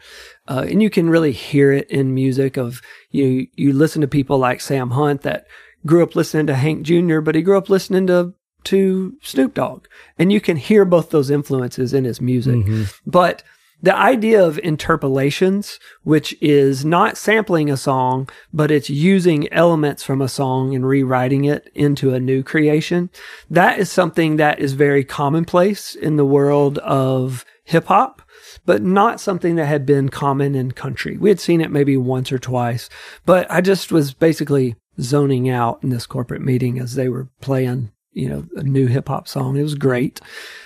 Uh, 0.48 0.66
and 0.70 0.82
you 0.82 0.90
can 0.90 1.10
really 1.10 1.32
hear 1.32 1.72
it 1.72 1.90
in 1.90 2.14
music 2.14 2.58
of 2.58 2.82
you, 3.10 3.48
you 3.56 3.74
listen 3.74 4.02
to 4.02 4.08
people 4.08 4.38
like 4.38 4.62
Sam 4.62 4.92
Hunt 4.92 5.22
that 5.22 5.48
grew 5.86 6.04
up 6.04 6.16
listening 6.16 6.48
to 6.48 6.56
Hank 6.56 6.84
Jr., 6.84 7.20
but 7.20 7.36
he 7.36 7.42
grew 7.42 7.58
up 7.58 7.70
listening 7.70 8.08
to 8.08 8.34
to 8.66 9.16
Snoop 9.22 9.54
Dogg. 9.54 9.88
And 10.18 10.32
you 10.32 10.42
can 10.42 10.58
hear 10.58 10.86
both 10.86 11.12
those 11.12 11.30
influences 11.30 11.94
in 11.94 12.04
his 12.04 12.20
music. 12.20 12.56
Mm-hmm. 12.56 12.84
But 13.06 13.44
the 13.86 13.96
idea 13.96 14.44
of 14.44 14.58
interpolations, 14.64 15.80
which 16.02 16.36
is 16.42 16.84
not 16.84 17.18
sampling 17.18 17.70
a 17.70 17.78
song, 17.78 18.28
but 18.52 18.72
it's 18.72 18.90
using 18.90 19.52
elements 19.54 20.02
from 20.02 20.24
a 20.24 20.28
song 20.28 20.74
and 20.74 20.88
rewriting 20.88 21.46
it 21.46 21.72
into 21.76 22.12
a 22.12 22.20
new 22.20 22.42
creation, 22.42 23.12
that 23.48 23.78
is 23.78 23.92
something 23.92 24.38
that 24.38 24.58
is 24.58 24.74
very 24.74 25.04
commonplace 25.04 25.94
in 25.94 26.16
the 26.16 26.26
world 26.26 26.80
of 26.80 27.46
hip 27.64 27.86
hop. 27.86 28.24
But 28.66 28.82
not 28.82 29.22
something 29.22 29.56
that 29.58 29.68
had 29.68 29.86
been 29.86 30.10
common 30.10 30.56
in 30.56 30.72
country. 30.72 31.18
We 31.18 31.30
had 31.30 31.40
seen 31.40 31.62
it 31.62 31.70
maybe 31.70 31.96
once 31.96 32.32
or 32.32 32.40
twice, 32.40 32.90
but 33.24 33.46
I 33.52 33.62
just 33.62 33.92
was 33.92 34.16
basically 34.16 34.76
zoning 35.00 35.48
out 35.48 35.84
in 35.84 35.90
this 35.90 36.08
corporate 36.08 36.42
meeting 36.42 36.80
as 36.80 36.96
they 36.96 37.08
were 37.08 37.30
playing 37.42 37.92
you 38.16 38.30
know, 38.30 38.46
a 38.56 38.64
new 38.64 38.88
hip 38.88 39.08
hop 39.08 39.28
song. 39.28 39.58
It 39.58 39.64
was 39.64 39.76
great, 39.76 40.20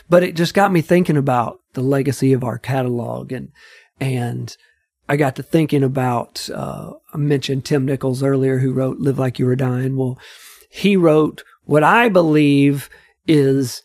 but 0.09 0.23
it 0.23 0.35
just 0.35 0.53
got 0.53 0.71
me 0.71 0.81
thinking 0.81 1.17
about 1.17 1.59
the 1.73 1.81
legacy 1.81 2.31
of 2.31 2.43
our 2.43 2.57
catalog 2.57 3.31
and, 3.31 3.51
and 3.99 4.55
I 5.09 5.17
got 5.17 5.35
to 5.37 5.43
thinking 5.43 5.83
about, 5.83 6.47
uh, 6.53 6.91
I 7.13 7.17
mentioned 7.17 7.65
Tim 7.65 7.85
Nichols 7.85 8.21
earlier 8.21 8.59
who 8.59 8.71
wrote 8.71 8.99
Live 8.99 9.17
Like 9.17 9.39
You 9.39 9.47
Were 9.47 9.55
Dying. 9.55 9.97
Well, 9.97 10.19
he 10.69 10.95
wrote 10.95 11.43
what 11.63 11.83
I 11.83 12.09
believe 12.09 12.89
is 13.27 13.81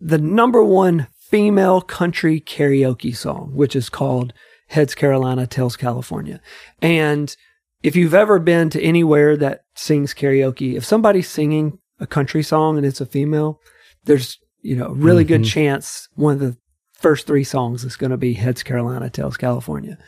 the 0.00 0.18
number 0.18 0.64
one 0.64 1.06
female 1.16 1.80
country 1.80 2.40
karaoke 2.40 3.16
song, 3.16 3.52
which 3.54 3.76
is 3.76 3.88
called 3.88 4.32
Heads 4.68 4.96
Carolina, 4.96 5.46
Tails 5.46 5.76
California. 5.76 6.40
And 6.82 7.36
if 7.84 7.94
you've 7.94 8.14
ever 8.14 8.40
been 8.40 8.68
to 8.70 8.82
anywhere 8.82 9.36
that 9.36 9.64
sings 9.76 10.12
karaoke, 10.12 10.76
if 10.76 10.84
somebody's 10.84 11.28
singing 11.28 11.78
a 12.00 12.06
country 12.06 12.42
song 12.42 12.76
and 12.76 12.86
it's 12.86 13.00
a 13.00 13.06
female, 13.06 13.60
there's, 14.04 14.38
you 14.62 14.76
know, 14.76 14.86
a 14.86 14.94
really 14.94 15.24
mm-hmm. 15.24 15.42
good 15.42 15.44
chance 15.44 16.08
one 16.14 16.34
of 16.34 16.40
the 16.40 16.56
first 16.92 17.26
three 17.26 17.44
songs 17.44 17.84
is 17.84 17.96
going 17.96 18.10
to 18.10 18.16
be 18.16 18.32
Heads 18.32 18.62
Carolina, 18.62 19.10
Tails 19.10 19.36
California. 19.36 19.98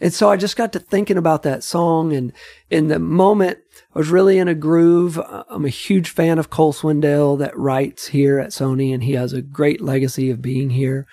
And 0.00 0.12
so 0.12 0.30
I 0.30 0.36
just 0.36 0.56
got 0.56 0.72
to 0.72 0.78
thinking 0.78 1.18
about 1.18 1.42
that 1.42 1.64
song 1.64 2.12
and 2.12 2.32
in 2.70 2.88
the 2.88 3.00
moment 3.00 3.58
I 3.94 3.98
was 3.98 4.08
really 4.08 4.38
in 4.38 4.46
a 4.46 4.54
groove. 4.54 5.18
I'm 5.48 5.64
a 5.64 5.70
huge 5.70 6.10
fan 6.10 6.38
of 6.38 6.50
Cole 6.50 6.72
Swindell 6.72 7.38
that 7.38 7.58
writes 7.58 8.08
here 8.08 8.38
at 8.38 8.50
Sony 8.50 8.94
and 8.94 9.02
he 9.02 9.12
has 9.12 9.32
a 9.32 9.42
great 9.42 9.80
legacy 9.80 10.30
of 10.30 10.40
being 10.40 10.70
here. 10.70 11.06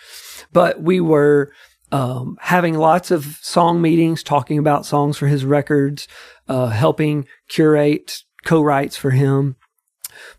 But 0.54 0.82
we 0.82 1.02
were, 1.02 1.52
um, 1.92 2.38
having 2.42 2.78
lots 2.78 3.10
of 3.10 3.40
song 3.42 3.82
meetings, 3.82 4.22
talking 4.22 4.58
about 4.60 4.86
songs 4.86 5.18
for 5.18 5.28
his 5.28 5.46
records, 5.46 6.08
uh, 6.48 6.68
helping 6.68 7.28
curate 7.48 8.20
co-writes 8.44 8.98
for 8.98 9.12
him. 9.12 9.56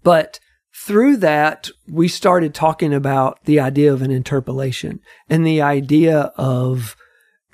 But 0.07 0.38
through 0.72 1.16
that, 1.16 1.68
we 1.88 2.07
started 2.07 2.54
talking 2.54 2.94
about 2.94 3.42
the 3.44 3.59
idea 3.59 3.92
of 3.92 4.02
an 4.02 4.12
interpolation 4.12 5.00
and 5.28 5.44
the 5.44 5.61
idea 5.61 6.32
of 6.36 6.94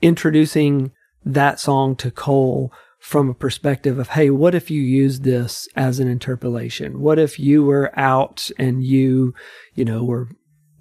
introducing 0.02 0.92
that 1.24 1.58
song 1.58 1.96
to 1.96 2.10
Cole 2.10 2.70
from 2.98 3.30
a 3.30 3.34
perspective 3.34 3.98
of, 3.98 4.08
hey, 4.08 4.28
what 4.28 4.54
if 4.54 4.70
you 4.70 4.82
use 4.82 5.20
this 5.20 5.66
as 5.76 5.98
an 5.98 6.08
interpolation? 6.08 7.00
What 7.00 7.18
if 7.18 7.38
you 7.38 7.64
were 7.64 7.90
out 7.98 8.50
and 8.58 8.84
you, 8.84 9.32
you 9.74 9.86
know, 9.86 10.04
were 10.04 10.28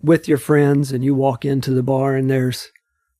with 0.01 0.27
your 0.27 0.39
friends 0.39 0.91
and 0.91 1.05
you 1.05 1.15
walk 1.15 1.45
into 1.45 1.71
the 1.71 1.83
bar 1.83 2.17
and 2.17 2.29
there's 2.29 2.67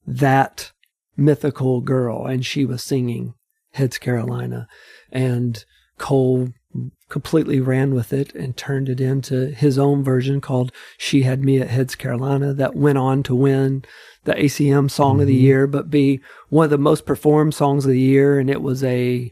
that 0.05 0.73
mythical 1.15 1.79
girl 1.79 2.25
and 2.25 2.45
she 2.45 2.65
was 2.65 2.83
singing 2.83 3.33
Heads 3.75 3.97
Carolina 3.97 4.67
and 5.09 5.63
Cole 5.97 6.49
completely 7.11 7.59
ran 7.59 7.93
with 7.93 8.13
it 8.13 8.33
and 8.33 8.57
turned 8.57 8.89
it 8.89 8.99
into 8.99 9.47
his 9.47 9.77
own 9.77 10.03
version 10.03 10.41
called 10.41 10.71
She 10.97 11.23
Had 11.23 11.43
Me 11.43 11.59
at 11.59 11.67
Heads 11.67 11.93
Carolina 11.93 12.53
that 12.53 12.75
went 12.75 12.97
on 12.97 13.21
to 13.23 13.35
win 13.35 13.83
the 14.23 14.33
ACM 14.33 14.89
Song 14.89 15.13
mm-hmm. 15.13 15.21
of 15.21 15.27
the 15.27 15.35
mm-hmm. 15.35 15.43
Year, 15.43 15.67
but 15.67 15.89
be 15.89 16.21
one 16.49 16.63
of 16.63 16.69
the 16.69 16.77
most 16.77 17.05
performed 17.05 17.53
songs 17.53 17.85
of 17.85 17.91
the 17.91 17.99
year. 17.99 18.39
And 18.39 18.49
it 18.49 18.61
was 18.61 18.83
a, 18.83 19.29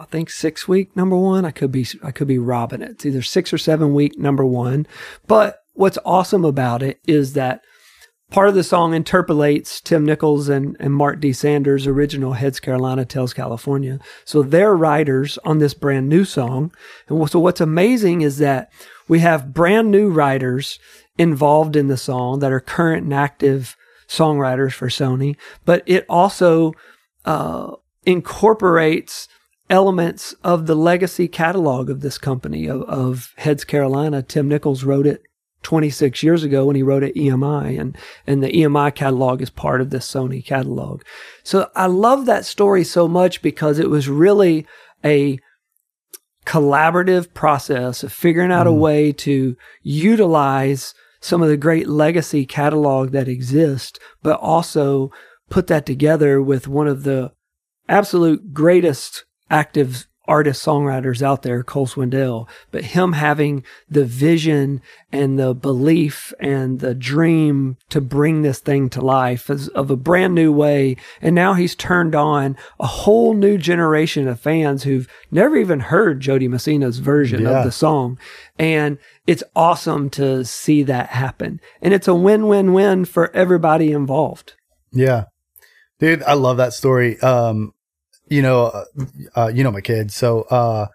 I 0.00 0.04
think 0.06 0.30
six 0.30 0.66
week 0.66 0.96
number 0.96 1.16
one. 1.16 1.44
I 1.44 1.50
could 1.50 1.70
be, 1.70 1.86
I 2.02 2.10
could 2.10 2.28
be 2.28 2.38
robbing 2.38 2.82
it. 2.82 2.90
It's 2.90 3.06
either 3.06 3.22
six 3.22 3.52
or 3.52 3.58
seven 3.58 3.94
week 3.94 4.18
number 4.18 4.44
one. 4.44 4.86
But 5.26 5.58
what's 5.74 5.98
awesome 6.04 6.44
about 6.44 6.82
it 6.82 6.98
is 7.06 7.34
that 7.34 7.60
Part 8.30 8.48
of 8.48 8.56
the 8.56 8.64
song 8.64 8.92
interpolates 8.92 9.80
Tim 9.80 10.04
Nichols 10.04 10.48
and, 10.48 10.76
and 10.80 10.92
Mark 10.92 11.20
D. 11.20 11.32
Sanders' 11.32 11.86
original 11.86 12.32
Heads 12.32 12.58
Carolina, 12.58 13.04
Tails 13.04 13.32
California. 13.32 14.00
So 14.24 14.42
they're 14.42 14.76
writers 14.76 15.38
on 15.44 15.58
this 15.58 15.74
brand 15.74 16.08
new 16.08 16.24
song. 16.24 16.72
And 17.08 17.30
so 17.30 17.38
what's 17.38 17.60
amazing 17.60 18.22
is 18.22 18.38
that 18.38 18.72
we 19.06 19.20
have 19.20 19.54
brand 19.54 19.92
new 19.92 20.10
writers 20.10 20.80
involved 21.16 21.76
in 21.76 21.86
the 21.86 21.96
song 21.96 22.40
that 22.40 22.52
are 22.52 22.60
current 22.60 23.04
and 23.04 23.14
active 23.14 23.76
songwriters 24.08 24.72
for 24.72 24.88
Sony, 24.88 25.36
but 25.64 25.82
it 25.86 26.04
also 26.08 26.72
uh, 27.24 27.72
incorporates 28.04 29.28
elements 29.70 30.34
of 30.44 30.66
the 30.66 30.76
legacy 30.76 31.28
catalog 31.28 31.90
of 31.90 32.00
this 32.00 32.18
company 32.18 32.66
of, 32.66 32.82
of 32.82 33.32
Heads 33.36 33.64
Carolina. 33.64 34.22
Tim 34.22 34.48
Nichols 34.48 34.84
wrote 34.84 35.06
it 35.06 35.22
26 35.62 36.22
years 36.22 36.44
ago 36.44 36.66
when 36.66 36.76
he 36.76 36.82
wrote 36.82 37.02
at 37.02 37.14
EMI 37.14 37.78
and, 37.80 37.96
and 38.26 38.42
the 38.42 38.48
EMI 38.48 38.94
catalog 38.94 39.42
is 39.42 39.50
part 39.50 39.80
of 39.80 39.90
this 39.90 40.10
Sony 40.10 40.44
catalog. 40.44 41.02
So 41.42 41.70
I 41.74 41.86
love 41.86 42.26
that 42.26 42.44
story 42.44 42.84
so 42.84 43.08
much 43.08 43.42
because 43.42 43.78
it 43.78 43.90
was 43.90 44.08
really 44.08 44.66
a 45.04 45.38
collaborative 46.44 47.34
process 47.34 48.02
of 48.02 48.12
figuring 48.12 48.52
out 48.52 48.66
mm. 48.66 48.70
a 48.70 48.74
way 48.74 49.12
to 49.12 49.56
utilize 49.82 50.94
some 51.20 51.42
of 51.42 51.48
the 51.48 51.56
great 51.56 51.88
legacy 51.88 52.46
catalog 52.46 53.10
that 53.10 53.28
exists, 53.28 53.98
but 54.22 54.38
also 54.38 55.10
put 55.50 55.66
that 55.66 55.84
together 55.84 56.40
with 56.40 56.68
one 56.68 56.86
of 56.86 57.02
the 57.02 57.32
absolute 57.88 58.52
greatest 58.52 59.24
active 59.50 60.06
artist 60.28 60.64
songwriters 60.64 61.22
out 61.22 61.42
there, 61.42 61.62
Cole 61.62 61.86
Swindell, 61.86 62.48
but 62.70 62.84
him 62.84 63.12
having 63.12 63.64
the 63.88 64.04
vision 64.04 64.80
and 65.12 65.38
the 65.38 65.54
belief 65.54 66.32
and 66.40 66.80
the 66.80 66.94
dream 66.94 67.76
to 67.90 68.00
bring 68.00 68.42
this 68.42 68.58
thing 68.58 68.88
to 68.90 69.00
life 69.00 69.48
as, 69.50 69.68
of 69.68 69.90
a 69.90 69.96
brand 69.96 70.34
new 70.34 70.52
way. 70.52 70.96
And 71.20 71.34
now 71.34 71.54
he's 71.54 71.74
turned 71.74 72.14
on 72.14 72.56
a 72.80 72.86
whole 72.86 73.34
new 73.34 73.56
generation 73.58 74.28
of 74.28 74.40
fans 74.40 74.82
who've 74.82 75.08
never 75.30 75.56
even 75.56 75.80
heard 75.80 76.20
Jo 76.20 76.38
Dee 76.38 76.48
Messina's 76.48 76.98
version 76.98 77.42
Yeah. 77.42 77.58
of 77.58 77.64
the 77.64 77.72
song. 77.72 78.18
And 78.58 78.98
it's 79.26 79.44
awesome 79.54 80.10
to 80.10 80.44
see 80.44 80.82
that 80.84 81.08
happen. 81.10 81.60
And 81.82 81.92
it's 81.94 82.08
a 82.08 82.14
win-win-win 82.14 83.04
for 83.04 83.30
everybody 83.34 83.92
involved. 83.92 84.54
Yeah. 84.92 85.24
Dude, 85.98 86.22
I 86.24 86.34
love 86.34 86.58
that 86.58 86.72
story. 86.74 87.18
Um, 87.20 87.72
you 88.28 88.42
know, 88.42 88.66
uh, 88.66 88.84
uh, 89.36 89.48
you 89.48 89.62
know 89.64 89.70
my 89.70 89.80
kids. 89.80 90.14
So, 90.14 90.42
uh, 90.42 90.86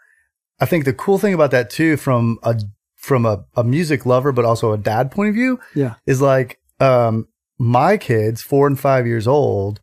I 0.60 0.66
think 0.66 0.86
the 0.86 0.94
cool 0.94 1.18
thing 1.18 1.34
about 1.34 1.52
that 1.52 1.70
too, 1.70 1.98
from 1.98 2.38
a, 2.44 2.56
from 2.96 3.26
a, 3.26 3.46
a 3.56 3.64
music 3.64 4.06
lover, 4.06 4.32
but 4.32 4.46
also 4.46 4.74
a 4.74 4.78
dad 4.78 5.10
point 5.12 5.30
of 5.30 5.36
view 5.36 5.60
Yeah. 5.74 5.96
is 6.06 6.22
like, 6.22 6.60
um, 6.80 7.28
my 7.58 7.98
kids, 7.98 8.42
four 8.42 8.68
and 8.68 8.80
five 8.80 9.08
years 9.08 9.28
old, 9.28 9.80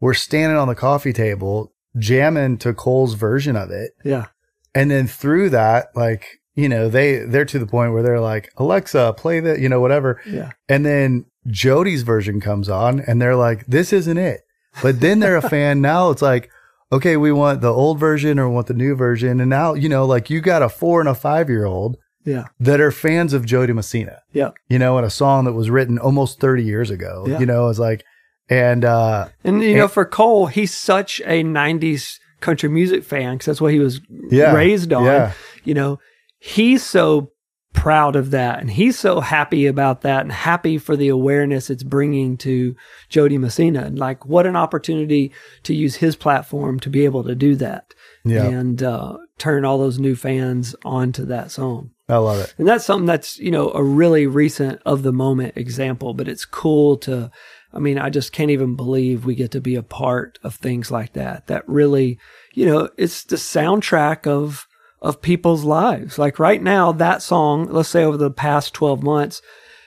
were 0.00 0.14
standing 0.14 0.58
on 0.58 0.68
the 0.68 0.74
coffee 0.74 1.12
table 1.14 1.72
jamming 1.98 2.58
to 2.58 2.72
Cole's 2.74 3.14
version 3.14 3.56
of 3.56 3.70
it. 3.70 3.92
Yeah. 4.04 4.26
And 4.74 4.90
then 4.90 5.06
through 5.06 5.50
that, 5.50 5.88
like, 5.96 6.38
you 6.54 6.68
know, 6.68 6.88
they, 6.88 7.18
they're 7.18 7.44
to 7.46 7.58
the 7.58 7.66
point 7.66 7.92
where 7.92 8.02
they're 8.02 8.20
like, 8.20 8.52
Alexa, 8.58 9.14
play 9.16 9.40
that, 9.40 9.58
you 9.60 9.68
know, 9.68 9.80
whatever. 9.80 10.20
Yeah. 10.26 10.50
And 10.68 10.84
then 10.84 11.24
Jo 11.46 11.82
Dee's 11.84 12.02
version 12.02 12.40
comes 12.40 12.68
on 12.68 13.00
and 13.00 13.20
they're 13.22 13.36
like, 13.36 13.64
this 13.66 13.92
isn't 13.92 14.18
it. 14.18 14.42
But 14.82 15.00
then 15.00 15.20
they're 15.20 15.36
a 15.36 15.42
fan. 15.48 15.80
Now 15.80 16.10
it's 16.10 16.22
like, 16.22 16.50
okay, 16.92 17.16
we 17.16 17.32
want 17.32 17.60
the 17.60 17.72
old 17.72 17.98
version 17.98 18.38
or 18.38 18.48
we 18.48 18.54
want 18.54 18.66
the 18.66 18.74
new 18.74 18.94
version. 18.94 19.40
And 19.40 19.48
now, 19.50 19.74
you 19.74 19.88
know, 19.88 20.04
like 20.06 20.28
you 20.30 20.40
got 20.40 20.62
a 20.62 20.68
four 20.68 21.00
and 21.00 21.08
a 21.08 21.14
five 21.14 21.48
year 21.48 21.64
old 21.64 21.96
Yeah. 22.24 22.44
that 22.58 22.80
are 22.80 22.90
fans 22.90 23.32
of 23.32 23.46
Jo 23.46 23.66
Dee 23.66 23.72
Messina, 23.72 24.18
Yeah. 24.32 24.50
you 24.68 24.78
know, 24.78 24.96
and 24.98 25.06
a 25.06 25.10
song 25.10 25.44
that 25.44 25.52
was 25.52 25.70
written 25.70 25.98
almost 25.98 26.40
30 26.40 26.64
years 26.64 26.90
ago, 26.90 27.24
Yeah. 27.28 27.38
you 27.38 27.46
know, 27.46 27.68
it's 27.68 27.78
like, 27.78 28.04
and, 28.48 28.84
uh, 28.84 29.28
And 29.44 29.62
you 29.62 29.76
know, 29.76 29.86
for 29.88 30.04
Cole, 30.04 30.46
he's 30.46 30.74
such 30.76 31.20
a 31.24 31.42
'90s 31.44 32.18
country 32.40 32.68
music 32.68 33.04
fan 33.04 33.34
because 33.34 33.46
that's 33.46 33.60
what 33.60 33.72
he 33.72 33.78
was 33.78 34.00
Yeah, 34.30 34.52
raised 34.54 34.92
on. 34.92 35.04
yeah. 35.04 35.32
You 35.62 35.74
know, 35.74 35.98
he's 36.40 36.82
so 36.82 37.30
proud 37.72 38.16
of 38.16 38.30
that, 38.32 38.60
and 38.60 38.70
he's 38.70 38.98
so 38.98 39.20
happy 39.20 39.66
about 39.66 40.02
that, 40.02 40.22
and 40.22 40.32
happy 40.32 40.76
for 40.76 40.96
the 40.96 41.08
awareness 41.08 41.70
it's 41.70 41.82
bringing 41.82 42.36
to 42.38 42.76
Jo 43.08 43.28
Dee 43.28 43.38
Messina. 43.38 43.84
And 43.84 43.98
like, 43.98 44.26
what 44.26 44.46
an 44.46 44.56
opportunity 44.56 45.32
to 45.62 45.74
use 45.74 45.96
his 45.96 46.16
platform 46.16 46.80
to 46.80 46.90
be 46.90 47.04
able 47.04 47.24
to 47.24 47.34
do 47.34 47.54
that 47.56 47.94
yeah, 48.24 48.44
and 48.44 48.82
uh, 48.82 49.16
turn 49.38 49.64
all 49.64 49.78
those 49.78 49.98
new 49.98 50.16
fans 50.16 50.74
onto 50.84 51.24
that 51.26 51.50
song. 51.50 51.90
I 52.08 52.16
love 52.16 52.40
it. 52.40 52.54
And 52.58 52.66
that's 52.66 52.84
something 52.84 53.06
that's, 53.06 53.38
you 53.38 53.52
know, 53.52 53.70
a 53.70 53.84
really 53.84 54.26
recent 54.26 54.82
of 54.84 55.04
the 55.04 55.12
moment 55.12 55.56
example, 55.56 56.12
but 56.12 56.26
it's 56.26 56.44
cool 56.44 56.96
to, 56.98 57.30
I 57.72 57.78
mean, 57.78 57.98
I 58.00 58.10
just 58.10 58.32
can't 58.32 58.50
even 58.50 58.74
believe 58.74 59.24
we 59.24 59.36
get 59.36 59.52
to 59.52 59.60
be 59.60 59.76
a 59.76 59.82
part 59.84 60.40
of 60.42 60.56
things 60.56 60.90
like 60.90 61.12
that. 61.12 61.46
That 61.46 61.68
really, 61.68 62.18
you 62.52 62.66
know, 62.66 62.90
it's 62.96 63.22
the 63.22 63.36
soundtrack 63.36 64.26
of, 64.26 64.66
of 65.02 65.22
people's 65.22 65.64
lives. 65.64 66.18
Like 66.18 66.38
right 66.38 66.62
now, 66.62 66.92
that 66.92 67.22
song, 67.22 67.66
let's 67.66 67.88
say 67.88 68.04
over 68.04 68.16
the 68.16 68.30
past 68.30 68.74
12 68.74 69.02
months 69.02 69.40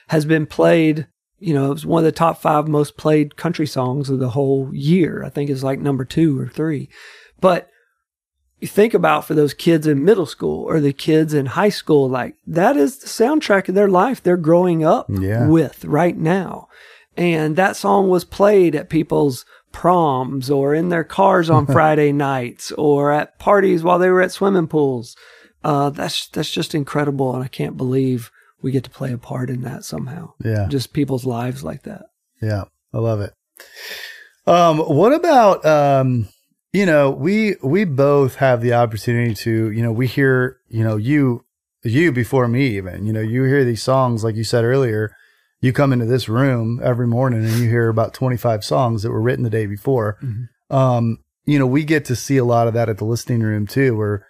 has 0.08 0.24
been 0.24 0.46
played, 0.46 1.06
you 1.38 1.54
know, 1.54 1.66
it 1.66 1.74
was 1.74 1.86
one 1.86 2.00
of 2.00 2.04
the 2.04 2.12
top 2.12 2.40
five 2.40 2.66
most 2.68 2.96
played 2.96 3.36
country 3.36 3.66
songs 3.66 4.10
of 4.10 4.18
the 4.18 4.30
whole 4.30 4.70
year. 4.74 5.22
I 5.24 5.28
think 5.28 5.50
it's 5.50 5.62
like 5.62 5.78
number 5.78 6.04
two 6.04 6.38
or 6.40 6.48
three. 6.48 6.88
But 7.40 7.68
you 8.60 8.68
think 8.68 8.94
about 8.94 9.24
for 9.26 9.34
those 9.34 9.52
kids 9.54 9.86
in 9.86 10.04
middle 10.04 10.26
school 10.26 10.64
or 10.64 10.80
the 10.80 10.92
kids 10.92 11.34
in 11.34 11.46
high 11.46 11.68
school, 11.68 12.08
like 12.08 12.34
that 12.46 12.76
is 12.76 12.98
the 12.98 13.06
soundtrack 13.06 13.68
of 13.68 13.74
their 13.74 13.88
life 13.88 14.22
they're 14.22 14.36
growing 14.36 14.84
up 14.84 15.06
Yeah. 15.10 15.46
with 15.48 15.84
right 15.84 16.16
now. 16.16 16.68
And 17.16 17.54
that 17.56 17.76
song 17.76 18.08
was 18.08 18.24
played 18.24 18.74
at 18.74 18.88
people's 18.88 19.44
proms 19.74 20.50
or 20.50 20.74
in 20.74 20.88
their 20.88 21.04
cars 21.04 21.50
on 21.50 21.66
Friday 21.76 22.12
nights 22.12 22.72
or 22.72 23.12
at 23.12 23.38
parties 23.38 23.82
while 23.82 23.98
they 23.98 24.08
were 24.08 24.22
at 24.22 24.32
swimming 24.32 24.68
pools. 24.68 25.14
Uh, 25.62 25.90
that's 25.90 26.28
that's 26.28 26.50
just 26.50 26.74
incredible, 26.74 27.34
and 27.34 27.44
I 27.44 27.48
can't 27.48 27.76
believe 27.76 28.30
we 28.62 28.70
get 28.70 28.84
to 28.84 28.90
play 28.90 29.12
a 29.12 29.18
part 29.18 29.50
in 29.50 29.62
that 29.62 29.84
somehow. 29.84 30.32
Yeah. 30.42 30.68
Just 30.70 30.94
people's 30.94 31.26
lives 31.26 31.62
like 31.62 31.82
that. 31.82 32.06
Yeah, 32.40 32.64
I 32.92 32.98
love 32.98 33.20
it. 33.20 33.34
Um, 34.46 34.78
what 34.78 35.12
about 35.12 35.64
um, 35.64 36.28
you 36.74 36.86
know, 36.86 37.10
we 37.10 37.56
we 37.62 37.84
both 37.84 38.36
have 38.36 38.60
the 38.60 38.74
opportunity 38.74 39.34
to, 39.34 39.70
you 39.70 39.82
know, 39.82 39.92
we 39.92 40.06
hear, 40.06 40.58
you 40.68 40.82
know, 40.82 40.96
you 40.96 41.44
you 41.82 42.12
before 42.12 42.48
me 42.48 42.66
even, 42.76 43.06
you 43.06 43.12
know, 43.12 43.20
you 43.20 43.44
hear 43.44 43.64
these 43.64 43.82
songs 43.82 44.24
like 44.24 44.34
you 44.34 44.44
said 44.44 44.64
earlier. 44.64 45.14
You 45.64 45.72
come 45.72 45.94
into 45.94 46.04
this 46.04 46.28
room 46.28 46.78
every 46.84 47.06
morning 47.06 47.42
and 47.42 47.52
you 47.54 47.70
hear 47.70 47.88
about 47.88 48.12
25 48.12 48.62
songs 48.62 49.02
that 49.02 49.10
were 49.10 49.22
written 49.22 49.44
the 49.44 49.48
day 49.50 49.64
before. 49.64 50.18
Mhm. 50.22 50.48
Um, 50.68 51.18
you 51.46 51.58
know, 51.58 51.66
we 51.66 51.84
get 51.84 52.04
to 52.06 52.16
see 52.16 52.36
a 52.36 52.44
lot 52.44 52.68
of 52.68 52.74
that 52.74 52.90
at 52.90 52.98
the 52.98 53.06
listening 53.06 53.40
room 53.40 53.66
too, 53.66 53.96
where, 53.96 54.26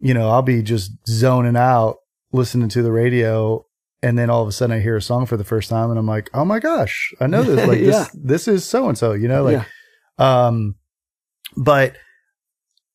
you 0.00 0.14
know, 0.14 0.30
I'll 0.30 0.40
be 0.40 0.62
just 0.62 0.92
zoning 1.06 1.54
out 1.56 1.96
listening 2.32 2.70
to 2.70 2.82
the 2.82 2.90
radio 2.92 3.66
and 4.02 4.16
then 4.16 4.30
all 4.30 4.40
of 4.40 4.48
a 4.48 4.52
sudden 4.52 4.74
I 4.76 4.80
hear 4.80 4.96
a 4.96 5.02
song 5.02 5.26
for 5.26 5.36
the 5.36 5.44
first 5.44 5.68
time 5.68 5.90
and 5.90 5.98
I'm 5.98 6.06
like, 6.06 6.30
oh 6.32 6.46
my 6.46 6.60
gosh, 6.60 7.12
I 7.20 7.26
know 7.26 7.42
this. 7.42 7.66
Like 7.68 7.80
Yeah. 7.80 7.90
this, 7.90 8.10
this 8.14 8.48
is 8.48 8.64
so 8.64 8.88
and 8.88 8.96
so, 8.96 9.12
you 9.12 9.28
know, 9.28 9.42
like, 9.44 9.66
yeah. 10.18 10.46
um, 10.46 10.76
but 11.58 11.94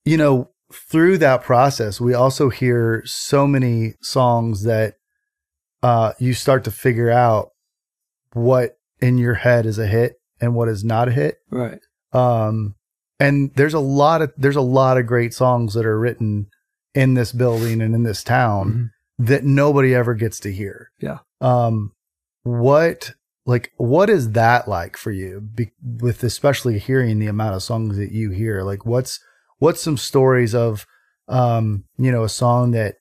you 0.06 0.18
know, 0.18 0.50
through 0.74 1.20
that 1.20 1.44
process, 1.44 2.02
we 2.02 2.16
also 2.16 2.50
hear 2.50 3.04
so 3.06 3.46
many 3.46 3.94
songs 4.02 4.64
that, 4.64 4.96
uh, 5.84 6.14
you 6.18 6.34
start 6.34 6.64
to 6.64 6.72
figure 6.72 7.12
out 7.12 7.50
what 8.34 8.78
in 9.02 9.18
your 9.18 9.36
head 9.36 9.66
is 9.66 9.78
a 9.78 9.86
hit 9.88 10.14
and 10.42 10.56
what 10.56 10.68
is 10.70 10.84
not 10.84 11.08
a 11.08 11.12
hit. 11.12 11.38
Right. 11.52 11.80
Um, 12.14 12.76
and 13.20 13.52
there's 13.56 13.74
a 13.74 13.80
lot 13.80 14.22
of, 14.22 14.32
there's 14.38 14.56
a 14.56 14.62
lot 14.62 14.98
of 14.98 15.06
great 15.06 15.34
songs 15.34 15.74
that 15.76 15.86
are 15.86 16.00
written 16.00 16.48
in 16.96 17.14
this 17.14 17.32
building 17.32 17.82
and 17.82 17.94
in 17.94 18.04
this 18.04 18.24
town 18.24 18.92
Mhm. 19.20 19.28
that 19.28 19.44
nobody 19.44 19.94
ever 19.94 20.14
gets 20.14 20.40
to 20.42 20.52
hear. 20.52 20.90
Yeah. 21.00 21.20
Um, 21.42 21.92
what 22.44 23.14
like 23.46 23.72
what 23.78 24.10
is 24.10 24.32
that 24.32 24.68
like 24.68 24.96
for 24.96 25.12
you? 25.12 25.42
Be- 25.42 25.72
with 26.00 26.24
especially 26.24 26.80
hearing 26.80 27.20
the 27.20 27.28
amount 27.28 27.56
of 27.56 27.64
songs 27.64 27.98
that 27.98 28.12
you 28.12 28.30
hear, 28.32 28.64
like 28.64 28.86
what's 28.86 29.20
what's 29.60 29.82
some 29.82 29.98
stories 29.98 30.56
of 30.56 30.86
um, 31.28 31.86
you 31.98 32.12
know, 32.12 32.24
a 32.24 32.30
song 32.30 32.72
that 32.72 32.96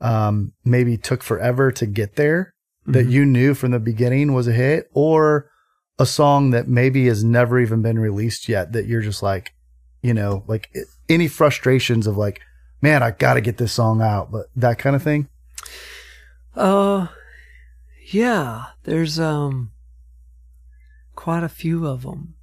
um 0.00 0.52
maybe 0.64 0.96
took 0.96 1.22
forever 1.22 1.72
to 1.72 1.86
get 1.86 2.16
there 2.16 2.54
that 2.86 3.06
Mhm. 3.06 3.10
you 3.10 3.26
knew 3.26 3.54
from 3.54 3.72
the 3.72 3.80
beginning 3.80 4.32
was 4.32 4.46
a 4.48 4.52
hit, 4.52 4.88
or 4.94 5.50
a 5.98 6.06
song 6.06 6.50
that 6.50 6.68
maybe 6.68 7.06
has 7.06 7.24
never 7.24 7.58
even 7.60 7.82
been 7.82 7.98
released 7.98 8.48
yet 8.48 8.72
that 8.72 8.86
you're 8.86 9.02
just 9.02 9.22
like, 9.22 9.52
you 10.02 10.14
know, 10.14 10.44
like 10.46 10.68
it- 10.72 10.86
any 11.08 11.26
frustrations 11.28 12.06
of 12.06 12.16
like, 12.16 12.40
man, 12.80 13.02
I 13.02 13.10
got 13.10 13.34
to 13.34 13.40
get 13.40 13.56
this 13.58 13.72
song 13.72 14.00
out, 14.00 14.30
but 14.30 14.46
that 14.54 14.78
kind 14.78 14.94
of 14.94 15.02
thing. 15.02 15.28
Uh, 16.54 17.08
yeah, 18.10 18.66
there's 18.84 19.18
um 19.18 19.72
quite 21.16 21.42
a 21.42 21.48
few 21.48 21.84
of 21.86 22.02
them. 22.02 22.34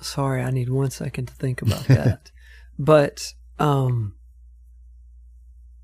Sorry, 0.00 0.42
I 0.42 0.50
need 0.50 0.68
one 0.68 0.90
second 0.90 1.26
to 1.26 1.34
think 1.34 1.62
about 1.62 1.84
that. 1.88 2.30
but 2.78 3.32
um, 3.58 4.14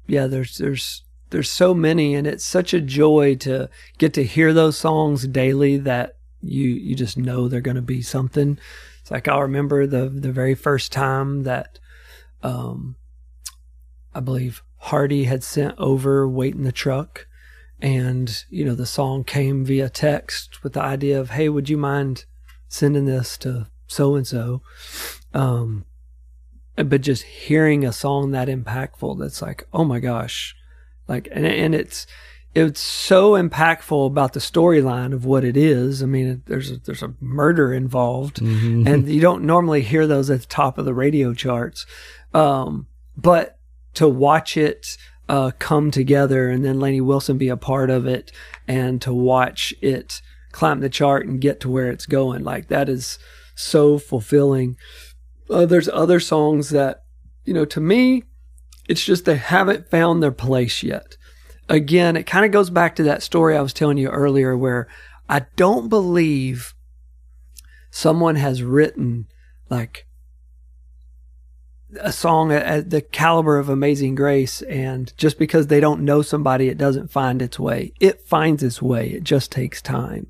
yeah, 0.06 0.26
there's 0.26 0.58
there's 0.58 1.02
there's 1.30 1.50
so 1.50 1.74
many, 1.74 2.14
and 2.14 2.26
it's 2.26 2.44
such 2.44 2.74
a 2.74 2.80
joy 2.80 3.34
to 3.36 3.68
get 3.98 4.14
to 4.14 4.24
hear 4.24 4.52
those 4.52 4.76
songs 4.76 5.26
daily 5.26 5.76
that 5.78 6.16
you 6.42 6.68
you 6.68 6.94
just 6.94 7.16
know 7.16 7.48
they're 7.48 7.60
going 7.60 7.76
to 7.76 7.82
be 7.82 8.02
something. 8.02 8.58
It's 9.00 9.10
like 9.10 9.28
I 9.28 9.38
remember 9.40 9.86
the 9.86 10.08
the 10.08 10.32
very 10.32 10.54
first 10.54 10.92
time 10.92 11.42
that 11.44 11.78
um 12.42 12.96
I 14.14 14.20
believe 14.20 14.62
Hardy 14.78 15.24
had 15.24 15.42
sent 15.42 15.78
over 15.78 16.28
Wait 16.28 16.54
in 16.54 16.64
the 16.64 16.72
Truck. 16.72 17.26
And, 17.80 18.44
you 18.48 18.64
know, 18.64 18.74
the 18.74 18.86
song 18.86 19.24
came 19.24 19.64
via 19.64 19.88
text 19.88 20.62
with 20.62 20.74
the 20.74 20.82
idea 20.82 21.20
of, 21.20 21.30
hey, 21.30 21.48
would 21.48 21.68
you 21.68 21.76
mind 21.76 22.24
sending 22.68 23.04
this 23.04 23.36
to 23.38 23.66
so 23.86 24.14
and 24.14 24.26
so? 24.26 24.62
Um, 25.32 25.84
but 26.76 27.00
just 27.00 27.22
hearing 27.22 27.84
a 27.84 27.92
song 27.92 28.32
that 28.32 28.48
impactful, 28.48 29.18
that's 29.18 29.40
like, 29.42 29.66
oh 29.72 29.84
my 29.84 30.00
gosh. 30.00 30.56
Like, 31.06 31.28
and, 31.30 31.46
and 31.46 31.74
it's, 31.74 32.06
it's 32.54 32.80
so 32.80 33.32
impactful 33.32 34.06
about 34.06 34.32
the 34.32 34.40
storyline 34.40 35.12
of 35.12 35.24
what 35.24 35.44
it 35.44 35.56
is. 35.56 36.02
I 36.02 36.06
mean, 36.06 36.42
there's 36.46 36.70
a, 36.70 36.76
there's 36.78 37.02
a 37.02 37.14
murder 37.20 37.72
involved 37.74 38.40
and 38.86 39.08
you 39.08 39.20
don't 39.20 39.44
normally 39.44 39.82
hear 39.82 40.06
those 40.06 40.30
at 40.30 40.40
the 40.40 40.46
top 40.46 40.78
of 40.78 40.84
the 40.84 40.94
radio 40.94 41.34
charts. 41.34 41.84
Um, 42.32 42.86
but 43.16 43.58
to 43.94 44.08
watch 44.08 44.56
it 44.56 44.96
uh, 45.28 45.52
come 45.58 45.90
together 45.90 46.48
and 46.48 46.64
then 46.64 46.80
Lainey 46.80 47.00
Wilson 47.00 47.38
be 47.38 47.48
a 47.48 47.56
part 47.56 47.90
of 47.90 48.06
it 48.06 48.30
and 48.68 49.00
to 49.02 49.12
watch 49.12 49.74
it 49.80 50.20
climb 50.52 50.80
the 50.80 50.88
chart 50.88 51.26
and 51.26 51.40
get 51.40 51.58
to 51.60 51.68
where 51.68 51.90
it's 51.90 52.06
going, 52.06 52.44
like 52.44 52.68
that 52.68 52.88
is 52.88 53.18
so 53.56 53.98
fulfilling. 53.98 54.76
Uh, 55.50 55.66
there's 55.66 55.88
other 55.88 56.20
songs 56.20 56.70
that 56.70 57.04
you 57.44 57.52
know, 57.52 57.64
to 57.64 57.80
me, 57.80 58.24
it's 58.88 59.04
just 59.04 59.24
they 59.24 59.36
haven't 59.36 59.90
found 59.90 60.22
their 60.22 60.32
place 60.32 60.82
yet. 60.82 61.16
Again, 61.68 62.16
it 62.16 62.26
kind 62.26 62.44
of 62.44 62.50
goes 62.50 62.70
back 62.70 62.96
to 62.96 63.02
that 63.04 63.22
story 63.22 63.56
I 63.56 63.62
was 63.62 63.72
telling 63.72 63.98
you 63.98 64.08
earlier 64.08 64.56
where 64.56 64.88
I 65.28 65.46
don't 65.56 65.88
believe 65.88 66.74
someone 67.90 68.36
has 68.36 68.62
written 68.62 69.26
like 69.70 70.06
a 72.00 72.12
song 72.12 72.50
at 72.52 72.90
the 72.90 73.00
caliber 73.00 73.58
of 73.58 73.68
Amazing 73.68 74.16
Grace, 74.16 74.62
and 74.62 75.16
just 75.16 75.38
because 75.38 75.68
they 75.68 75.80
don't 75.80 76.04
know 76.04 76.22
somebody, 76.22 76.68
it 76.68 76.76
doesn't 76.76 77.12
find 77.12 77.40
its 77.40 77.58
way. 77.58 77.92
It 78.00 78.20
finds 78.26 78.62
its 78.62 78.82
way. 78.82 79.10
It 79.10 79.22
just 79.22 79.52
takes 79.52 79.80
time. 79.80 80.26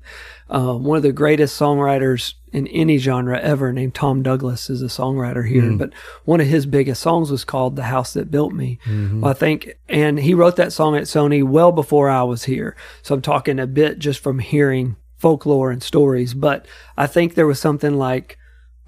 Uh, 0.47 0.75
one 0.75 0.97
of 0.97 1.03
the 1.03 1.11
greatest 1.11 1.59
songwriters 1.59 2.35
in 2.55 2.67
any 2.67 2.97
genre 2.97 3.37
ever, 3.37 3.73
named 3.73 3.93
Tom 3.93 4.23
Douglas, 4.23 4.69
is 4.69 4.81
a 4.81 4.85
songwriter 4.85 5.45
here. 5.45 5.63
Mm. 5.63 5.77
But 5.77 5.91
one 6.23 6.39
of 6.39 6.47
his 6.47 6.65
biggest 6.65 7.01
songs 7.01 7.29
was 7.29 7.43
called 7.43 7.75
"The 7.75 7.83
House 7.83 8.13
That 8.13 8.31
Built 8.31 8.53
Me." 8.53 8.79
Mm-hmm. 8.85 9.19
Well, 9.21 9.31
I 9.31 9.33
think, 9.33 9.77
and 9.89 10.17
he 10.17 10.33
wrote 10.33 10.55
that 10.55 10.71
song 10.71 10.95
at 10.95 11.03
Sony 11.03 11.43
well 11.43 11.73
before 11.73 12.09
I 12.09 12.23
was 12.23 12.45
here. 12.45 12.77
So 13.01 13.13
I'm 13.13 13.21
talking 13.21 13.59
a 13.59 13.67
bit 13.67 13.99
just 13.99 14.21
from 14.21 14.39
hearing 14.39 14.95
folklore 15.17 15.69
and 15.69 15.83
stories. 15.83 16.33
But 16.33 16.65
I 16.95 17.07
think 17.07 17.33
there 17.33 17.45
was 17.45 17.59
something 17.59 17.97
like 17.97 18.37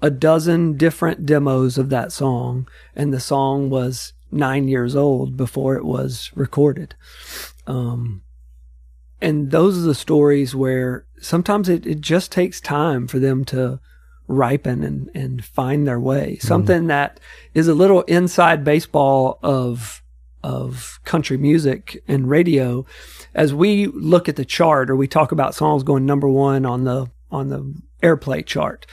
a 0.00 0.10
dozen 0.10 0.78
different 0.78 1.26
demos 1.26 1.76
of 1.76 1.90
that 1.90 2.10
song, 2.10 2.66
and 2.96 3.12
the 3.12 3.20
song 3.20 3.68
was 3.68 4.14
nine 4.30 4.66
years 4.66 4.96
old 4.96 5.36
before 5.36 5.76
it 5.76 5.84
was 5.84 6.30
recorded. 6.34 6.94
Um, 7.66 8.22
and 9.20 9.50
those 9.50 9.78
are 9.78 9.82
the 9.82 9.94
stories 9.94 10.54
where 10.54 11.06
sometimes 11.20 11.68
it, 11.68 11.86
it 11.86 12.00
just 12.00 12.30
takes 12.30 12.60
time 12.60 13.06
for 13.08 13.18
them 13.18 13.44
to 13.46 13.80
ripen 14.28 14.84
and, 14.84 15.10
and 15.14 15.44
find 15.44 15.86
their 15.86 15.98
way. 15.98 16.34
Mm-hmm. 16.34 16.46
Something 16.46 16.86
that 16.88 17.18
is 17.54 17.66
a 17.66 17.74
little 17.74 18.02
inside 18.02 18.64
baseball 18.64 19.38
of 19.42 20.02
of 20.44 21.00
country 21.04 21.36
music 21.36 22.00
and 22.06 22.30
radio. 22.30 22.86
As 23.34 23.52
we 23.52 23.86
look 23.86 24.28
at 24.28 24.36
the 24.36 24.44
chart 24.44 24.88
or 24.88 24.94
we 24.94 25.08
talk 25.08 25.32
about 25.32 25.54
songs 25.54 25.82
going 25.82 26.06
number 26.06 26.28
one 26.28 26.64
on 26.64 26.84
the 26.84 27.10
on 27.30 27.48
the 27.48 27.74
airplay 28.02 28.46
chart, 28.46 28.86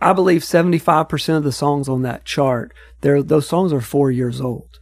I 0.00 0.12
believe 0.12 0.42
75% 0.42 1.36
of 1.36 1.42
the 1.42 1.52
songs 1.52 1.88
on 1.88 2.02
that 2.02 2.24
chart, 2.24 2.72
there 3.00 3.22
those 3.22 3.48
songs 3.48 3.72
are 3.72 3.80
four 3.80 4.10
years 4.10 4.40
old. 4.40 4.78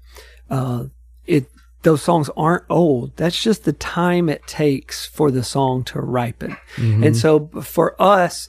Uh, 0.51 0.86
it 1.24 1.47
those 1.85 2.03
songs 2.03 2.28
aren't 2.37 2.64
old. 2.68 3.16
That's 3.16 3.41
just 3.41 3.64
the 3.64 3.72
time 3.72 4.28
it 4.28 4.47
takes 4.47 5.07
for 5.07 5.30
the 5.30 5.45
song 5.45 5.85
to 5.85 6.01
ripen. 6.01 6.57
Mm-hmm. 6.76 7.05
And 7.05 7.16
so 7.16 7.47
for 7.62 8.01
us, 8.03 8.49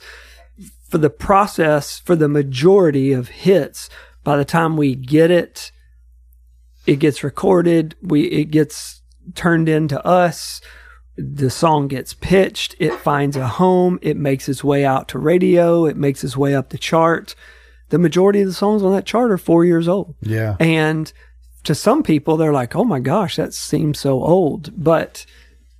for 0.88 0.98
the 0.98 1.10
process, 1.10 1.98
for 1.98 2.16
the 2.16 2.28
majority 2.28 3.12
of 3.12 3.28
hits, 3.28 3.88
by 4.24 4.36
the 4.36 4.44
time 4.44 4.76
we 4.76 4.94
get 4.94 5.30
it, 5.30 5.70
it 6.86 6.96
gets 6.96 7.22
recorded, 7.22 7.94
we 8.02 8.22
it 8.24 8.46
gets 8.46 9.02
turned 9.34 9.68
into 9.68 10.04
us 10.04 10.60
the 11.16 11.50
song 11.50 11.88
gets 11.88 12.12
pitched, 12.14 12.74
it 12.78 12.94
finds 12.94 13.36
a 13.36 13.46
home, 13.46 13.98
it 14.02 14.16
makes 14.16 14.48
its 14.48 14.62
way 14.62 14.84
out 14.84 15.08
to 15.08 15.18
radio, 15.18 15.86
it 15.86 15.96
makes 15.96 16.22
its 16.22 16.36
way 16.36 16.54
up 16.54 16.68
the 16.68 16.78
chart. 16.78 17.34
The 17.88 17.98
majority 17.98 18.42
of 18.42 18.48
the 18.48 18.54
songs 18.54 18.82
on 18.82 18.92
that 18.92 19.06
chart 19.06 19.30
are 19.30 19.38
four 19.38 19.64
years 19.64 19.88
old. 19.88 20.14
Yeah. 20.20 20.56
And 20.60 21.10
to 21.66 21.74
some 21.74 22.02
people, 22.02 22.36
they're 22.36 22.52
like, 22.52 22.74
oh 22.74 22.84
my 22.84 23.00
gosh, 23.00 23.36
that 23.36 23.54
seems 23.54 24.00
so 24.00 24.22
old. 24.22 24.72
But 24.82 25.26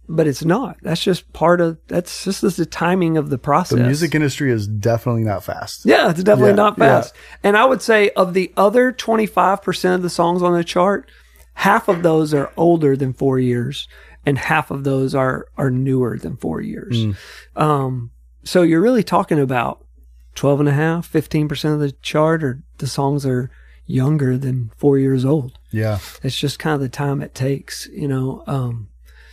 but 0.09 0.29
it's 0.29 0.45
not. 0.45 0.77
That's 0.83 1.03
just 1.03 1.33
part 1.33 1.61
of 1.61 1.79
that's 1.89 2.25
just 2.25 2.43
the 2.43 2.67
timing 2.67 3.17
of 3.17 3.31
the 3.31 3.39
process. 3.39 3.79
The 3.79 3.85
music 3.85 4.15
industry 4.15 4.53
is 4.53 4.69
definitely 4.69 5.25
not 5.25 5.43
fast. 5.43 5.85
Yeah, 5.85 6.11
it's 6.11 6.23
definitely 6.23 6.53
yeah, 6.53 6.57
not 6.57 6.79
fast. 6.79 7.15
Yeah. 7.15 7.39
And 7.49 7.57
I 7.57 7.65
would 7.65 7.83
say 7.83 8.11
of 8.11 8.35
the 8.35 8.53
other 8.57 8.93
25% 8.93 9.95
of 9.95 10.03
the 10.03 10.11
songs 10.11 10.43
on 10.43 10.53
the 10.53 10.63
chart, 10.63 11.11
half 11.55 11.89
of 11.89 12.03
those 12.03 12.33
are 12.35 12.53
older 12.57 12.97
than 12.97 13.13
4 13.13 13.41
years 13.41 13.89
and 14.27 14.37
half 14.37 14.71
of 14.71 14.85
those 14.85 15.15
are 15.15 15.47
are 15.57 15.71
newer 15.71 16.19
than 16.19 16.37
four 16.37 16.61
years. 16.61 17.07
Mm. 17.07 17.17
Um, 17.55 18.11
so 18.45 18.63
you're 18.63 18.83
really 18.83 19.05
talking 19.05 19.39
about 19.39 19.87
12 20.35 20.61
and 20.61 20.69
a 20.69 20.73
half, 20.73 21.11
15% 21.11 21.73
of 21.73 21.81
the 21.81 21.93
chart 21.93 22.45
or 22.45 22.63
the 22.79 22.87
songs 22.87 23.25
are 23.25 23.51
younger 23.87 24.37
than 24.37 24.71
four 24.77 24.99
years 24.99 25.25
old. 25.25 25.59
Yeah. 25.71 25.99
It's 26.23 26.39
just 26.39 26.59
kind 26.59 26.75
of 26.75 26.81
the 26.81 26.89
time 26.89 27.23
it 27.23 27.35
takes, 27.35 27.87
you 27.87 28.09
know. 28.09 28.43
Um, 28.47 28.89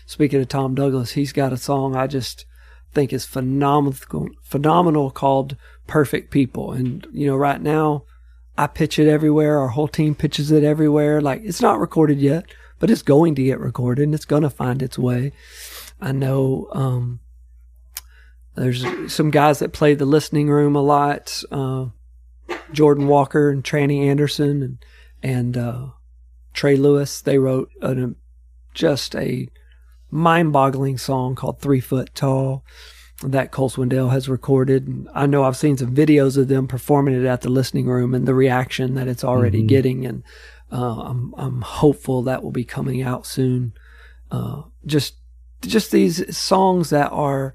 speaking 0.06 0.42
of 0.42 0.48
Tom 0.48 0.76
Douglas, 0.76 1.12
he's 1.12 1.34
got 1.34 1.54
a 1.54 1.58
song 1.58 1.96
I 1.96 2.08
just 2.08 2.46
think 2.94 3.12
is 3.12 3.26
phenomenal, 3.26 4.30
phenomenal 4.44 5.12
called 5.12 5.56
Perfect 5.88 6.32
People. 6.32 6.72
And, 6.72 7.08
you 7.12 7.28
know, 7.28 7.36
right 7.36 7.62
now 7.62 8.06
I 8.58 8.68
pitch 8.68 9.00
it 9.00 9.08
everywhere. 9.08 9.58
Our 9.60 9.70
whole 9.70 9.88
team 9.88 10.14
pitches 10.14 10.52
it 10.52 10.64
everywhere. 10.64 11.20
Like 11.20 11.42
it's 11.44 11.62
not 11.62 11.80
recorded 11.80 12.20
yet 12.20 12.46
but 12.84 12.92
it's 12.92 13.02
going 13.02 13.34
to 13.34 13.42
get 13.42 13.62
recorded 13.62 14.04
and 14.04 14.14
it's 14.14 14.26
going 14.26 14.44
to 14.44 14.50
find 14.50 14.82
its 14.82 15.00
way. 15.00 15.32
I 16.02 16.12
know 16.12 16.68
um, 16.74 17.22
there's 18.56 18.84
some 19.08 19.32
guys 19.32 19.60
that 19.60 19.72
play 19.72 19.94
the 19.94 20.04
listening 20.04 20.50
room 20.50 20.76
a 20.76 20.82
lot. 20.82 21.42
Uh, 21.50 21.86
Jordan 22.72 23.08
Walker 23.08 23.50
and 23.50 23.64
Trannie 23.64 24.08
Anderson 24.08 24.62
and 24.64 24.86
and 25.22 25.58
uh, 25.58 25.88
Trey 26.54 26.76
Lewis. 26.76 27.22
They 27.22 27.38
wrote 27.38 27.72
a, 27.82 28.12
just 28.74 29.16
a 29.16 29.48
mind-boggling 30.12 30.98
song 30.98 31.36
called 31.36 31.60
Three 31.60 31.80
Foot 31.80 32.14
Tall 32.14 32.66
that 33.22 33.52
Cole 33.52 33.70
Swindell 33.70 34.12
has 34.12 34.28
recorded. 34.28 34.88
And 34.88 35.08
I 35.14 35.26
know 35.26 35.44
I've 35.44 35.58
seen 35.58 35.78
some 35.78 35.96
videos 35.96 36.38
of 36.38 36.48
them 36.48 36.68
performing 36.68 37.16
it 37.16 37.26
at 37.26 37.42
the 37.42 37.50
listening 37.50 37.86
room 37.86 38.14
and 38.14 38.28
the 38.28 38.36
reaction 38.36 38.96
that 38.96 39.08
it's 39.08 39.24
already 39.24 39.60
mm-hmm. 39.60 39.68
getting. 39.68 40.06
And 40.06 40.24
uh, 40.72 41.02
I'm 41.02 41.34
I'm 41.38 41.62
hopeful 41.62 42.24
that 42.24 42.44
will 42.44 42.52
be 42.52 42.66
coming 42.66 43.02
out 43.02 43.26
soon. 43.26 43.74
Uh, 44.32 44.64
just 44.86 45.16
just 45.62 45.92
these 45.92 46.36
songs 46.36 46.90
that 46.90 47.12
are 47.12 47.54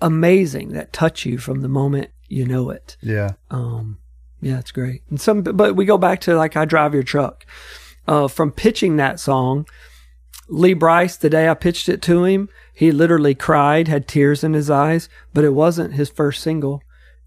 amazing 0.00 0.70
that 0.70 0.92
touch 0.92 1.26
you 1.26 1.36
from 1.36 1.60
the 1.60 1.68
moment 1.68 2.10
you 2.30 2.46
know 2.46 2.70
it. 2.70 2.96
Yeah. 3.02 3.32
Um, 3.50 3.98
yeah, 4.40 4.58
it's 4.58 4.72
great. 4.72 5.02
And 5.10 5.20
some, 5.20 5.42
but 5.42 5.76
we 5.76 5.84
go 5.84 5.98
back 5.98 6.20
to 6.22 6.36
like 6.36 6.56
I 6.56 6.64
drive 6.64 6.94
your 6.94 7.02
truck. 7.02 7.44
Uh, 8.08 8.28
from 8.28 8.50
pitching 8.50 8.96
that 8.96 9.20
song, 9.20 9.66
Lee 10.48 10.74
Brice, 10.74 11.16
the 11.16 11.30
day 11.30 11.48
I 11.48 11.54
pitched 11.54 11.88
it 11.88 12.02
to 12.02 12.24
him, 12.24 12.48
he 12.72 12.90
literally 12.90 13.34
cried, 13.34 13.88
had 13.88 14.08
tears 14.08 14.42
in 14.42 14.54
his 14.54 14.70
eyes, 14.70 15.08
but 15.32 15.44
it 15.44 15.54
wasn't 15.54 15.94
his 15.94 16.08
first 16.08 16.42
single. 16.42 16.82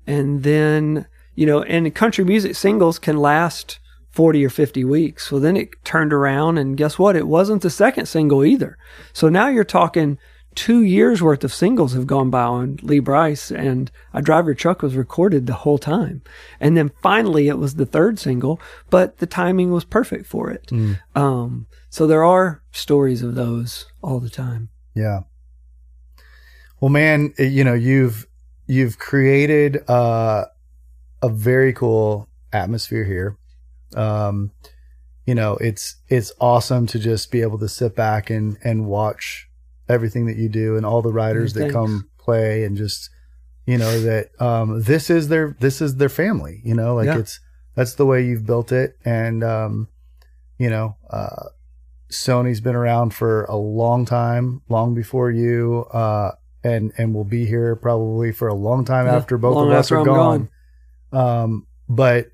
And 0.06 0.44
then, 0.44 1.08
you 1.36 1.46
know, 1.46 1.62
and 1.64 1.94
country 1.94 2.26
music 2.26 2.56
singles 2.56 3.00
can 3.00 3.18
last 3.18 3.80
40 4.12 4.46
or 4.46 4.50
50 4.50 4.84
weeks. 4.84 5.32
Well, 5.32 5.42
then 5.42 5.56
it 5.56 5.70
turned 5.86 6.12
around 6.12 6.58
and 6.58 6.76
guess 6.76 7.00
what? 7.00 7.16
It 7.16 7.28
wasn't 7.28 7.62
the 7.62 7.70
second 7.70 8.08
single 8.08 8.44
either. 8.44 8.78
So 9.14 9.30
now 9.30 9.48
you're 9.48 9.64
talking 9.64 10.18
two 10.56 10.82
years 10.82 11.22
worth 11.22 11.44
of 11.44 11.54
singles 11.54 11.94
have 11.94 12.08
gone 12.08 12.30
by 12.30 12.44
on 12.44 12.80
Lee 12.82 13.00
Brice 13.00 13.52
and 13.52 13.92
I 14.14 14.22
Drive 14.22 14.46
Your 14.46 14.56
Truck 14.56 14.82
was 14.82 14.96
recorded 14.96 15.48
the 15.48 15.54
whole 15.54 15.78
time. 15.78 16.22
And 16.60 16.78
then 16.78 16.92
finally 17.02 17.48
it 17.48 17.58
was 17.58 17.76
the 17.76 17.86
third 17.86 18.20
single, 18.20 18.60
but 18.90 19.18
the 19.18 19.26
timing 19.26 19.72
was 19.72 19.86
perfect 19.86 20.26
for 20.26 20.50
it. 20.50 20.68
Mm. 20.68 21.00
Um, 21.16 21.68
so 21.90 22.08
there 22.08 22.24
are 22.24 22.64
stories 22.72 23.22
of 23.22 23.36
those 23.36 23.86
all 24.02 24.20
the 24.20 24.30
time. 24.30 24.70
Yeah. 24.96 25.22
Well, 26.80 26.90
man, 26.90 27.34
you 27.38 27.64
know, 27.64 27.74
you've, 27.74 28.28
you've 28.68 29.00
created, 29.00 29.90
uh, 29.90 30.46
a 31.22 31.30
very 31.30 31.72
cool 31.72 32.28
atmosphere 32.52 33.06
here 33.06 33.38
um, 33.96 34.52
you 35.26 35.36
know, 35.36 35.56
it's 35.58 35.96
it's 36.10 36.32
awesome 36.40 36.86
to 36.88 37.00
just 37.00 37.32
be 37.32 37.42
able 37.42 37.60
to 37.60 37.70
sit 37.70 37.96
back 37.96 38.30
and 38.30 38.58
and 38.64 38.86
watch 38.86 39.50
everything 39.94 40.26
that 40.26 40.36
you 40.36 40.50
do 40.50 40.76
and 40.76 40.86
all 40.86 41.02
the 41.02 41.14
writers 41.14 41.54
that 41.54 41.72
come 41.72 42.10
play 42.18 42.64
and 42.64 42.76
just 42.76 43.10
you 43.66 43.78
know 43.78 44.00
that 44.02 44.30
um, 44.42 44.84
this 44.84 45.10
is 45.10 45.30
their 45.30 45.56
this 45.60 45.82
is 45.82 45.96
their 45.96 46.10
family. 46.10 46.62
You 46.64 46.76
know, 46.76 46.96
like 46.96 47.06
yeah. 47.06 47.20
it's 47.20 47.40
that's 47.76 47.96
the 47.96 48.06
way 48.06 48.26
you've 48.26 48.46
built 48.46 48.72
it, 48.72 48.98
and 49.06 49.44
um, 49.44 49.88
you 50.58 50.70
know, 50.70 50.98
uh, 51.10 51.48
Sony's 52.12 52.62
been 52.62 52.76
around 52.76 53.14
for 53.14 53.46
a 53.46 53.56
long 53.56 54.06
time, 54.06 54.62
long 54.70 54.94
before 54.94 55.32
you, 55.32 55.86
uh, 55.94 56.32
and 56.64 56.92
and 56.98 57.14
will 57.14 57.24
be 57.24 57.46
here 57.46 57.76
probably 57.76 58.32
for 58.32 58.48
a 58.48 58.54
long 58.54 58.84
time 58.84 59.06
yeah, 59.06 59.16
after 59.16 59.38
both 59.38 59.58
of 59.58 59.72
us 59.72 59.92
are 59.92 60.04
gone. 60.04 60.50
gone. 61.12 61.44
Um, 61.44 61.68
but 61.88 62.28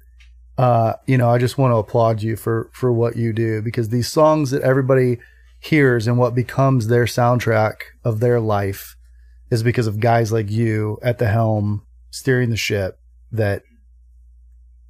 uh, 0.57 0.93
you 1.05 1.17
know, 1.17 1.29
I 1.29 1.37
just 1.37 1.57
want 1.57 1.71
to 1.73 1.77
applaud 1.77 2.23
you 2.23 2.35
for 2.35 2.69
for 2.73 2.91
what 2.91 3.15
you 3.15 3.33
do 3.33 3.61
because 3.61 3.89
these 3.89 4.07
songs 4.07 4.51
that 4.51 4.63
everybody 4.63 5.19
hears 5.59 6.07
and 6.07 6.17
what 6.17 6.33
becomes 6.33 6.87
their 6.87 7.05
soundtrack 7.05 7.75
of 8.03 8.19
their 8.19 8.39
life 8.39 8.95
is 9.51 9.63
because 9.63 9.87
of 9.87 9.99
guys 9.99 10.31
like 10.31 10.49
you 10.49 10.97
at 11.01 11.17
the 11.17 11.27
helm 11.27 11.85
steering 12.11 12.49
the 12.49 12.57
ship 12.57 12.99
that 13.31 13.63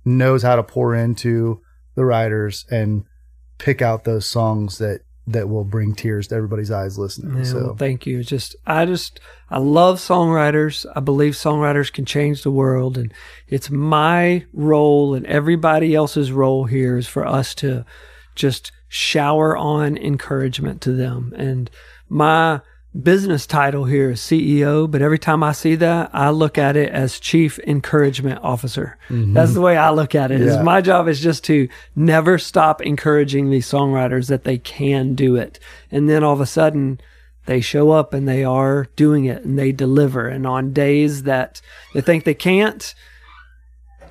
knows 0.05 0.43
how 0.43 0.55
to 0.55 0.63
pour 0.63 0.95
into 0.95 1.61
the 1.95 2.05
writers 2.05 2.65
and 2.69 3.03
pick 3.57 3.81
out 3.81 4.03
those 4.03 4.25
songs 4.25 4.77
that 4.77 5.01
that 5.27 5.47
will 5.47 5.63
bring 5.63 5.93
tears 5.93 6.27
to 6.27 6.35
everybody's 6.35 6.71
eyes 6.71 6.97
listening. 6.97 7.37
Yeah, 7.37 7.43
so 7.43 7.57
well, 7.57 7.75
thank 7.75 8.07
you. 8.07 8.19
It's 8.19 8.29
just 8.29 8.55
I 8.65 8.85
just 8.85 9.19
I 9.49 9.59
love 9.59 9.99
songwriters. 9.99 10.87
I 10.95 11.01
believe 11.01 11.33
songwriters 11.33 11.93
can 11.93 12.05
change 12.05 12.41
the 12.41 12.51
world, 12.51 12.97
and 12.97 13.13
it's 13.47 13.69
my 13.69 14.45
role 14.53 15.13
and 15.13 15.25
everybody 15.27 15.93
else's 15.93 16.31
role 16.31 16.65
here 16.65 16.97
is 16.97 17.07
for 17.07 17.27
us 17.27 17.53
to 17.55 17.85
just 18.35 18.71
shower 18.89 19.55
on 19.55 19.95
encouragement 19.95 20.81
to 20.81 20.91
them. 20.91 21.33
And 21.37 21.69
my 22.09 22.61
business 23.03 23.45
title 23.45 23.85
here 23.85 24.09
is 24.09 24.19
CEO, 24.19 24.89
but 24.89 25.01
every 25.01 25.19
time 25.19 25.43
I 25.43 25.51
see 25.51 25.75
that, 25.75 26.09
I 26.11 26.31
look 26.31 26.57
at 26.57 26.75
it 26.75 26.89
as 26.89 27.19
Chief 27.19 27.59
Encouragement 27.59 28.39
Officer. 28.43 28.97
Mm-hmm. 29.09 29.33
That's 29.33 29.53
the 29.53 29.61
way 29.61 29.77
I 29.77 29.91
look 29.91 30.15
at 30.15 30.31
it. 30.31 30.41
Is 30.41 30.55
Yeah. 30.55 30.63
my 30.63 30.81
job 30.81 31.07
is 31.07 31.19
just 31.19 31.43
to 31.45 31.69
never 31.95 32.39
stop 32.39 32.81
encouraging 32.81 33.51
these 33.51 33.67
songwriters 33.69 34.27
that 34.29 34.43
they 34.43 34.57
can 34.57 35.13
do 35.13 35.35
it. 35.35 35.59
And 35.91 36.09
then 36.09 36.23
all 36.23 36.33
of 36.33 36.41
a 36.41 36.47
sudden 36.47 36.99
they 37.45 37.61
show 37.61 37.91
up 37.91 38.11
and 38.11 38.27
they 38.27 38.43
are 38.43 38.87
doing 38.95 39.25
it 39.25 39.45
and 39.45 39.57
they 39.57 39.71
deliver. 39.71 40.27
And 40.27 40.47
on 40.47 40.73
days 40.73 41.23
that 41.23 41.61
they 41.93 42.01
think 42.01 42.23
they 42.23 42.33
can't, 42.33 42.93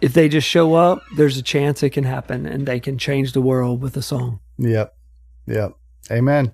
if 0.00 0.12
they 0.14 0.28
just 0.28 0.46
show 0.46 0.74
up, 0.74 1.02
there's 1.16 1.36
a 1.36 1.42
chance 1.42 1.82
it 1.82 1.90
can 1.90 2.04
happen 2.04 2.46
and 2.46 2.64
they 2.64 2.78
can 2.78 2.96
change 2.96 3.32
the 3.32 3.40
world 3.42 3.82
with 3.82 3.96
a 3.96 4.02
song. 4.02 4.38
Yep. 4.58 4.94
Yep. 5.46 5.72
Amen. 6.10 6.52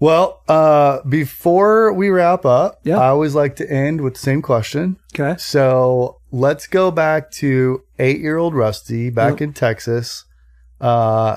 Well, 0.00 0.42
uh, 0.48 1.00
before 1.08 1.92
we 1.92 2.10
wrap 2.10 2.44
up, 2.44 2.80
Yeah. 2.82 2.98
I 2.98 3.08
always 3.08 3.34
like 3.34 3.54
to 3.56 3.70
end 3.70 4.00
with 4.00 4.14
the 4.14 4.20
same 4.20 4.42
question. 4.42 4.96
Okay. 5.14 5.36
So 5.38 6.18
let's 6.32 6.66
go 6.66 6.90
back 6.90 7.30
to 7.32 7.82
eight 7.98 8.20
year 8.20 8.36
old 8.36 8.54
Rusty 8.54 9.10
back 9.10 9.34
Yep. 9.34 9.40
in 9.42 9.52
Texas. 9.52 10.24
Uh, 10.80 11.36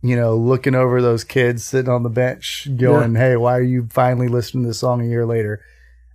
you 0.00 0.16
know, 0.16 0.34
looking 0.36 0.74
over 0.74 1.02
those 1.02 1.24
kids 1.24 1.64
sitting 1.64 1.90
on 1.90 2.02
the 2.02 2.08
bench 2.08 2.68
going, 2.76 3.16
Hey, 3.16 3.36
why 3.36 3.56
are 3.58 3.62
you 3.62 3.88
finally 3.90 4.28
listening 4.28 4.62
to 4.62 4.68
this 4.68 4.78
song 4.78 5.02
a 5.02 5.06
year 5.08 5.26
later? 5.26 5.60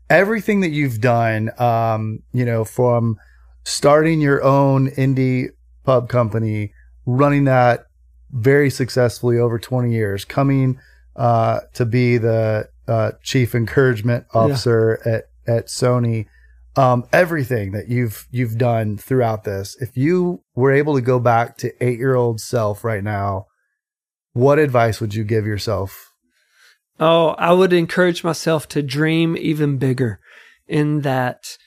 Everything 0.10 0.62
that 0.62 0.70
you've 0.72 1.00
done, 1.02 1.52
um, 1.60 2.20
you 2.32 2.46
know, 2.46 2.64
from 2.64 3.18
starting 3.66 4.20
your 4.22 4.44
own 4.44 4.90
indie 4.92 5.50
pub 5.84 6.10
company, 6.10 6.74
running 7.06 7.44
that 7.44 7.86
very 8.34 8.70
successfully 8.70 9.38
over 9.38 9.58
20 9.60 9.94
years, 9.94 10.26
coming 10.26 10.80
uh, 11.16 11.62
to 11.74 11.86
be 11.86 12.18
the 12.18 12.68
uh, 12.88 13.12
chief 13.22 13.54
encouragement 13.56 14.26
Yeah. 14.34 14.42
officer 14.42 15.00
at, 15.06 15.26
at 15.48 15.68
Sony. 15.68 16.26
Um, 16.76 17.06
everything 17.14 17.72
that 17.74 17.88
you've 17.88 18.28
you've 18.32 18.58
done 18.58 18.98
throughout 18.98 19.44
this, 19.44 19.78
if 19.80 19.96
you 19.96 20.42
were 20.56 20.72
able 20.72 20.96
to 20.96 21.02
go 21.02 21.20
back 21.20 21.56
to 21.58 21.72
eight 21.86 22.00
year 22.00 22.16
old 22.16 22.42
self 22.42 22.84
right 22.84 23.04
now, 23.04 23.46
what 24.34 24.58
advice 24.58 25.00
would 25.00 25.14
you 25.14 25.24
give 25.24 25.46
yourself? 25.46 26.12
Oh, 27.00 27.30
I 27.38 27.54
would 27.54 27.74
encourage 27.74 28.24
myself 28.24 28.68
to 28.70 28.82
dream 28.82 29.38
even 29.38 29.78
bigger 29.78 30.20
in 30.68 31.02
that 31.02 31.58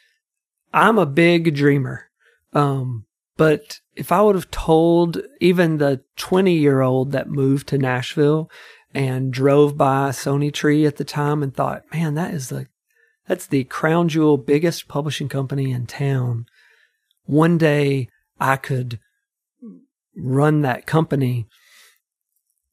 I'm 0.75 0.99
a 0.99 1.07
big 1.07 1.55
dreamer. 1.55 2.11
Um, 2.53 3.07
but 3.37 3.79
if 3.97 4.13
I 4.13 4.21
would 4.21 4.35
have 4.35 4.51
told 4.51 5.21
even 5.41 5.79
the 5.79 6.03
20 6.17 6.53
year 6.53 6.83
old 6.83 7.13
that 7.13 7.29
moved 7.29 7.67
to 7.69 7.79
Nashville 7.79 8.51
and 8.95 9.33
drove 9.33 9.77
by 9.77 10.11
Sony 10.11 10.53
Tree 10.53 10.87
at 10.87 10.97
the 10.97 11.05
time 11.05 11.43
and 11.43 11.55
thought, 11.55 11.85
man, 11.93 12.15
that 12.15 12.33
is 12.33 12.51
the, 12.51 12.67
that's 13.27 13.47
the 13.47 13.65
crown 13.65 14.09
jewel 14.09 14.37
biggest 14.37 14.87
publishing 14.87 15.29
company 15.29 15.73
in 15.73 15.87
town. 15.87 16.47
One 17.25 17.59
day 17.59 18.09
I 18.39 18.57
could 18.57 19.01
run 20.15 20.63
that 20.63 20.87
company. 20.87 21.47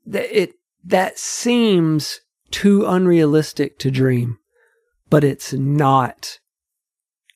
That 0.05 0.37
it, 0.37 0.55
that 0.83 1.17
seems 1.17 2.19
too 2.51 2.85
unrealistic 2.85 3.79
to 3.79 3.89
dream, 3.89 4.39
but 5.09 5.23
it's 5.23 5.53
not 5.53 6.39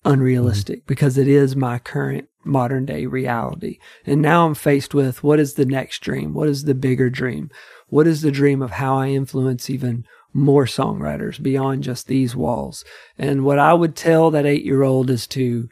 unrealistic 0.03 0.79
mm-hmm. 0.79 0.88
because 0.88 1.17
it 1.17 1.27
is 1.27 1.55
my 1.55 1.79
current 1.79 2.29
modern 2.48 2.86
day 2.86 3.06
reality. 3.06 3.80
And 4.06 4.22
now 4.22 4.45
I'm 4.45 4.56
faced 4.56 4.93
with 4.93 5.24
what 5.24 5.39
is 5.39 5.54
the 5.54 5.66
next 5.66 6.00
dream? 6.00 6.34
What 6.34 6.50
is 6.50 6.64
the 6.64 6.76
bigger 6.76 7.10
dream? 7.10 7.50
What 7.88 8.08
is 8.08 8.22
the 8.22 8.32
dream 8.32 8.62
of 8.62 8.72
how 8.72 8.98
I 8.98 9.10
influence 9.10 9.70
even 9.70 10.06
more 10.34 10.66
songwriters 10.66 11.41
beyond 11.41 11.84
just 11.84 12.08
these 12.08 12.36
walls? 12.36 12.84
And 13.18 13.43
what 13.43 13.60
I 13.60 13.74
would 13.74 13.95
tell 13.95 14.32
that 14.32 14.45
eight 14.45 14.66
year 14.66 14.84
old 14.84 15.10
is 15.10 15.28
to 15.28 15.70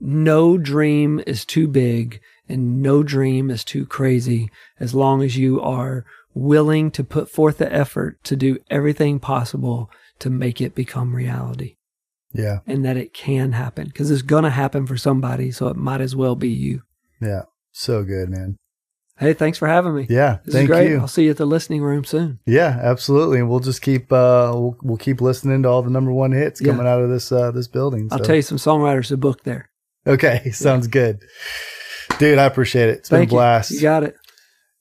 no 0.00 0.58
dream 0.58 1.20
is 1.26 1.44
too 1.44 1.66
big 1.66 2.20
and 2.48 2.82
no 2.82 3.02
dream 3.02 3.50
is 3.50 3.64
too 3.64 3.84
crazy 3.84 4.50
as 4.78 4.94
long 4.94 5.22
as 5.22 5.36
you 5.36 5.60
are 5.60 6.04
willing 6.34 6.90
to 6.92 7.02
put 7.02 7.28
forth 7.28 7.58
the 7.58 7.72
effort 7.72 8.22
to 8.22 8.36
do 8.36 8.58
everything 8.70 9.18
possible 9.18 9.90
to 10.20 10.30
make 10.30 10.60
it 10.60 10.74
become 10.74 11.14
reality 11.14 11.77
Yeah, 12.38 12.60
and 12.66 12.84
that 12.86 12.96
it 12.96 13.12
can 13.12 13.52
happen 13.52 13.88
because 13.88 14.10
it's 14.10 14.22
going 14.22 14.44
to 14.44 14.50
happen 14.50 14.86
for 14.86 14.96
somebody. 14.96 15.50
So 15.50 15.68
it 15.68 15.76
might 15.76 16.00
as 16.00 16.16
well 16.16 16.36
be 16.36 16.48
you. 16.48 16.82
yeah, 17.20 17.42
so 17.72 18.04
good, 18.04 18.30
man. 18.30 18.56
Hey, 19.18 19.32
thanks 19.32 19.58
for 19.58 19.66
having 19.66 19.96
me. 19.96 20.06
Yeah, 20.08 20.38
This 20.44 20.54
thank 20.54 20.70
is 20.70 20.76
great. 20.76 20.90
you. 20.90 21.00
I'll 21.00 21.08
see 21.08 21.24
you 21.24 21.30
at 21.32 21.38
the 21.38 21.44
listening 21.44 21.82
room 21.82 22.04
soon. 22.04 22.38
Yeah, 22.46 22.78
absolutely. 22.80 23.40
And 23.40 23.50
we'll 23.50 23.58
just 23.58 23.82
keep 23.82 24.12
uh 24.12 24.52
we'll, 24.54 24.76
we'll 24.80 24.96
keep 24.96 25.20
listening 25.20 25.64
to 25.64 25.68
all 25.68 25.82
the 25.82 25.90
number 25.90 26.12
one 26.12 26.30
hits 26.30 26.60
Yeah. 26.60 26.70
coming 26.70 26.86
out 26.86 27.02
of 27.02 27.10
this 27.10 27.32
uh 27.32 27.50
this 27.50 27.66
building. 27.66 28.08
I'll 28.12 28.20
tell 28.20 28.36
you 28.36 28.42
some 28.42 28.58
songwriters 28.58 29.08
to 29.08 29.16
book 29.16 29.42
there. 29.42 29.68
Okay, 30.06 30.50
sounds 30.52 30.86
good. 30.86 31.20
Dude, 32.20 32.38
I 32.38 32.44
appreciate 32.44 32.90
it. 32.90 32.98
It's 32.98 33.08
been 33.10 33.22
a 33.22 33.26
blast. 33.26 33.72
you. 33.72 33.78
You 33.78 33.82
got 33.82 34.04
it. 34.04 34.16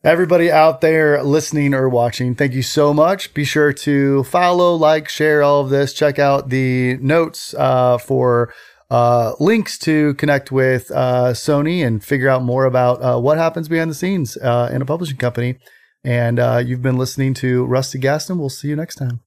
Everybody 0.03 0.51
out 0.51 0.81
there 0.81 1.23
listening 1.23 1.73
or 1.73 1.89
watching, 1.89 2.35
thank 2.35 2.53
you 2.53 2.61
so 2.61 2.93
much. 2.93 3.33
Be 3.33 3.43
sure 3.43 3.73
to 3.73 4.23
follow, 4.25 4.75
like, 4.75 5.09
share 5.09 5.41
all 5.41 5.61
of 5.61 5.71
this. 5.71 5.91
Check 5.91 6.19
out 6.19 6.49
the 6.49 6.97
notes 6.97 7.55
uh, 7.55 7.97
for 7.97 8.53
uh, 8.91 9.33
links 9.39 9.75
to 9.79 10.13
connect 10.13 10.51
with 10.51 10.91
uh, 10.91 11.33
Sony 11.33 11.85
and 11.85 12.03
figure 12.03 12.29
out 12.29 12.43
more 12.43 12.65
about 12.65 13.01
uh, 13.01 13.19
what 13.19 13.39
happens 13.39 13.67
behind 13.67 13.89
the 13.89 13.95
scenes 13.95 14.37
uh, 14.37 14.69
in 14.71 14.83
a 14.83 14.85
publishing 14.85 15.17
company. 15.17 15.57
And 16.03 16.39
uh, 16.39 16.61
you've 16.63 16.83
been 16.83 16.97
listening 16.97 17.33
to 17.35 17.65
Rusty 17.65 17.97
Gaston. 17.97 18.37
We'll 18.37 18.49
see 18.49 18.67
you 18.67 18.75
next 18.75 18.95
time. 18.95 19.21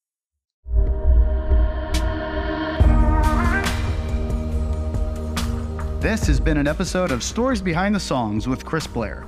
This 6.00 6.28
has 6.28 6.38
been 6.38 6.56
an 6.56 6.68
episode 6.68 7.10
of 7.10 7.24
Stories 7.24 7.60
Behind 7.60 7.92
the 7.92 8.00
Songs 8.00 8.46
with 8.46 8.64
Chris 8.64 8.86
Blair. 8.86 9.26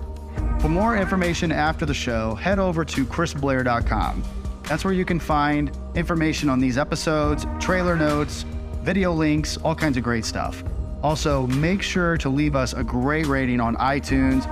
For 0.63 0.69
more 0.69 0.97
information 0.97 1.51
after 1.51 1.85
the 1.85 1.93
show, 1.93 2.37
head 2.37 2.61
over 2.61 2.85
to 2.85 3.05
chrisblair.com. 3.05 4.23
That's 4.63 4.85
where 4.85 4.95
you 4.95 5.05
can 5.05 5.19
find 5.19 5.77
information 5.97 6.49
on 6.49 6.61
these 6.61 6.79
episodes, 6.79 7.45
trailer 7.59 7.97
notes, 7.97 8.45
video 8.83 9.13
links, 9.13 9.57
all 9.57 9.75
kinds 9.75 9.97
of 9.97 10.05
great 10.05 10.25
stuff. 10.25 10.63
Also, 11.03 11.49
make 11.49 11.83
sure 11.83 12.17
to 12.19 12.29
leave 12.29 12.55
us 12.55 12.75
a 12.75 12.85
great 12.85 13.27
rating 13.27 13.59
on 13.59 13.75
iTunes, 13.79 14.47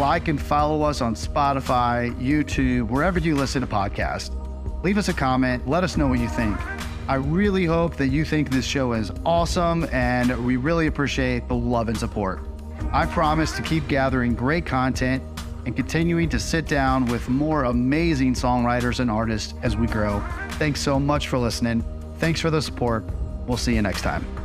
like 0.00 0.26
and 0.26 0.42
follow 0.42 0.82
us 0.82 1.00
on 1.00 1.14
Spotify, 1.14 2.12
YouTube, 2.20 2.88
wherever 2.88 3.20
you 3.20 3.36
listen 3.36 3.60
to 3.60 3.68
podcasts. 3.68 4.34
Leave 4.82 4.98
us 4.98 5.08
a 5.10 5.14
comment, 5.14 5.68
let 5.68 5.84
us 5.84 5.96
know 5.96 6.08
what 6.08 6.18
you 6.18 6.28
think. 6.28 6.58
I 7.06 7.14
really 7.14 7.66
hope 7.66 7.94
that 7.98 8.08
you 8.08 8.24
think 8.24 8.50
this 8.50 8.66
show 8.66 8.94
is 8.94 9.12
awesome, 9.24 9.86
and 9.92 10.44
we 10.44 10.56
really 10.56 10.88
appreciate 10.88 11.46
the 11.46 11.54
love 11.54 11.88
and 11.88 11.96
support. 11.96 12.40
I 12.92 13.06
promise 13.06 13.52
to 13.52 13.62
keep 13.62 13.86
gathering 13.86 14.34
great 14.34 14.66
content 14.66 15.22
and 15.66 15.76
continuing 15.76 16.28
to 16.28 16.38
sit 16.38 16.66
down 16.66 17.06
with 17.06 17.28
more 17.28 17.64
amazing 17.64 18.34
songwriters 18.34 19.00
and 19.00 19.10
artists 19.10 19.54
as 19.62 19.76
we 19.76 19.86
grow. 19.86 20.20
Thanks 20.52 20.80
so 20.80 20.98
much 20.98 21.28
for 21.28 21.38
listening. 21.38 21.84
Thanks 22.18 22.40
for 22.40 22.50
the 22.50 22.62
support. 22.62 23.04
We'll 23.46 23.56
see 23.56 23.74
you 23.74 23.82
next 23.82 24.02
time. 24.02 24.41